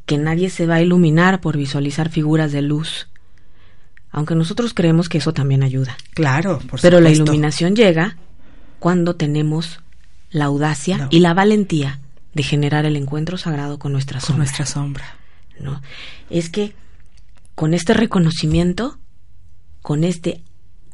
que 0.05 0.17
nadie 0.17 0.49
se 0.49 0.65
va 0.65 0.75
a 0.75 0.81
iluminar 0.81 1.41
por 1.41 1.57
visualizar 1.57 2.09
figuras 2.09 2.51
de 2.51 2.61
luz. 2.61 3.07
Aunque 4.11 4.35
nosotros 4.35 4.73
creemos 4.73 5.07
que 5.07 5.19
eso 5.19 5.33
también 5.33 5.63
ayuda. 5.63 5.95
Claro, 6.13 6.59
por 6.69 6.81
Pero 6.81 6.99
la 6.99 7.11
iluminación 7.11 7.75
llega 7.75 8.17
cuando 8.79 9.15
tenemos 9.15 9.79
la 10.31 10.45
audacia 10.45 11.07
y 11.11 11.19
la 11.19 11.33
valentía 11.33 12.00
de 12.33 12.43
generar 12.43 12.85
el 12.85 12.95
encuentro 12.95 13.37
sagrado 13.37 13.79
con 13.79 13.91
nuestra 13.91 14.19
sombra. 14.19 14.33
Con 14.33 14.37
nuestra 14.37 14.65
sombra. 14.65 15.15
¿no? 15.59 15.81
Es 16.29 16.49
que 16.49 16.73
con 17.55 17.73
este 17.73 17.93
reconocimiento, 17.93 18.97
con 19.81 20.03
este 20.03 20.41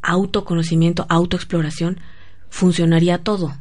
autoconocimiento, 0.01 1.05
autoexploración, 1.09 1.99
funcionaría 2.49 3.19
todo. 3.19 3.55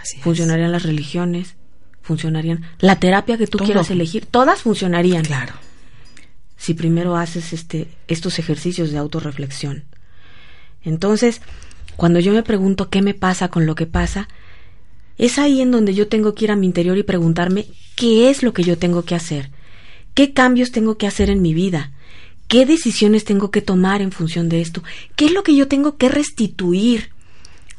Así 0.00 0.18
funcionarían 0.20 0.72
las 0.72 0.84
religiones, 0.84 1.56
funcionarían 2.02 2.64
la 2.78 2.98
terapia 2.98 3.36
que 3.36 3.46
tú 3.46 3.58
quieras 3.58 3.90
elegir, 3.90 4.26
todas 4.26 4.62
funcionarían. 4.62 5.24
Claro. 5.24 5.54
Si 6.56 6.74
primero 6.74 7.16
haces 7.16 7.52
este 7.52 7.88
estos 8.06 8.38
ejercicios 8.38 8.90
de 8.90 8.98
autorreflexión. 8.98 9.84
Entonces, 10.82 11.42
cuando 11.96 12.20
yo 12.20 12.32
me 12.32 12.42
pregunto 12.42 12.88
qué 12.88 13.02
me 13.02 13.14
pasa 13.14 13.48
con 13.48 13.66
lo 13.66 13.74
que 13.74 13.86
pasa, 13.86 14.28
es 15.20 15.38
ahí 15.38 15.60
en 15.60 15.70
donde 15.70 15.92
yo 15.92 16.08
tengo 16.08 16.34
que 16.34 16.46
ir 16.46 16.50
a 16.50 16.56
mi 16.56 16.64
interior 16.64 16.96
y 16.96 17.02
preguntarme 17.02 17.66
qué 17.94 18.30
es 18.30 18.42
lo 18.42 18.54
que 18.54 18.64
yo 18.64 18.78
tengo 18.78 19.02
que 19.02 19.14
hacer, 19.14 19.50
qué 20.14 20.32
cambios 20.32 20.72
tengo 20.72 20.96
que 20.96 21.06
hacer 21.06 21.28
en 21.28 21.42
mi 21.42 21.52
vida, 21.52 21.92
qué 22.48 22.64
decisiones 22.64 23.26
tengo 23.26 23.50
que 23.50 23.60
tomar 23.60 24.00
en 24.00 24.12
función 24.12 24.48
de 24.48 24.62
esto, 24.62 24.82
qué 25.16 25.26
es 25.26 25.32
lo 25.32 25.42
que 25.42 25.54
yo 25.54 25.68
tengo 25.68 25.98
que 25.98 26.08
restituir 26.08 27.10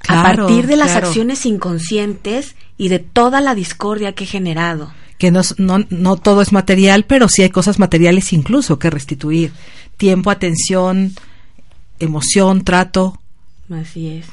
a 0.08 0.21
partir 0.21 0.67
de 0.67 0.75
las 0.75 0.95
acciones 0.95 1.47
inconscientes 1.47 2.56
y 2.77 2.89
de 2.89 2.99
toda 2.99 3.41
la 3.41 3.56
discordia 3.56 4.13
que 4.13 4.25
he 4.25 4.27
generado. 4.27 4.93
Que 5.17 5.32
no, 5.32 5.41
no, 5.58 5.80
no 5.89 6.17
todo 6.17 6.43
es 6.43 6.51
material, 6.51 7.06
pero 7.06 7.27
sí 7.27 7.41
hay 7.41 7.49
cosas 7.49 7.80
materiales 7.80 8.34
incluso 8.34 8.77
que 8.77 8.91
restituir. 8.91 9.51
Tiempo, 9.97 10.30
atención, 10.30 11.15
emoción, 11.97 12.63
trato. 12.63 13.19
Así 13.71 14.10
es. 14.10 14.27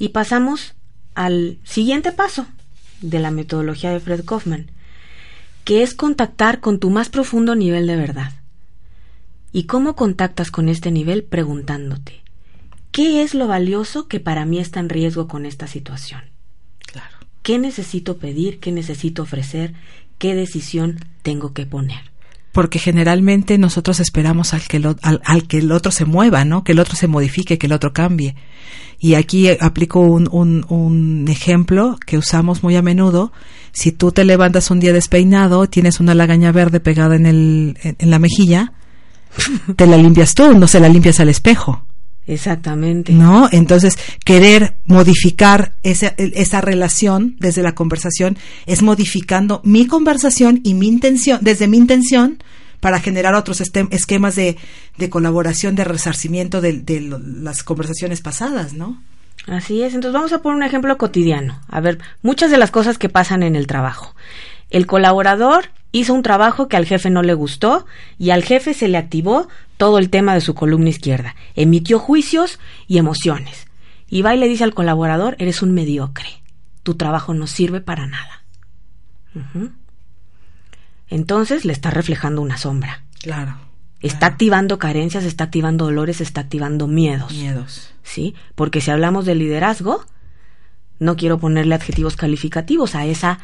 Y 0.00 0.08
pasamos 0.08 0.74
al 1.14 1.58
siguiente 1.64 2.12
paso 2.12 2.46
de 3.00 3.18
la 3.18 3.30
metodología 3.30 3.90
de 3.90 4.00
Fred 4.00 4.24
Kaufman, 4.24 4.70
que 5.64 5.82
es 5.82 5.94
contactar 5.94 6.60
con 6.60 6.78
tu 6.78 6.90
más 6.90 7.08
profundo 7.08 7.54
nivel 7.54 7.86
de 7.86 7.96
verdad. 7.96 8.32
¿Y 9.52 9.64
cómo 9.64 9.94
contactas 9.94 10.50
con 10.50 10.68
este 10.68 10.90
nivel? 10.90 11.22
Preguntándote, 11.22 12.22
¿qué 12.90 13.22
es 13.22 13.34
lo 13.34 13.46
valioso 13.46 14.08
que 14.08 14.20
para 14.20 14.44
mí 14.44 14.58
está 14.58 14.80
en 14.80 14.88
riesgo 14.88 15.28
con 15.28 15.46
esta 15.46 15.66
situación? 15.66 16.22
Claro. 16.80 17.16
¿Qué 17.42 17.58
necesito 17.58 18.18
pedir? 18.18 18.58
¿Qué 18.58 18.72
necesito 18.72 19.22
ofrecer? 19.22 19.74
¿Qué 20.18 20.34
decisión 20.34 20.98
tengo 21.22 21.52
que 21.52 21.66
poner? 21.66 22.13
Porque 22.54 22.78
generalmente 22.78 23.58
nosotros 23.58 23.98
esperamos 23.98 24.54
al 24.54 24.62
que, 24.62 24.80
al, 25.02 25.46
que 25.48 25.58
el 25.58 25.72
otro 25.72 25.90
se 25.90 26.04
mueva, 26.04 26.44
¿no? 26.44 26.62
Que 26.62 26.70
el 26.70 26.78
otro 26.78 26.94
se 26.94 27.08
modifique, 27.08 27.58
que 27.58 27.66
el 27.66 27.72
otro 27.72 27.92
cambie. 27.92 28.36
Y 29.00 29.14
aquí 29.14 29.48
aplico 29.60 29.98
un, 29.98 30.28
un, 30.68 31.26
ejemplo 31.28 31.98
que 32.06 32.16
usamos 32.16 32.62
muy 32.62 32.76
a 32.76 32.82
menudo. 32.82 33.32
Si 33.72 33.90
tú 33.90 34.12
te 34.12 34.24
levantas 34.24 34.70
un 34.70 34.78
día 34.78 34.92
despeinado, 34.92 35.66
tienes 35.66 35.98
una 35.98 36.14
lagaña 36.14 36.52
verde 36.52 36.78
pegada 36.78 37.16
en, 37.16 37.26
el, 37.26 37.76
en, 37.82 38.10
la 38.10 38.20
mejilla, 38.20 38.72
te 39.74 39.88
la 39.88 39.96
limpias 39.96 40.34
tú, 40.34 40.56
no 40.56 40.68
se 40.68 40.78
la 40.78 40.88
limpias 40.88 41.18
al 41.18 41.30
espejo. 41.30 41.84
Exactamente. 42.26 43.12
¿No? 43.12 43.48
Entonces, 43.52 43.98
querer 44.24 44.74
modificar 44.86 45.72
esa, 45.82 46.14
esa 46.16 46.60
relación 46.60 47.36
desde 47.38 47.62
la 47.62 47.74
conversación 47.74 48.38
es 48.66 48.82
modificando 48.82 49.60
mi 49.64 49.86
conversación 49.86 50.60
y 50.64 50.74
mi 50.74 50.88
intención, 50.88 51.40
desde 51.42 51.68
mi 51.68 51.76
intención, 51.76 52.38
para 52.80 53.00
generar 53.00 53.34
otros 53.34 53.62
esquemas 53.62 54.36
de, 54.36 54.56
de 54.98 55.10
colaboración, 55.10 55.74
de 55.74 55.84
resarcimiento 55.84 56.60
de, 56.60 56.74
de, 56.74 57.00
las 57.00 57.62
conversaciones 57.62 58.20
pasadas, 58.20 58.74
¿no? 58.74 59.02
Así 59.46 59.82
es. 59.82 59.94
Entonces 59.94 60.14
vamos 60.14 60.32
a 60.32 60.42
poner 60.42 60.56
un 60.56 60.62
ejemplo 60.64 60.96
cotidiano. 60.98 61.60
A 61.68 61.80
ver, 61.80 61.98
muchas 62.22 62.50
de 62.50 62.58
las 62.58 62.70
cosas 62.70 62.98
que 62.98 63.08
pasan 63.08 63.42
en 63.42 63.56
el 63.56 63.66
trabajo. 63.66 64.14
El 64.70 64.86
colaborador 64.86 65.70
hizo 65.94 66.12
un 66.12 66.22
trabajo 66.22 66.66
que 66.66 66.76
al 66.76 66.86
jefe 66.86 67.08
no 67.08 67.22
le 67.22 67.34
gustó 67.34 67.86
y 68.18 68.30
al 68.30 68.42
jefe 68.42 68.74
se 68.74 68.88
le 68.88 68.98
activó 68.98 69.46
todo 69.76 69.98
el 69.98 70.10
tema 70.10 70.34
de 70.34 70.40
su 70.40 70.54
columna 70.54 70.88
izquierda. 70.88 71.36
Emitió 71.54 72.00
juicios 72.00 72.58
y 72.88 72.98
emociones. 72.98 73.68
Y 74.08 74.22
va 74.22 74.34
y 74.34 74.38
le 74.38 74.48
dice 74.48 74.64
al 74.64 74.74
colaborador, 74.74 75.36
eres 75.38 75.62
un 75.62 75.72
mediocre. 75.72 76.42
Tu 76.82 76.96
trabajo 76.96 77.32
no 77.32 77.46
sirve 77.46 77.80
para 77.80 78.08
nada. 78.08 78.42
Entonces 81.08 81.64
le 81.64 81.72
está 81.72 81.90
reflejando 81.90 82.42
una 82.42 82.56
sombra. 82.56 83.04
Claro. 83.22 83.56
Está 84.00 84.26
activando 84.26 84.80
carencias, 84.80 85.24
está 85.24 85.44
activando 85.44 85.84
dolores, 85.84 86.20
está 86.20 86.40
activando 86.40 86.88
miedos. 86.88 87.32
Miedos. 87.32 87.94
¿Sí? 88.02 88.34
Porque 88.56 88.80
si 88.80 88.90
hablamos 88.90 89.26
de 89.26 89.36
liderazgo, 89.36 90.04
no 90.98 91.16
quiero 91.16 91.38
ponerle 91.38 91.76
adjetivos 91.76 92.16
calificativos 92.16 92.96
a 92.96 93.06
esa 93.06 93.38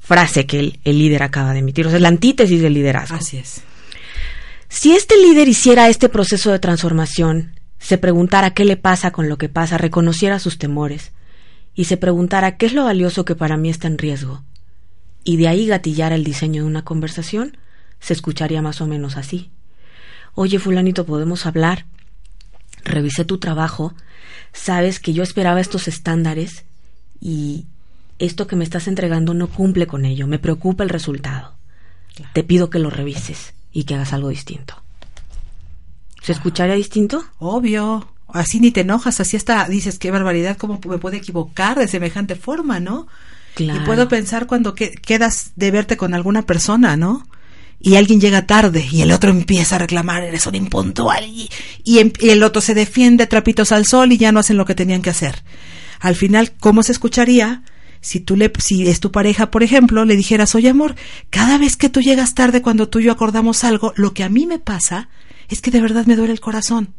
frase 0.00 0.46
que 0.46 0.58
el, 0.58 0.80
el 0.84 0.98
líder 0.98 1.22
acaba 1.22 1.52
de 1.52 1.60
emitir, 1.60 1.86
o 1.86 1.90
sea, 1.90 1.98
es 1.98 2.02
la 2.02 2.08
antítesis 2.08 2.60
del 2.60 2.74
liderazgo. 2.74 3.16
Así 3.16 3.36
es. 3.38 3.62
Si 4.68 4.92
este 4.92 5.16
líder 5.16 5.48
hiciera 5.48 5.88
este 5.88 6.08
proceso 6.08 6.50
de 6.50 6.58
transformación, 6.58 7.54
se 7.78 7.98
preguntara 7.98 8.54
qué 8.54 8.64
le 8.64 8.76
pasa 8.76 9.10
con 9.10 9.28
lo 9.28 9.38
que 9.38 9.48
pasa, 9.48 9.78
reconociera 9.78 10.38
sus 10.38 10.58
temores 10.58 11.12
y 11.74 11.84
se 11.84 11.96
preguntara 11.96 12.56
qué 12.56 12.66
es 12.66 12.72
lo 12.72 12.84
valioso 12.84 13.24
que 13.24 13.34
para 13.34 13.56
mí 13.56 13.70
está 13.70 13.88
en 13.88 13.98
riesgo, 13.98 14.42
y 15.24 15.36
de 15.36 15.48
ahí 15.48 15.66
gatillara 15.66 16.14
el 16.14 16.24
diseño 16.24 16.62
de 16.62 16.68
una 16.68 16.84
conversación, 16.84 17.56
se 18.00 18.12
escucharía 18.12 18.62
más 18.62 18.80
o 18.80 18.86
menos 18.86 19.16
así. 19.16 19.50
Oye, 20.34 20.58
fulanito, 20.58 21.06
¿podemos 21.06 21.46
hablar? 21.46 21.86
Revisé 22.84 23.24
tu 23.24 23.38
trabajo, 23.38 23.94
sabes 24.52 25.00
que 25.00 25.12
yo 25.12 25.22
esperaba 25.22 25.60
estos 25.60 25.88
estándares 25.88 26.64
y 27.20 27.66
esto 28.20 28.46
que 28.46 28.54
me 28.54 28.64
estás 28.64 28.86
entregando 28.86 29.34
no 29.34 29.48
cumple 29.48 29.86
con 29.86 30.04
ello, 30.04 30.26
me 30.26 30.38
preocupa 30.38 30.84
el 30.84 30.90
resultado. 30.90 31.54
Te 32.34 32.44
pido 32.44 32.68
que 32.68 32.78
lo 32.78 32.90
revises 32.90 33.54
y 33.72 33.84
que 33.84 33.94
hagas 33.94 34.12
algo 34.12 34.28
distinto. 34.28 34.74
¿Se 36.22 36.32
escucharía 36.32 36.74
distinto? 36.74 37.24
Obvio. 37.38 38.12
Así 38.28 38.60
ni 38.60 38.70
te 38.70 38.82
enojas, 38.82 39.20
así 39.20 39.36
hasta 39.36 39.66
dices, 39.66 39.98
qué 39.98 40.10
barbaridad, 40.10 40.56
cómo 40.56 40.78
me 40.86 40.98
puede 40.98 41.16
equivocar 41.16 41.78
de 41.78 41.88
semejante 41.88 42.36
forma, 42.36 42.78
¿no? 42.78 43.08
Claro. 43.54 43.80
Y 43.80 43.86
puedo 43.86 44.08
pensar 44.08 44.46
cuando 44.46 44.74
que, 44.74 44.92
quedas 44.92 45.52
de 45.56 45.70
verte 45.70 45.96
con 45.96 46.14
alguna 46.14 46.42
persona, 46.42 46.96
¿no? 46.96 47.26
Y 47.80 47.96
alguien 47.96 48.20
llega 48.20 48.46
tarde 48.46 48.86
y 48.92 49.00
el 49.00 49.10
otro 49.10 49.30
empieza 49.30 49.76
a 49.76 49.78
reclamar, 49.78 50.22
eres 50.22 50.46
un 50.46 50.54
impuntual. 50.54 51.24
Y, 51.24 51.50
y, 51.82 51.98
em, 51.98 52.12
y 52.20 52.28
el 52.28 52.42
otro 52.42 52.60
se 52.60 52.74
defiende, 52.74 53.26
trapitos 53.26 53.72
al 53.72 53.86
sol 53.86 54.12
y 54.12 54.18
ya 54.18 54.30
no 54.30 54.40
hacen 54.40 54.58
lo 54.58 54.66
que 54.66 54.74
tenían 54.74 55.02
que 55.02 55.10
hacer. 55.10 55.42
Al 55.98 56.14
final, 56.14 56.52
¿cómo 56.60 56.82
se 56.82 56.92
escucharía 56.92 57.64
si 58.00 58.20
tú 58.20 58.36
le, 58.36 58.50
si 58.58 58.88
es 58.88 59.00
tu 59.00 59.10
pareja, 59.10 59.50
por 59.50 59.62
ejemplo, 59.62 60.04
le 60.04 60.16
dijeras, 60.16 60.54
oye 60.54 60.70
amor, 60.70 60.96
cada 61.28 61.58
vez 61.58 61.76
que 61.76 61.88
tú 61.88 62.00
llegas 62.00 62.34
tarde 62.34 62.62
cuando 62.62 62.88
tú 62.88 62.98
y 62.98 63.04
yo 63.04 63.12
acordamos 63.12 63.64
algo, 63.64 63.92
lo 63.96 64.14
que 64.14 64.24
a 64.24 64.28
mí 64.28 64.46
me 64.46 64.58
pasa 64.58 65.08
es 65.48 65.60
que 65.60 65.70
de 65.70 65.80
verdad 65.80 66.06
me 66.06 66.16
duele 66.16 66.32
el 66.32 66.40
corazón. 66.40 66.94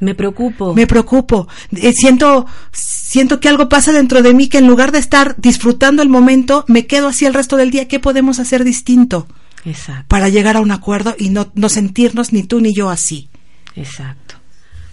Me 0.00 0.14
preocupo. 0.14 0.74
Me 0.74 0.86
preocupo. 0.86 1.48
Eh, 1.76 1.92
siento, 1.92 2.46
siento 2.72 3.40
que 3.40 3.48
algo 3.48 3.68
pasa 3.68 3.92
dentro 3.92 4.22
de 4.22 4.34
mí 4.34 4.48
que 4.48 4.58
en 4.58 4.66
lugar 4.66 4.92
de 4.92 4.98
estar 4.98 5.36
disfrutando 5.38 6.02
el 6.02 6.08
momento, 6.08 6.64
me 6.68 6.86
quedo 6.86 7.08
así 7.08 7.26
el 7.26 7.34
resto 7.34 7.56
del 7.56 7.70
día. 7.70 7.88
¿Qué 7.88 8.00
podemos 8.00 8.40
hacer 8.40 8.64
distinto? 8.64 9.26
Exacto. 9.64 10.06
Para 10.08 10.28
llegar 10.28 10.56
a 10.56 10.60
un 10.60 10.72
acuerdo 10.72 11.14
y 11.18 11.30
no, 11.30 11.50
no 11.54 11.68
sentirnos 11.68 12.32
ni 12.32 12.42
tú 12.42 12.60
ni 12.60 12.74
yo 12.74 12.90
así. 12.90 13.28
Exacto. 13.76 14.34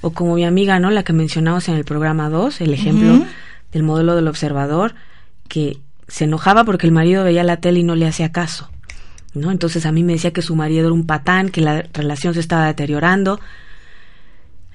O 0.02 0.12
como 0.12 0.36
mi 0.36 0.46
amiga, 0.46 0.80
¿no? 0.80 0.92
La 0.92 1.04
que 1.04 1.14
mencionamos 1.14 1.68
en 1.68 1.76
el 1.76 1.84
programa 1.84 2.30
2, 2.30 2.62
el 2.62 2.74
ejemplo 2.74 3.26
del 3.72 3.84
modelo 3.84 4.16
del 4.16 4.28
observador, 4.28 4.96
que 5.52 5.82
se 6.08 6.24
enojaba 6.24 6.64
porque 6.64 6.88
el 6.88 6.94
marido 6.94 7.26
veía 7.26 7.44
la 7.44 7.58
tele 7.58 7.82
y 7.82 7.84
no 7.84 7.96
le 7.96 8.08
hacía 8.08 8.32
caso. 8.32 8.70
¿No? 9.34 9.52
Entonces 9.52 9.86
a 9.86 9.92
mí 9.92 10.02
me 10.02 10.14
decía 10.14 10.32
que 10.32 10.42
su 10.42 10.56
marido 10.56 10.86
era 10.86 10.94
un 10.94 11.06
patán, 11.06 11.50
que 11.50 11.60
la 11.60 11.82
relación 11.94 12.34
se 12.34 12.40
estaba 12.40 12.68
deteriorando. 12.68 13.42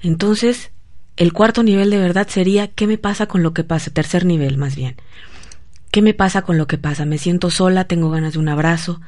Entonces, 0.01 0.71
el 1.15 1.33
cuarto 1.33 1.63
nivel 1.63 1.89
de 1.89 1.97
verdad 1.97 2.27
sería 2.27 2.67
¿qué 2.67 2.85
me 2.85 2.97
pasa 2.99 3.25
con 3.25 3.41
lo 3.41 3.53
que 3.53 3.63
pasa? 3.63 3.89
Tercer 3.91 4.23
nivel, 4.25 4.57
más 4.57 4.75
bien. 4.75 4.95
¿Qué 5.91 6.01
me 6.03 6.13
pasa 6.13 6.43
con 6.43 6.57
lo 6.59 6.67
que 6.67 6.77
pasa? 6.77 7.05
Me 7.05 7.17
siento 7.17 7.49
sola, 7.49 7.85
tengo 7.85 8.09
ganas 8.11 8.33
de 8.33 8.39
un 8.39 8.49
abrazo. 8.49 9.01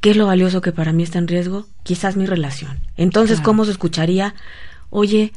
¿Qué 0.00 0.10
es 0.10 0.16
lo 0.16 0.26
valioso 0.26 0.60
que 0.60 0.72
para 0.72 0.92
mí 0.92 1.02
está 1.02 1.18
en 1.18 1.28
riesgo? 1.28 1.66
Quizás 1.84 2.16
mi 2.16 2.26
relación. 2.26 2.80
Entonces, 2.96 3.38
Claro. 3.38 3.44
¿cómo 3.46 3.64
se 3.64 3.70
escucharía? 3.72 4.34
Oye, 4.90 5.32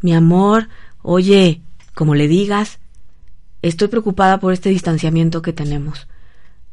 mi 0.00 0.14
amor, 0.14 0.68
oye, 1.02 1.60
como 1.94 2.14
le 2.14 2.26
digas, 2.26 2.79
estoy 3.62 3.88
preocupada 3.88 4.40
por 4.40 4.52
este 4.52 4.68
distanciamiento 4.70 5.42
que 5.42 5.52
tenemos. 5.52 6.06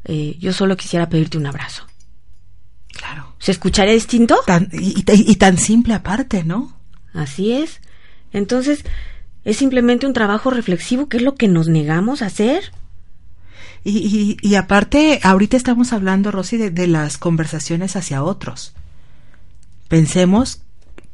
Eh, 0.04 0.36
yo 0.38 0.52
solo 0.52 0.76
quisiera 0.76 1.08
pedirte 1.08 1.38
un 1.38 1.46
abrazo. 1.46 1.84
Claro. 2.92 3.34
¿Se 3.38 3.52
escucharía 3.52 3.92
distinto? 3.94 4.36
Tan, 4.46 4.68
y, 4.72 5.00
y- 5.00 5.04
y 5.32 5.36
tan 5.36 5.58
simple 5.58 5.94
aparte, 5.94 6.44
¿no? 6.44 6.76
Así 7.12 7.52
es. 7.52 7.80
Entonces, 8.32 8.84
es 9.44 9.56
simplemente 9.56 10.06
un 10.06 10.12
trabajo 10.12 10.50
reflexivo, 10.50 11.08
que 11.08 11.18
es 11.18 11.22
lo 11.22 11.34
que 11.34 11.48
nos 11.48 11.68
negamos 11.68 12.22
a 12.22 12.26
hacer. 12.26 12.72
Y, 13.84 13.98
y, 13.98 14.48
y 14.48 14.54
aparte, 14.56 15.20
ahorita 15.22 15.56
estamos 15.56 15.92
hablando, 15.92 16.30
Rosy, 16.32 16.56
de, 16.56 16.70
de 16.70 16.86
las 16.88 17.16
conversaciones 17.18 17.94
hacia 17.96 18.22
otros. 18.22 18.74
Pensemos 19.88 20.62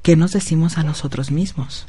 qué 0.02 0.16
nos 0.16 0.32
decimos 0.32 0.78
a 0.78 0.82
nosotros 0.82 1.30
mismos. 1.30 1.86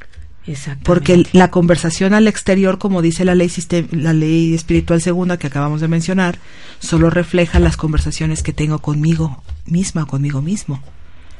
Porque 0.83 1.25
la 1.31 1.49
conversación 1.49 2.13
al 2.13 2.27
exterior, 2.27 2.77
como 2.77 3.01
dice 3.01 3.25
la 3.25 3.33
ley, 3.33 3.51
la 3.91 4.13
ley 4.13 4.53
espiritual 4.53 5.01
segunda 5.01 5.37
que 5.37 5.47
acabamos 5.47 5.81
de 5.81 5.87
mencionar, 5.87 6.37
solo 6.79 7.09
refleja 7.09 7.59
las 7.59 7.77
conversaciones 7.77 8.43
que 8.43 8.53
tengo 8.53 8.79
conmigo 8.79 9.43
misma, 9.65 10.05
conmigo 10.05 10.41
mismo. 10.41 10.81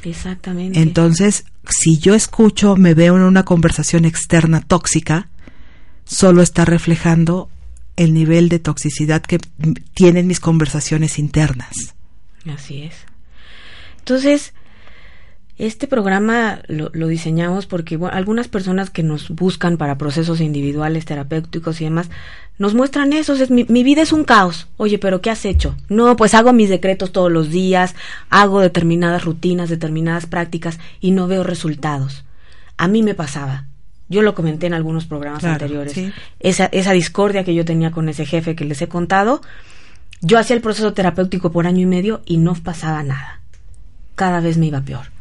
Exactamente. 0.03 0.79
Entonces, 0.81 1.45
si 1.69 1.99
yo 1.99 2.15
escucho, 2.15 2.75
me 2.75 2.93
veo 2.93 3.15
en 3.15 3.23
una 3.23 3.43
conversación 3.43 4.05
externa 4.05 4.61
tóxica, 4.61 5.29
solo 6.05 6.41
está 6.41 6.65
reflejando 6.65 7.49
el 7.95 8.13
nivel 8.13 8.49
de 8.49 8.59
toxicidad 8.59 9.21
que 9.21 9.39
tienen 9.93 10.27
mis 10.27 10.39
conversaciones 10.39 11.19
internas. 11.19 11.95
Así 12.47 12.83
es. 12.83 12.95
Entonces, 13.99 14.53
este 15.57 15.87
programa 15.87 16.59
lo, 16.67 16.89
lo 16.93 17.07
diseñamos 17.07 17.65
porque 17.65 17.95
bueno, 17.95 18.15
algunas 18.15 18.47
personas 18.49 18.89
que 18.89 19.03
nos 19.03 19.29
buscan 19.29 19.77
para 19.77 19.97
procesos 19.97 20.41
individuales, 20.41 21.05
terapéuticos 21.05 21.79
y 21.79 21.85
demás, 21.85 22.09
nos 22.57 22.73
muestran 22.73 23.13
eso. 23.13 23.33
Es, 23.33 23.49
mi, 23.49 23.65
mi 23.69 23.83
vida 23.83 24.01
es 24.01 24.11
un 24.11 24.25
caos. 24.25 24.67
Oye, 24.77 24.97
pero 24.99 25.21
¿qué 25.21 25.29
has 25.29 25.45
hecho? 25.45 25.75
No, 25.87 26.15
pues 26.17 26.33
hago 26.33 26.51
mis 26.53 26.69
decretos 26.69 27.11
todos 27.13 27.31
los 27.31 27.49
días, 27.49 27.95
hago 28.29 28.59
determinadas 28.59 29.23
rutinas, 29.23 29.69
determinadas 29.69 30.25
prácticas 30.25 30.79
y 30.99 31.11
no 31.11 31.27
veo 31.27 31.43
resultados. 31.43 32.25
A 32.77 32.87
mí 32.89 33.01
me 33.03 33.13
pasaba. 33.13 33.67
Yo 34.09 34.21
lo 34.21 34.35
comenté 34.35 34.67
en 34.67 34.73
algunos 34.73 35.05
programas 35.05 35.39
Claro, 35.39 35.53
anteriores. 35.53 35.93
sí. 35.93 36.11
Esa, 36.39 36.65
esa 36.65 36.91
discordia 36.91 37.43
que 37.43 37.55
yo 37.55 37.65
tenía 37.65 37.91
con 37.91 38.07
ese 38.09 38.25
jefe 38.25 38.55
que 38.55 38.65
les 38.65 38.81
he 38.81 38.87
contado, 38.87 39.41
yo 40.21 40.37
hacía 40.37 40.55
el 40.55 40.61
proceso 40.61 40.93
terapéutico 40.93 41.51
por 41.51 41.65
año 41.65 41.79
y 41.81 41.85
medio 41.85 42.21
y 42.25 42.37
no 42.37 42.53
pasaba 42.55 43.01
nada. 43.03 43.39
Cada 44.15 44.41
vez 44.41 44.57
me 44.57 44.67
iba 44.67 44.81
peor. 44.81 45.14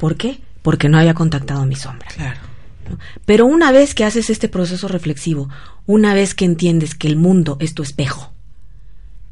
¿Por 0.00 0.16
qué? 0.16 0.40
Porque 0.62 0.88
no 0.88 0.98
había 0.98 1.14
contactado 1.14 1.60
a 1.60 1.66
mi 1.66 1.76
sombra. 1.76 2.08
Claro. 2.08 2.40
¿no? 2.88 2.98
Pero 3.26 3.46
una 3.46 3.70
vez 3.70 3.94
que 3.94 4.04
haces 4.04 4.30
este 4.30 4.48
proceso 4.48 4.88
reflexivo, 4.88 5.48
una 5.86 6.14
vez 6.14 6.34
que 6.34 6.44
entiendes 6.46 6.94
que 6.96 7.06
el 7.06 7.16
mundo 7.16 7.56
es 7.60 7.74
tu 7.74 7.82
espejo 7.84 8.32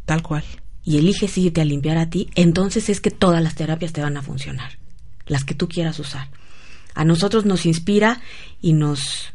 Tal 0.04 0.22
cual. 0.22 0.44
y 0.84 0.98
eliges 0.98 1.36
irte 1.38 1.60
a 1.60 1.64
limpiar 1.64 1.96
a 1.98 2.08
ti, 2.10 2.28
entonces 2.34 2.88
es 2.88 3.00
que 3.00 3.10
todas 3.10 3.42
las 3.42 3.54
terapias 3.56 3.92
te 3.92 4.02
van 4.02 4.16
a 4.16 4.22
funcionar, 4.22 4.78
las 5.26 5.44
que 5.44 5.54
tú 5.54 5.68
quieras 5.68 5.98
usar. 5.98 6.28
A 6.94 7.04
nosotros 7.04 7.44
nos 7.46 7.64
inspira 7.66 8.20
y 8.60 8.72
nos, 8.74 9.32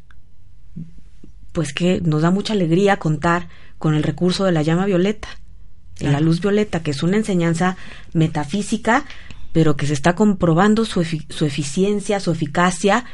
pues 1.51 1.73
que 1.73 1.99
nos 2.01 2.21
da 2.21 2.31
mucha 2.31 2.53
alegría 2.53 2.97
contar 2.97 3.49
con 3.77 3.93
el 3.95 4.03
recurso 4.03 4.45
de 4.45 4.51
la 4.51 4.61
llama 4.61 4.85
violeta, 4.85 5.27
de 5.99 6.05
la 6.05 6.11
Claro. 6.11 6.25
luz 6.25 6.41
violeta, 6.41 6.81
que 6.81 6.91
es 6.91 7.03
una 7.03 7.17
enseñanza 7.17 7.77
metafísica, 8.13 9.05
pero 9.53 9.77
que 9.77 9.87
se 9.87 9.93
está 9.93 10.15
comprobando 10.15 10.83
su, 10.83 11.05
su 11.05 11.45
eficiencia, 11.45 12.19
su 12.19 12.31
eficacia, 12.31 13.05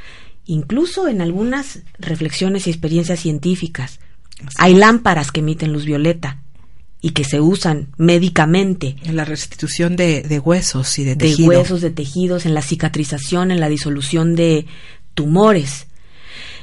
incluso 0.45 1.07
en 1.07 1.21
algunas 1.21 1.83
reflexiones 1.99 2.65
y 2.65 2.71
experiencias 2.71 3.19
científicas. 3.19 3.99
Así 4.43 4.55
Hay 4.57 4.73
lámparas 4.73 5.31
que 5.31 5.41
emiten 5.41 5.71
luz 5.73 5.85
violeta 5.85 6.41
y 7.01 7.11
que 7.11 7.23
se 7.23 7.39
usan 7.39 7.89
médicamente 7.97 8.95
En 9.03 9.15
la 9.15 9.25
restitución 9.25 9.95
de, 9.95 10.21
de 10.21 10.39
huesos 10.39 10.97
y 10.97 11.03
de, 11.03 11.11
de 11.11 11.27
tejido. 11.27 11.49
huesos, 11.49 11.81
de 11.81 11.91
tejidos, 11.91 12.45
en 12.45 12.53
la 12.53 12.61
cicatrización, 12.61 13.51
en 13.51 13.59
la 13.59 13.69
disolución 13.69 14.35
de 14.35 14.65
tumores. 15.13 15.87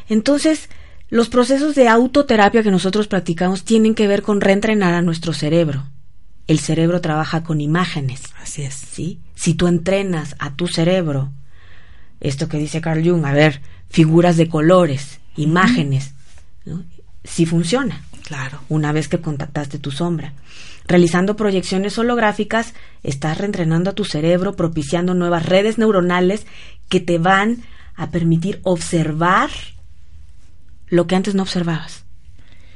Entonces, 0.09 0.69
los 1.09 1.29
procesos 1.29 1.75
de 1.75 1.89
autoterapia 1.89 2.63
que 2.63 2.71
nosotros 2.71 3.09
practicamos 3.09 3.65
tienen 3.65 3.95
que 3.95 4.09
ver 4.09 4.23
con 4.23 4.41
reentrenar 4.41 4.95
a 4.95 5.03
nuestro 5.03 5.33
cerebro. 5.33 5.87
El 6.47 6.61
cerebro 6.61 7.01
trabaja 7.01 7.43
con 7.43 7.61
imágenes, 7.61 8.23
Así 8.41 8.63
es. 8.63 8.75
¿sí? 8.75 9.21
Si 9.35 9.55
tú 9.55 9.67
entrenas 9.67 10.37
a 10.39 10.55
tu 10.55 10.69
cerebro, 10.69 11.31
esto 12.21 12.49
que 12.49 12.59
dice 12.59 12.81
Carl 12.81 13.03
Jung, 13.09 13.25
a 13.27 13.33
ver, 13.33 13.61
figuras 13.91 14.37
de 14.37 14.49
colores, 14.49 15.19
imágenes, 15.37 16.15
¿no? 16.65 16.83
sí 17.25 17.47
funciona 17.47 18.03
Claro. 18.25 18.61
una 18.69 18.93
vez 18.93 19.09
que 19.09 19.21
contactaste 19.21 19.79
tu 19.79 19.91
sombra. 19.91 20.33
Realizando 20.87 21.35
proyecciones 21.37 21.99
holográficas, 21.99 22.75
estás 23.03 23.39
reentrenando 23.39 23.91
a 23.91 23.95
tu 23.95 24.05
cerebro, 24.05 24.55
propiciando 24.55 25.15
nuevas 25.15 25.47
redes 25.47 25.79
neuronales 25.79 26.47
que 26.89 27.01
te 27.01 27.19
van 27.19 27.65
a 27.97 28.11
permitir 28.11 28.61
observar 28.63 29.51
lo 30.89 31.07
que 31.09 31.17
antes 31.17 31.35
no 31.35 31.43
observabas. 31.43 32.05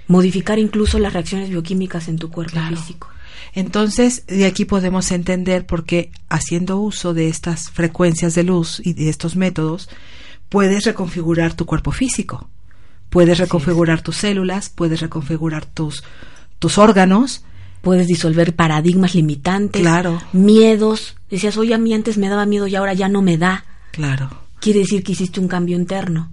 Modificar 0.09 0.59
incluso 0.59 0.99
las 0.99 1.13
reacciones 1.13 1.51
bioquímicas 1.51 2.09
en 2.09 2.19
tu 2.19 2.31
cuerpo 2.31 2.53
Claro. 2.53 2.77
físico. 2.77 3.09
Entonces, 3.55 4.25
de 4.27 4.47
aquí 4.47 4.65
podemos 4.65 5.11
entender 5.11 5.67
por 5.67 5.85
qué 5.85 6.11
haciendo 6.29 6.79
uso 6.79 7.15
de 7.15 7.29
estas 7.29 7.71
frecuencias 7.71 8.35
de 8.35 8.45
luz 8.45 8.81
y 8.85 8.93
de 8.95 9.09
estos 9.09 9.37
métodos, 9.37 9.89
puedes 10.49 10.85
reconfigurar 10.85 11.55
tu 11.55 11.67
cuerpo 11.67 11.93
físico. 11.93 12.49
Puedes 13.09 13.39
reconfigurar 13.39 14.03
tus 14.03 14.17
células, 14.17 14.69
puedes 14.69 15.01
reconfigurar 15.01 15.67
tus, 15.67 16.05
tus 16.59 16.79
órganos 16.79 17.43
puedes 17.83 18.07
disolver 18.07 18.55
paradigmas 18.55 19.15
limitantes, 19.15 19.81
Claro. 19.83 20.21
miedos. 20.33 21.17
Decías, 21.31 21.57
oye, 21.57 21.75
a 21.75 21.79
mí 21.79 21.95
antes 21.95 22.19
me 22.19 22.29
daba 22.29 22.47
miedo 22.47 22.67
y 22.67 22.77
ahora 22.77 22.93
ya 22.95 23.09
no 23.09 23.23
me 23.23 23.39
da. 23.39 23.65
Claro. 23.93 24.31
Quiere 24.61 24.81
decir 24.81 25.03
que 25.03 25.13
hiciste 25.13 25.41
un 25.41 25.49
cambio 25.49 25.77
interno, 25.77 26.31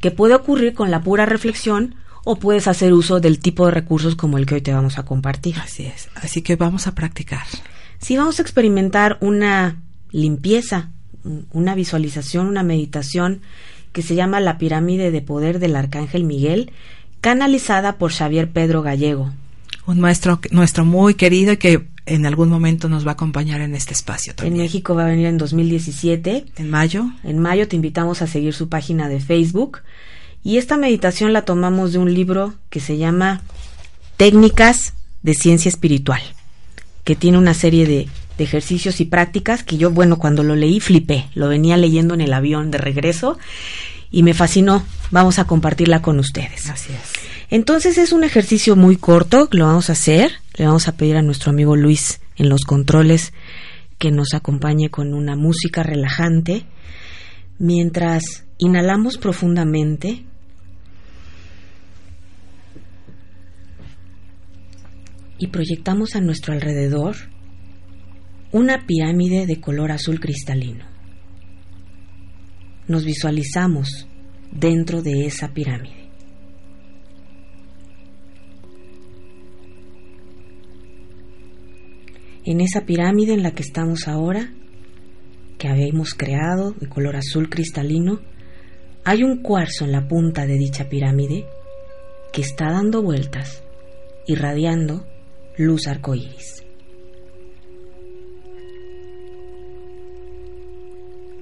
que 0.00 0.10
puede 0.10 0.34
ocurrir 0.34 0.74
con 0.74 0.90
la 0.90 1.02
pura 1.02 1.26
reflexión 1.26 1.94
o 2.24 2.36
puedes 2.36 2.68
hacer 2.68 2.92
uso 2.92 3.20
del 3.20 3.38
tipo 3.38 3.64
de 3.66 3.72
recursos 3.72 4.14
como 4.16 4.38
el 4.38 4.46
que 4.46 4.54
hoy 4.56 4.60
te 4.60 4.72
vamos 4.72 4.98
a 4.98 5.04
compartir. 5.04 5.56
Así 5.58 5.84
es. 5.86 6.08
Así 6.14 6.42
que 6.42 6.56
vamos 6.56 6.86
a 6.86 6.94
practicar. 6.94 7.44
Si 8.00 8.16
vamos 8.16 8.38
a 8.38 8.42
experimentar 8.42 9.18
una 9.20 9.76
limpieza, 10.10 10.90
un- 11.24 11.46
una 11.52 11.74
visualización, 11.74 12.46
una 12.46 12.62
meditación 12.62 13.40
que 13.92 14.02
se 14.02 14.14
llama 14.14 14.40
la 14.40 14.58
pirámide 14.58 15.10
de 15.10 15.20
poder 15.22 15.58
del 15.58 15.76
arcángel 15.76 16.24
Miguel, 16.24 16.72
canalizada 17.20 17.98
por 17.98 18.12
Xavier 18.12 18.50
Pedro 18.50 18.82
Gallego. 18.82 19.32
Un 19.86 20.00
maestro 20.00 20.40
nuestro 20.50 20.84
muy 20.84 21.14
querido 21.14 21.52
y 21.52 21.56
que 21.56 21.86
en 22.06 22.26
algún 22.26 22.48
momento 22.48 22.88
nos 22.88 23.04
va 23.06 23.10
a 23.10 23.14
acompañar 23.14 23.60
en 23.60 23.74
este 23.74 23.92
espacio 23.92 24.30
En 24.32 24.36
también. 24.36 24.58
México 24.58 24.94
va 24.94 25.04
a 25.04 25.08
venir 25.08 25.26
en 25.26 25.38
2017. 25.38 26.46
En 26.56 26.70
mayo. 26.70 27.06
En 27.24 27.38
mayo 27.38 27.68
te 27.68 27.76
invitamos 27.76 28.22
a 28.22 28.26
seguir 28.26 28.54
su 28.54 28.68
página 28.68 29.08
de 29.08 29.20
Facebook. 29.20 29.78
Y 30.44 30.58
esta 30.58 30.76
meditación 30.76 31.32
la 31.32 31.44
tomamos 31.44 31.92
de 31.92 31.98
un 31.98 32.12
libro 32.12 32.54
que 32.68 32.80
se 32.80 32.96
llama 32.98 33.42
Técnicas 34.16 34.94
de 35.22 35.34
Ciencia 35.34 35.68
Espiritual, 35.68 36.20
que 37.04 37.14
tiene 37.14 37.38
una 37.38 37.54
serie 37.54 37.86
de, 37.86 38.08
de 38.38 38.44
ejercicios 38.44 39.00
y 39.00 39.04
prácticas 39.04 39.62
que 39.62 39.76
yo, 39.76 39.90
bueno, 39.90 40.18
cuando 40.18 40.42
lo 40.42 40.56
leí 40.56 40.80
flipé. 40.80 41.26
Lo 41.34 41.48
venía 41.48 41.76
leyendo 41.76 42.14
en 42.14 42.20
el 42.20 42.32
avión 42.32 42.70
de 42.70 42.78
regreso 42.78 43.38
y 44.10 44.22
me 44.22 44.34
fascinó. 44.34 44.84
Vamos 45.10 45.38
a 45.38 45.44
compartirla 45.44 46.02
con 46.02 46.18
ustedes. 46.18 46.68
Así 46.70 46.92
es. 46.92 47.12
Entonces 47.50 47.98
es 47.98 48.12
un 48.12 48.24
ejercicio 48.24 48.76
muy 48.76 48.96
corto, 48.96 49.48
lo 49.52 49.66
vamos 49.66 49.90
a 49.90 49.92
hacer. 49.92 50.32
Le 50.54 50.66
vamos 50.66 50.88
a 50.88 50.96
pedir 50.96 51.16
a 51.16 51.22
nuestro 51.22 51.50
amigo 51.50 51.76
Luis 51.76 52.20
en 52.36 52.48
los 52.48 52.62
controles 52.62 53.32
que 53.98 54.10
nos 54.10 54.34
acompañe 54.34 54.90
con 54.90 55.14
una 55.14 55.36
música 55.36 55.82
relajante. 55.82 56.64
Mientras 57.58 58.44
inhalamos 58.58 59.18
profundamente, 59.18 60.24
y 65.42 65.48
proyectamos 65.48 66.14
a 66.14 66.20
nuestro 66.20 66.54
alrededor 66.54 67.16
una 68.52 68.86
pirámide 68.86 69.44
de 69.44 69.60
color 69.60 69.90
azul 69.90 70.20
cristalino. 70.20 70.84
Nos 72.86 73.04
visualizamos 73.04 74.06
dentro 74.52 75.02
de 75.02 75.26
esa 75.26 75.52
pirámide. 75.52 76.08
En 82.44 82.60
esa 82.60 82.82
pirámide 82.86 83.34
en 83.34 83.42
la 83.42 83.50
que 83.50 83.64
estamos 83.64 84.06
ahora, 84.06 84.54
que 85.58 85.66
habíamos 85.66 86.14
creado 86.14 86.70
de 86.70 86.88
color 86.88 87.16
azul 87.16 87.50
cristalino, 87.50 88.20
hay 89.04 89.24
un 89.24 89.42
cuarzo 89.42 89.86
en 89.86 89.90
la 89.90 90.06
punta 90.06 90.46
de 90.46 90.54
dicha 90.54 90.88
pirámide 90.88 91.46
que 92.32 92.42
está 92.42 92.66
dando 92.70 93.02
vueltas, 93.02 93.64
irradiando 94.28 95.04
luz 95.56 95.86
arcoíris. 95.86 96.64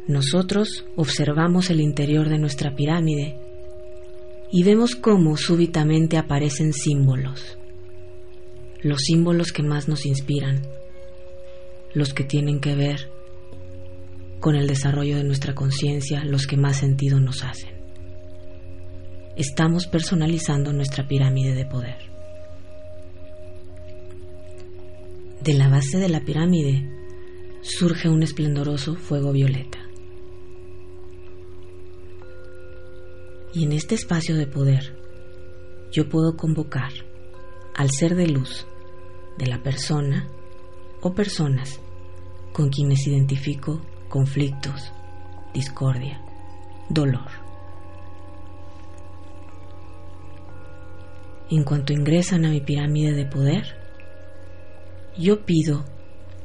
Nosotros 0.08 0.84
observamos 0.96 1.70
el 1.70 1.80
interior 1.80 2.28
de 2.28 2.38
nuestra 2.38 2.74
pirámide 2.74 3.36
y 4.50 4.64
vemos 4.64 4.96
cómo 4.96 5.36
súbitamente 5.36 6.18
aparecen 6.18 6.72
símbolos, 6.72 7.56
los 8.82 9.02
símbolos 9.02 9.52
que 9.52 9.62
más 9.62 9.86
nos 9.86 10.04
inspiran, 10.06 10.62
los 11.94 12.12
que 12.12 12.24
tienen 12.24 12.60
que 12.60 12.74
ver 12.74 13.08
con 14.40 14.56
el 14.56 14.66
desarrollo 14.66 15.16
de 15.16 15.24
nuestra 15.24 15.54
conciencia, 15.54 16.24
los 16.24 16.48
que 16.48 16.56
más 16.56 16.78
sentido 16.78 17.20
nos 17.20 17.44
hacen. 17.44 17.78
Estamos 19.36 19.86
personalizando 19.86 20.72
nuestra 20.72 21.06
pirámide 21.06 21.54
de 21.54 21.66
poder. 21.66 22.09
De 25.42 25.54
la 25.54 25.68
base 25.68 25.96
de 25.96 26.10
la 26.10 26.20
pirámide 26.20 26.86
surge 27.62 28.10
un 28.10 28.22
esplendoroso 28.22 28.96
fuego 28.96 29.32
violeta. 29.32 29.78
Y 33.54 33.64
en 33.64 33.72
este 33.72 33.94
espacio 33.94 34.36
de 34.36 34.46
poder 34.46 34.94
yo 35.92 36.10
puedo 36.10 36.36
convocar 36.36 36.92
al 37.74 37.90
ser 37.90 38.16
de 38.16 38.26
luz 38.26 38.66
de 39.38 39.46
la 39.46 39.62
persona 39.62 40.28
o 41.00 41.14
personas 41.14 41.80
con 42.52 42.68
quienes 42.68 43.06
identifico 43.06 43.80
conflictos, 44.10 44.92
discordia, 45.54 46.20
dolor. 46.90 47.30
En 51.50 51.64
cuanto 51.64 51.94
ingresan 51.94 52.44
a 52.44 52.50
mi 52.50 52.60
pirámide 52.60 53.14
de 53.14 53.24
poder, 53.24 53.79
yo 55.18 55.44
pido 55.44 55.84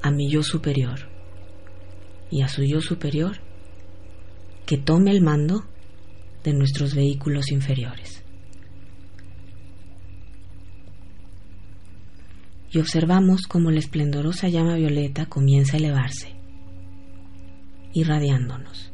a 0.01 0.11
mi 0.11 0.29
yo 0.29 0.43
superior 0.43 1.09
y 2.29 2.41
a 2.41 2.47
su 2.47 2.63
yo 2.63 2.81
superior 2.81 3.37
que 4.65 4.77
tome 4.77 5.11
el 5.11 5.21
mando 5.21 5.65
de 6.43 6.53
nuestros 6.53 6.95
vehículos 6.95 7.51
inferiores. 7.51 8.23
Y 12.71 12.79
observamos 12.79 13.47
cómo 13.47 13.71
la 13.71 13.79
esplendorosa 13.79 14.49
llama 14.49 14.75
violeta 14.75 15.27
comienza 15.27 15.77
a 15.77 15.79
elevarse, 15.79 16.35
irradiándonos, 17.93 18.91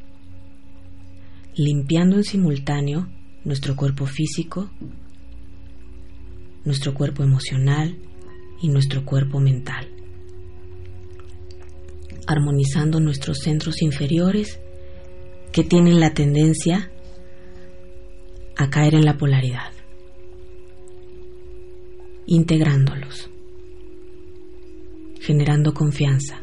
limpiando 1.56 2.18
en 2.18 2.24
simultáneo 2.24 3.10
nuestro 3.44 3.76
cuerpo 3.76 4.06
físico, 4.06 4.70
nuestro 6.64 6.94
cuerpo 6.94 7.24
emocional 7.24 7.98
y 8.62 8.70
nuestro 8.70 9.04
cuerpo 9.04 9.40
mental, 9.40 9.88
armonizando 12.28 13.00
nuestros 13.00 13.40
centros 13.40 13.82
inferiores 13.82 14.60
que 15.52 15.64
tienen 15.64 16.00
la 16.00 16.14
tendencia 16.14 16.92
a 18.56 18.70
caer 18.70 18.96
en 18.96 19.06
la 19.06 19.18
polaridad, 19.18 19.72
integrándolos, 22.28 23.30
generando 25.20 25.74
confianza, 25.74 26.42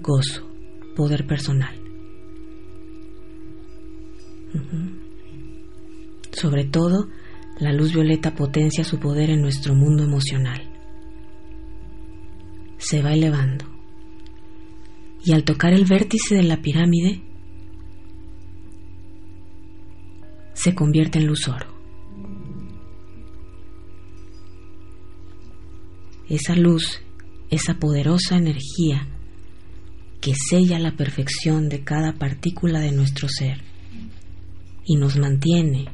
gozo, 0.00 0.48
poder 0.96 1.26
personal. 1.26 1.74
Sobre 6.32 6.64
todo, 6.64 7.08
la 7.58 7.72
luz 7.72 7.92
violeta 7.92 8.34
potencia 8.34 8.84
su 8.84 8.98
poder 8.98 9.30
en 9.30 9.40
nuestro 9.40 9.74
mundo 9.74 10.02
emocional. 10.02 10.71
Se 12.82 13.00
va 13.00 13.12
elevando. 13.12 13.64
Y 15.24 15.32
al 15.32 15.44
tocar 15.44 15.72
el 15.72 15.84
vértice 15.84 16.34
de 16.34 16.42
la 16.42 16.60
pirámide, 16.60 17.22
se 20.52 20.74
convierte 20.74 21.20
en 21.20 21.28
luz 21.28 21.46
oro. 21.46 21.72
Esa 26.28 26.56
luz, 26.56 27.00
esa 27.50 27.74
poderosa 27.74 28.36
energía 28.36 29.06
que 30.20 30.34
sella 30.34 30.80
la 30.80 30.96
perfección 30.96 31.68
de 31.68 31.84
cada 31.84 32.14
partícula 32.14 32.80
de 32.80 32.90
nuestro 32.90 33.28
ser 33.28 33.62
y 34.84 34.96
nos 34.96 35.16
mantiene 35.16 35.86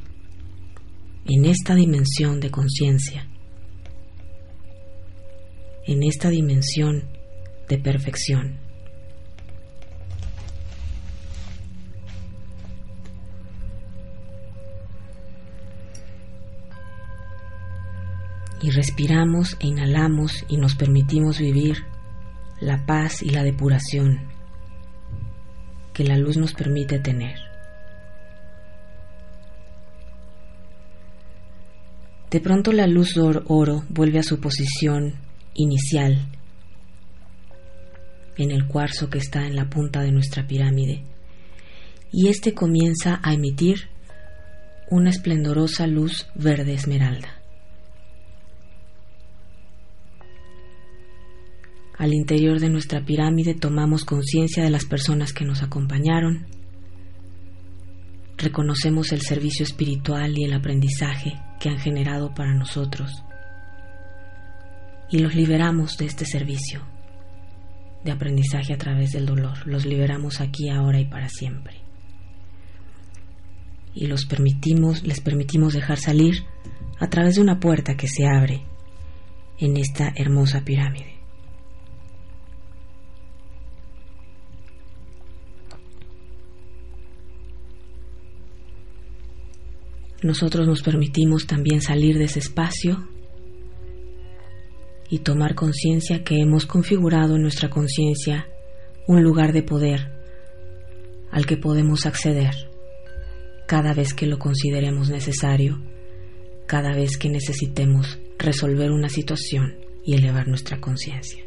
en 1.25 1.45
esta 1.45 1.75
dimensión 1.75 2.39
de 2.39 2.49
conciencia, 2.49 3.28
en 5.91 6.03
esta 6.03 6.29
dimensión 6.29 7.03
de 7.67 7.77
perfección. 7.79 8.59
y 18.61 18.71
respiramos 18.71 19.55
e 19.59 19.67
inhalamos 19.67 20.45
y 20.49 20.57
nos 20.57 20.75
permitimos 20.75 21.39
vivir 21.39 21.77
la 22.59 22.85
paz 22.85 23.21
y 23.21 23.29
la 23.29 23.43
depuración 23.43 24.19
que 25.93 26.03
la 26.03 26.17
luz 26.17 26.37
nos 26.37 26.53
permite 26.53 26.99
tener. 26.99 27.37
De 32.29 32.39
pronto 32.41 32.71
la 32.73 32.85
luz 32.85 33.17
or- 33.17 33.43
oro 33.47 33.83
vuelve 33.89 34.19
a 34.19 34.23
su 34.23 34.39
posición 34.39 35.15
inicial 35.59 36.25
en 38.37 38.51
el 38.51 38.67
cuarzo 38.67 39.09
que 39.09 39.17
está 39.17 39.45
en 39.45 39.55
la 39.55 39.69
punta 39.69 40.01
de 40.01 40.11
nuestra 40.11 40.47
pirámide 40.47 41.03
y 42.11 42.29
este 42.29 42.53
comienza 42.53 43.19
a 43.21 43.33
emitir 43.33 43.89
una 44.89 45.09
esplendorosa 45.09 45.85
luz 45.85 46.27
verde 46.33 46.73
esmeralda. 46.73 47.35
Al 51.97 52.13
interior 52.13 52.61
de 52.61 52.69
nuestra 52.69 53.03
pirámide 53.05 53.53
tomamos 53.53 54.05
conciencia 54.05 54.63
de 54.63 54.69
las 54.69 54.85
personas 54.85 55.33
que 55.33 55.43
nos 55.43 55.61
acompañaron. 55.61 56.47
Reconocemos 58.37 59.11
el 59.11 59.21
servicio 59.21 59.65
espiritual 59.65 60.37
y 60.37 60.45
el 60.45 60.53
aprendizaje 60.53 61.33
que 61.59 61.67
han 61.67 61.77
generado 61.77 62.33
para 62.33 62.55
nosotros. 62.55 63.11
Y 65.11 65.19
los 65.19 65.35
liberamos 65.35 65.97
de 65.97 66.05
este 66.05 66.25
servicio 66.25 66.85
de 68.03 68.11
aprendizaje 68.11 68.73
a 68.73 68.77
través 68.77 69.11
del 69.11 69.25
dolor. 69.25 69.65
Los 69.65 69.85
liberamos 69.85 70.41
aquí, 70.41 70.69
ahora 70.69 70.99
y 70.99 71.05
para 71.05 71.29
siempre. 71.29 71.81
Y 73.93 74.07
los 74.07 74.25
permitimos, 74.25 75.03
les 75.03 75.19
permitimos 75.19 75.73
dejar 75.73 75.97
salir 75.97 76.43
a 76.99 77.09
través 77.09 77.35
de 77.35 77.41
una 77.41 77.59
puerta 77.59 77.95
que 77.95 78.07
se 78.07 78.27
abre 78.27 78.65
en 79.57 79.77
esta 79.77 80.13
hermosa 80.15 80.61
pirámide. 80.61 81.15
Nosotros 90.21 90.67
nos 90.67 90.81
permitimos 90.83 91.47
también 91.47 91.81
salir 91.81 92.17
de 92.17 92.25
ese 92.25 92.39
espacio 92.39 93.07
y 95.09 95.19
tomar 95.19 95.55
conciencia 95.55 96.23
que 96.23 96.39
hemos 96.39 96.65
configurado 96.65 97.35
en 97.35 97.41
nuestra 97.41 97.69
conciencia 97.69 98.47
un 99.07 99.23
lugar 99.23 99.53
de 99.53 99.63
poder 99.63 100.11
al 101.31 101.45
que 101.45 101.57
podemos 101.57 102.05
acceder 102.05 102.53
cada 103.67 103.93
vez 103.93 104.13
que 104.13 104.25
lo 104.25 104.39
consideremos 104.39 105.09
necesario, 105.09 105.79
cada 106.65 106.93
vez 106.93 107.17
que 107.17 107.29
necesitemos 107.29 108.19
resolver 108.37 108.91
una 108.91 109.09
situación 109.09 109.77
y 110.03 110.15
elevar 110.15 110.47
nuestra 110.47 110.79
conciencia. 110.79 111.43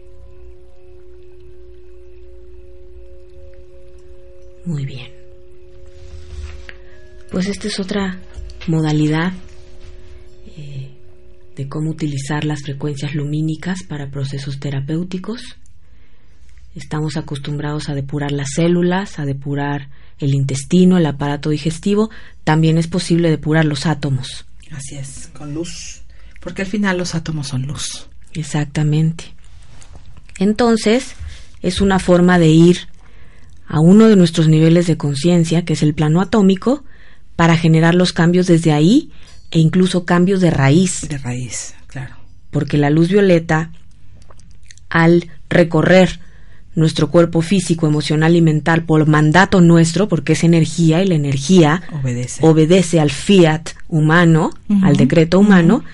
Muy 4.64 4.84
bien. 4.86 5.10
Pues 7.30 7.48
esta 7.48 7.66
es 7.66 7.80
otra 7.80 8.20
modalidad 8.68 9.32
de 11.56 11.68
cómo 11.68 11.90
utilizar 11.90 12.44
las 12.44 12.62
frecuencias 12.62 13.14
lumínicas 13.14 13.82
para 13.82 14.10
procesos 14.10 14.58
terapéuticos. 14.58 15.42
Estamos 16.74 17.16
acostumbrados 17.16 17.88
a 17.88 17.94
depurar 17.94 18.32
las 18.32 18.52
células, 18.54 19.18
a 19.18 19.26
depurar 19.26 19.90
el 20.18 20.34
intestino, 20.34 20.96
el 20.96 21.06
aparato 21.06 21.50
digestivo. 21.50 22.10
También 22.44 22.78
es 22.78 22.86
posible 22.86 23.30
depurar 23.30 23.66
los 23.66 23.84
átomos. 23.84 24.46
Así 24.70 24.96
es, 24.96 25.28
con 25.34 25.52
luz. 25.52 26.02
Porque 26.40 26.62
al 26.62 26.68
final 26.68 26.96
los 26.96 27.14
átomos 27.14 27.48
son 27.48 27.62
luz. 27.66 28.08
Exactamente. 28.32 29.34
Entonces, 30.38 31.14
es 31.60 31.80
una 31.80 31.98
forma 31.98 32.38
de 32.38 32.48
ir 32.48 32.78
a 33.66 33.80
uno 33.80 34.08
de 34.08 34.16
nuestros 34.16 34.48
niveles 34.48 34.86
de 34.86 34.96
conciencia, 34.96 35.64
que 35.64 35.74
es 35.74 35.82
el 35.82 35.94
plano 35.94 36.20
atómico, 36.20 36.84
para 37.36 37.56
generar 37.56 37.94
los 37.94 38.12
cambios 38.12 38.46
desde 38.46 38.72
ahí 38.72 39.10
e 39.52 39.60
incluso 39.60 40.04
cambios 40.04 40.40
de 40.40 40.50
raíz. 40.50 41.06
De 41.08 41.18
raíz, 41.18 41.74
claro. 41.86 42.16
Porque 42.50 42.78
la 42.78 42.90
luz 42.90 43.08
violeta, 43.08 43.70
al 44.88 45.30
recorrer 45.48 46.18
nuestro 46.74 47.10
cuerpo 47.10 47.42
físico, 47.42 47.86
emocional 47.86 48.34
y 48.34 48.40
mental 48.40 48.84
por 48.84 49.06
mandato 49.06 49.60
nuestro, 49.60 50.08
porque 50.08 50.32
es 50.32 50.42
energía 50.42 51.02
y 51.02 51.06
la 51.06 51.14
energía 51.14 51.82
obedece, 52.40 52.98
al 52.98 53.10
fiat 53.10 53.68
humano, 53.88 54.54
al 54.82 54.96
decreto 54.96 55.38
humano, 55.38 55.84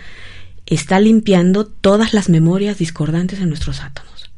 está 0.67 1.01
limpiando 1.01 1.67
todas 1.67 2.15
las 2.15 2.29
memorias 2.29 2.79
discordantes 2.79 3.41
en 3.41 3.49
nuestros 3.49 3.83
átomos, 3.83 4.31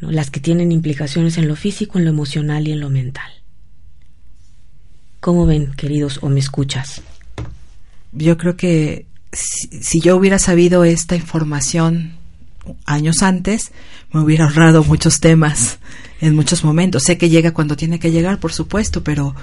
las 0.00 0.30
que 0.30 0.40
tienen 0.40 0.72
implicaciones 0.72 1.38
en 1.38 1.48
lo 1.48 1.56
físico, 1.56 1.98
en 1.98 2.04
lo 2.04 2.10
emocional 2.10 2.68
y 2.68 2.72
en 2.72 2.80
lo 2.80 2.90
mental. 2.90 3.32
¿Cómo 5.20 5.46
ven, 5.46 5.72
queridos, 5.72 6.18
o 6.20 6.28
me 6.28 6.40
escuchas? 6.40 7.00
Yo 8.14 8.38
creo 8.38 8.56
que 8.56 9.06
si, 9.32 10.00
yo 10.00 10.16
hubiera 10.16 10.38
sabido 10.38 10.84
esta 10.84 11.16
información 11.16 12.14
años 12.86 13.22
antes, 13.22 13.72
me 14.12 14.20
hubiera 14.20 14.44
ahorrado 14.44 14.84
muchos 14.84 15.20
temas 15.20 15.78
en 16.20 16.34
muchos 16.34 16.64
momentos. 16.64 17.02
Sé 17.02 17.18
que 17.18 17.28
llega 17.28 17.52
cuando 17.52 17.76
tiene 17.76 17.98
que 17.98 18.10
llegar, 18.10 18.40
por 18.40 18.52
supuesto, 18.52 19.02
pero, 19.02 19.34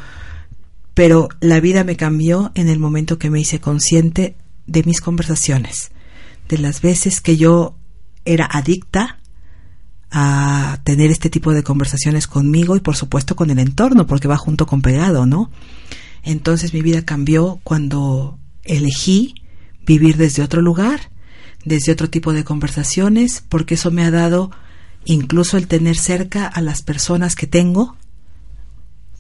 pero 0.94 1.30
la 1.40 1.60
vida 1.60 1.84
me 1.84 1.98
cambió 1.98 2.52
en 2.56 2.70
el 2.70 2.80
momento 2.80 3.20
que 3.20 3.30
me 3.30 3.40
hice 3.40 3.60
consciente 3.60 4.36
de 4.66 4.84
mis 4.84 5.02
conversaciones, 5.02 5.92
de 6.48 6.58
las 6.58 6.82
veces 6.82 7.22
que 7.22 7.38
yo 7.38 7.76
era 8.26 8.46
adicta 8.46 9.20
a 10.12 10.80
tener 10.84 11.10
este 11.10 11.30
tipo 11.30 11.54
de 11.54 11.64
conversaciones 11.64 12.28
conmigo 12.28 12.76
y 12.76 12.82
por 12.82 12.96
supuesto 12.96 13.36
con 13.36 13.50
el 13.50 13.60
entorno, 13.60 14.08
porque 14.08 14.28
va 14.28 14.38
junto 14.38 14.66
con 14.66 14.82
pegado, 14.82 15.26
¿no? 15.26 15.50
Entonces 16.24 16.74
mi 16.74 16.82
vida 16.82 17.04
cambió 17.04 17.60
cuando 17.64 18.38
elegí 18.64 19.36
vivir 19.86 20.18
desde 20.18 20.44
otro 20.44 20.62
lugar, 20.62 21.12
desde 21.66 21.92
otro 21.92 22.10
tipo 22.10 22.34
de 22.34 22.44
conversaciones, 22.44 23.44
porque 23.48 23.76
eso 23.76 23.92
me 23.92 24.04
ha 24.04 24.12
dado 24.12 24.52
incluso 25.06 25.58
el 25.58 25.68
tener 25.68 25.98
cerca 25.98 26.48
a 26.48 26.62
las 26.62 26.82
personas 26.82 27.36
que 27.36 27.48
tengo, 27.48 27.98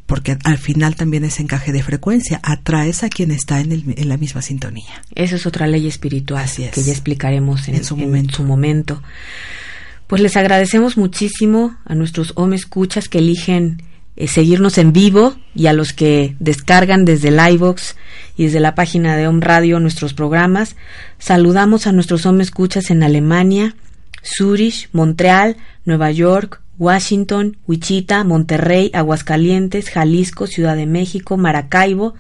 porque 0.06 0.38
al 0.44 0.58
final 0.58 0.96
también 0.96 1.24
es 1.24 1.40
encaje 1.40 1.72
de 1.72 1.84
frecuencia, 1.84 2.40
atraes 2.44 3.04
a 3.04 3.10
quien 3.10 3.32
está 3.32 3.62
en, 3.62 3.72
el, 3.72 3.94
en 3.96 4.10
la 4.10 4.18
misma 4.18 4.42
sintonía. 4.42 5.02
Esa 5.16 5.38
es 5.38 5.46
otra 5.46 5.68
ley 5.68 5.88
espiritual 5.88 6.50
que 6.74 6.84
ya 6.84 6.92
explicaremos 6.92 7.68
en, 7.68 7.84
su, 7.84 7.96
momento. 7.96 8.18
en 8.18 8.36
su 8.36 8.44
momento. 8.44 9.02
Pues 10.08 10.22
les 10.22 10.36
agradecemos 10.36 10.98
muchísimo 10.98 11.78
a 11.86 11.96
nuestros 11.96 12.34
home 12.36 12.58
escuchas 12.58 13.08
que 13.08 13.20
eligen 13.20 13.82
eh, 14.18 14.28
seguirnos 14.28 14.78
en 14.78 14.92
vivo 14.92 15.38
y 15.56 15.68
a 15.68 15.74
los 15.74 15.94
que 15.94 16.36
descargan 16.40 17.06
desde 17.06 17.30
el 17.30 17.40
iVox 17.54 17.96
y 18.38 18.46
desde 18.46 18.60
la 18.60 18.76
página 18.76 19.16
de 19.16 19.28
Home 19.28 19.46
Radio 19.46 19.80
nuestros 19.80 20.14
programas. 20.14 20.76
Saludamos 21.20 21.88
a 21.88 21.92
nuestros 21.92 22.26
home 22.26 22.44
escuchas 22.44 22.92
en 22.92 23.04
Alemania, 23.04 23.76
Zurich, 24.24 24.90
Montreal, 24.92 25.58
Nueva 25.86 26.12
York, 26.12 26.62
Washington, 26.78 27.58
Wichita, 27.68 28.24
Monterrey, 28.24 28.90
Aguascalientes, 28.94 29.90
Jalisco, 29.90 30.48
Ciudad 30.48 30.76
de 30.76 30.88
México, 30.88 31.38
Maracaibo, 31.38 32.16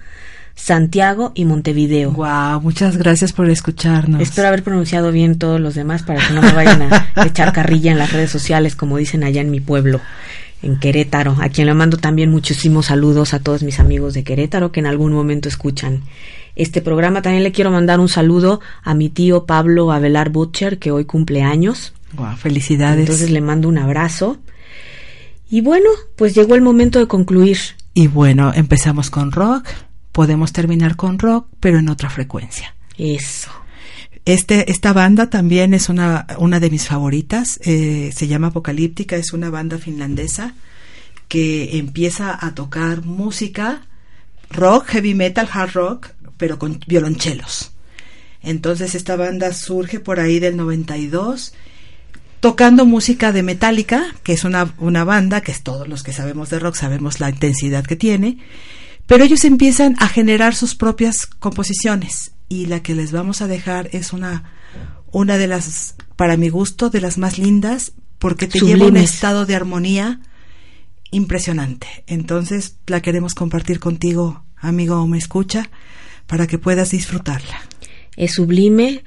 Santiago 0.55 1.31
y 1.33 1.45
Montevideo. 1.45 2.11
Wow, 2.11 2.61
muchas 2.61 2.97
gracias 2.97 3.33
por 3.33 3.49
escucharnos. 3.49 4.21
Espero 4.21 4.49
haber 4.49 4.63
pronunciado 4.63 5.11
bien 5.11 5.39
todos 5.39 5.59
los 5.59 5.73
demás 5.73 6.03
para 6.03 6.25
que 6.25 6.33
no 6.33 6.41
me 6.41 6.51
vayan 6.51 6.81
a 6.83 7.07
echar 7.25 7.53
carrilla 7.53 7.91
en 7.91 7.97
las 7.97 8.11
redes 8.11 8.29
sociales, 8.29 8.75
como 8.75 8.97
dicen 8.97 9.23
allá 9.23 9.41
en 9.41 9.49
mi 9.49 9.59
pueblo, 9.59 9.99
en 10.61 10.79
Querétaro, 10.79 11.37
a 11.41 11.49
quien 11.49 11.67
le 11.67 11.73
mando 11.73 11.97
también 11.97 12.29
muchísimos 12.29 12.87
saludos 12.87 13.33
a 13.33 13.39
todos 13.39 13.63
mis 13.63 13.79
amigos 13.79 14.13
de 14.13 14.23
Querétaro 14.23 14.71
que 14.71 14.79
en 14.79 14.85
algún 14.85 15.13
momento 15.13 15.49
escuchan 15.49 16.03
este 16.55 16.81
programa. 16.81 17.21
También 17.21 17.43
le 17.43 17.51
quiero 17.51 17.71
mandar 17.71 17.99
un 17.99 18.09
saludo 18.09 18.61
a 18.83 18.93
mi 18.93 19.09
tío 19.09 19.45
Pablo 19.45 19.91
Avelar 19.91 20.29
Butcher, 20.29 20.79
que 20.79 20.91
hoy 20.91 21.05
cumple 21.05 21.41
años. 21.41 21.93
Wow, 22.13 22.35
felicidades. 22.35 22.99
Entonces 22.99 23.31
le 23.31 23.41
mando 23.41 23.67
un 23.67 23.77
abrazo. 23.77 24.37
Y 25.49 25.61
bueno, 25.61 25.89
pues 26.15 26.35
llegó 26.35 26.55
el 26.55 26.61
momento 26.61 26.99
de 26.99 27.07
concluir. 27.07 27.57
Y 27.93 28.07
bueno, 28.07 28.51
empezamos 28.53 29.09
con 29.09 29.31
rock 29.31 29.67
podemos 30.11 30.51
terminar 30.51 30.95
con 30.95 31.19
rock, 31.19 31.47
pero 31.59 31.79
en 31.79 31.89
otra 31.89 32.09
frecuencia. 32.09 32.75
Eso. 32.97 33.49
Este, 34.25 34.71
esta 34.71 34.93
banda 34.93 35.29
también 35.29 35.73
es 35.73 35.89
una, 35.89 36.27
una 36.37 36.59
de 36.59 36.69
mis 36.69 36.87
favoritas, 36.87 37.59
eh, 37.63 38.11
se 38.15 38.27
llama 38.27 38.47
Apocalíptica, 38.47 39.15
es 39.15 39.33
una 39.33 39.49
banda 39.49 39.79
finlandesa 39.79 40.53
que 41.27 41.77
empieza 41.77 42.37
a 42.45 42.53
tocar 42.53 43.03
música, 43.03 43.87
rock, 44.51 44.87
heavy 44.89 45.15
metal, 45.15 45.49
hard 45.51 45.71
rock, 45.73 46.07
pero 46.37 46.59
con 46.59 46.79
violonchelos. 46.85 47.71
Entonces 48.43 48.93
esta 48.95 49.15
banda 49.15 49.53
surge 49.53 49.99
por 49.99 50.19
ahí 50.19 50.39
del 50.39 50.57
92 50.57 51.53
tocando 52.41 52.85
música 52.85 53.31
de 53.31 53.43
Metallica, 53.43 54.15
que 54.23 54.33
es 54.33 54.43
una, 54.43 54.73
una 54.79 55.03
banda 55.03 55.41
que 55.41 55.51
es 55.51 55.61
todos 55.61 55.87
los 55.87 56.03
que 56.03 56.11
sabemos 56.11 56.49
de 56.49 56.59
rock 56.59 56.75
sabemos 56.75 57.19
la 57.19 57.29
intensidad 57.29 57.85
que 57.85 57.95
tiene, 57.95 58.39
pero 59.05 59.23
ellos 59.23 59.45
empiezan 59.45 59.95
a 59.99 60.07
generar 60.07 60.55
sus 60.55 60.73
propias 60.75 61.27
composiciones 61.27 62.33
y 62.51 62.65
la 62.65 62.83
que 62.83 62.95
les 62.95 63.13
vamos 63.13 63.41
a 63.41 63.47
dejar 63.47 63.87
es 63.93 64.11
una, 64.11 64.43
una 65.13 65.37
de 65.37 65.47
las, 65.47 65.95
para 66.17 66.35
mi 66.35 66.49
gusto, 66.49 66.89
de 66.89 66.99
las 66.99 67.17
más 67.17 67.37
lindas 67.37 67.93
porque 68.19 68.45
te 68.45 68.59
lleva 68.59 68.83
a 68.83 68.89
un 68.89 68.97
estado 68.97 69.45
de 69.45 69.55
armonía 69.55 70.19
impresionante. 71.11 71.87
Entonces 72.07 72.75
la 72.87 73.01
queremos 73.01 73.35
compartir 73.35 73.79
contigo, 73.79 74.43
amigo 74.57 75.01
o 75.01 75.07
me 75.07 75.17
escucha, 75.17 75.69
para 76.27 76.45
que 76.45 76.57
puedas 76.57 76.91
disfrutarla. 76.91 77.61
Es 78.17 78.33
sublime 78.33 79.05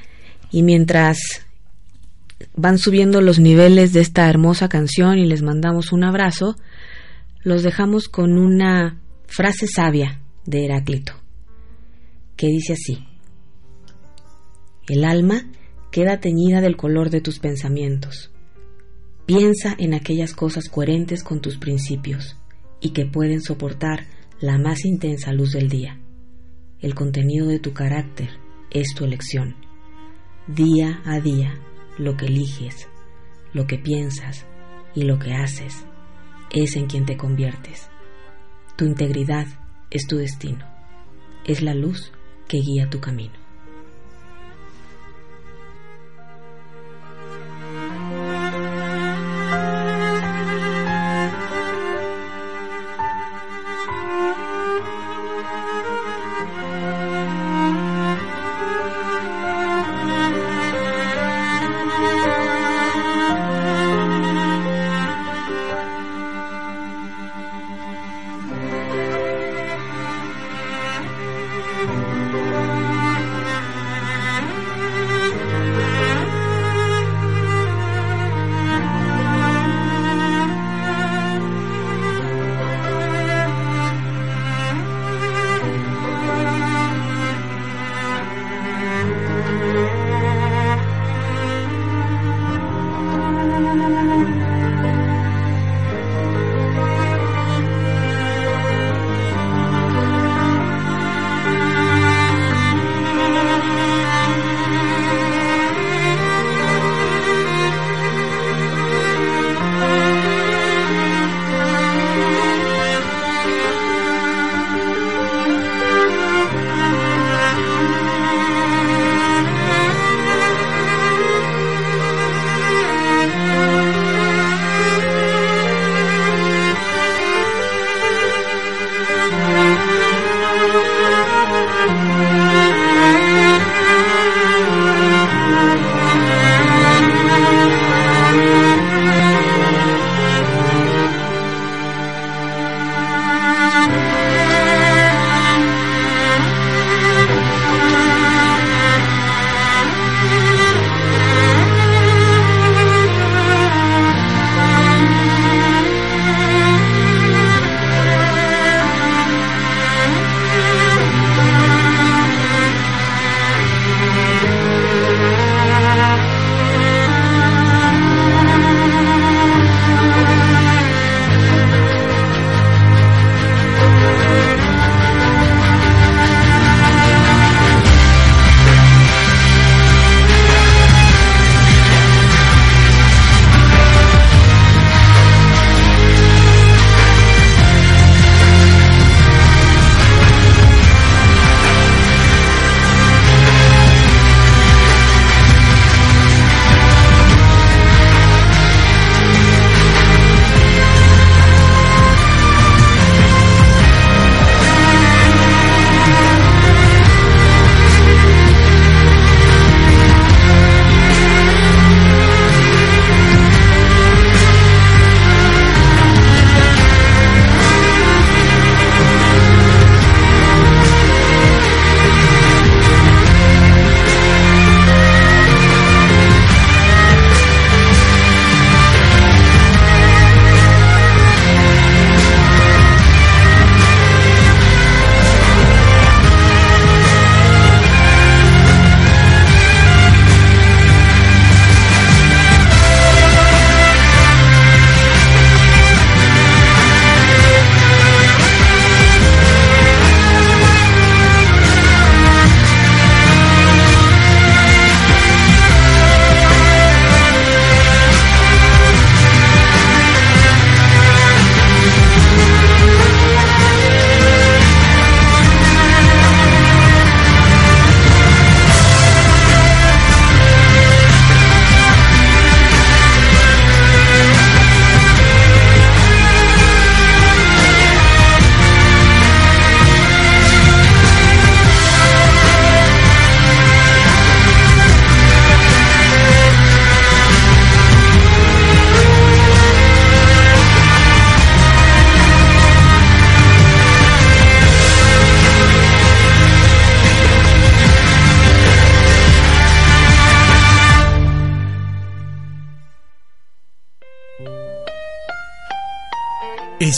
y 0.50 0.62
mientras 0.62 1.18
van 2.56 2.78
subiendo 2.78 3.20
los 3.20 3.40
niveles 3.40 3.92
de 3.92 4.00
esta 4.00 4.30
hermosa 4.30 4.70
canción 4.70 5.18
y 5.18 5.26
les 5.26 5.42
mandamos 5.42 5.92
un 5.92 6.02
abrazo, 6.02 6.56
los 7.42 7.62
dejamos 7.62 8.08
con 8.08 8.38
una 8.38 9.02
frase 9.26 9.66
sabia 9.66 10.22
de 10.46 10.64
Heráclito, 10.64 11.12
que 12.36 12.46
dice 12.46 12.72
así, 12.72 13.06
el 14.88 15.04
alma 15.04 15.50
queda 15.90 16.20
teñida 16.20 16.60
del 16.60 16.76
color 16.76 17.10
de 17.10 17.20
tus 17.20 17.38
pensamientos, 17.38 18.34
Piensa 19.26 19.74
en 19.78 19.94
aquellas 19.94 20.34
cosas 20.34 20.68
coherentes 20.68 21.24
con 21.24 21.40
tus 21.40 21.56
principios 21.56 22.36
y 22.82 22.90
que 22.90 23.06
pueden 23.06 23.40
soportar 23.40 24.04
la 24.38 24.58
más 24.58 24.84
intensa 24.84 25.32
luz 25.32 25.52
del 25.52 25.70
día. 25.70 25.98
El 26.80 26.94
contenido 26.94 27.46
de 27.46 27.58
tu 27.58 27.72
carácter 27.72 28.28
es 28.70 28.94
tu 28.94 29.04
elección. 29.04 29.56
Día 30.46 31.00
a 31.06 31.20
día, 31.20 31.54
lo 31.96 32.18
que 32.18 32.26
eliges, 32.26 32.86
lo 33.54 33.66
que 33.66 33.78
piensas 33.78 34.44
y 34.94 35.04
lo 35.04 35.18
que 35.18 35.32
haces 35.32 35.86
es 36.50 36.76
en 36.76 36.86
quien 36.86 37.06
te 37.06 37.16
conviertes. 37.16 37.88
Tu 38.76 38.84
integridad 38.84 39.46
es 39.90 40.06
tu 40.06 40.18
destino. 40.18 40.66
Es 41.46 41.62
la 41.62 41.72
luz 41.72 42.12
que 42.46 42.58
guía 42.58 42.90
tu 42.90 43.00
camino. 43.00 43.43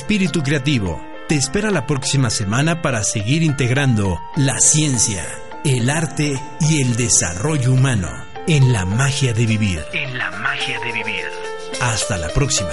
Espíritu 0.07 0.41
Creativo 0.41 1.05
te 1.29 1.35
espera 1.35 1.73
la 1.73 1.85
próxima 1.85 2.31
semana 2.31 2.81
para 2.81 3.03
seguir 3.03 3.43
integrando 3.43 4.21
la 4.37 4.61
ciencia, 4.61 5.27
el 5.65 5.91
arte 5.91 6.41
y 6.61 6.81
el 6.81 6.95
desarrollo 6.95 7.73
humano 7.73 8.09
en 8.47 8.73
la 8.73 8.85
magia 8.85 9.33
de 9.33 9.47
vivir. 9.47 9.85
En 9.93 10.17
la 10.17 10.31
magia 10.31 10.79
de 10.79 10.93
vivir. 10.93 11.25
Hasta 11.81 12.19
la 12.19 12.29
próxima. 12.29 12.71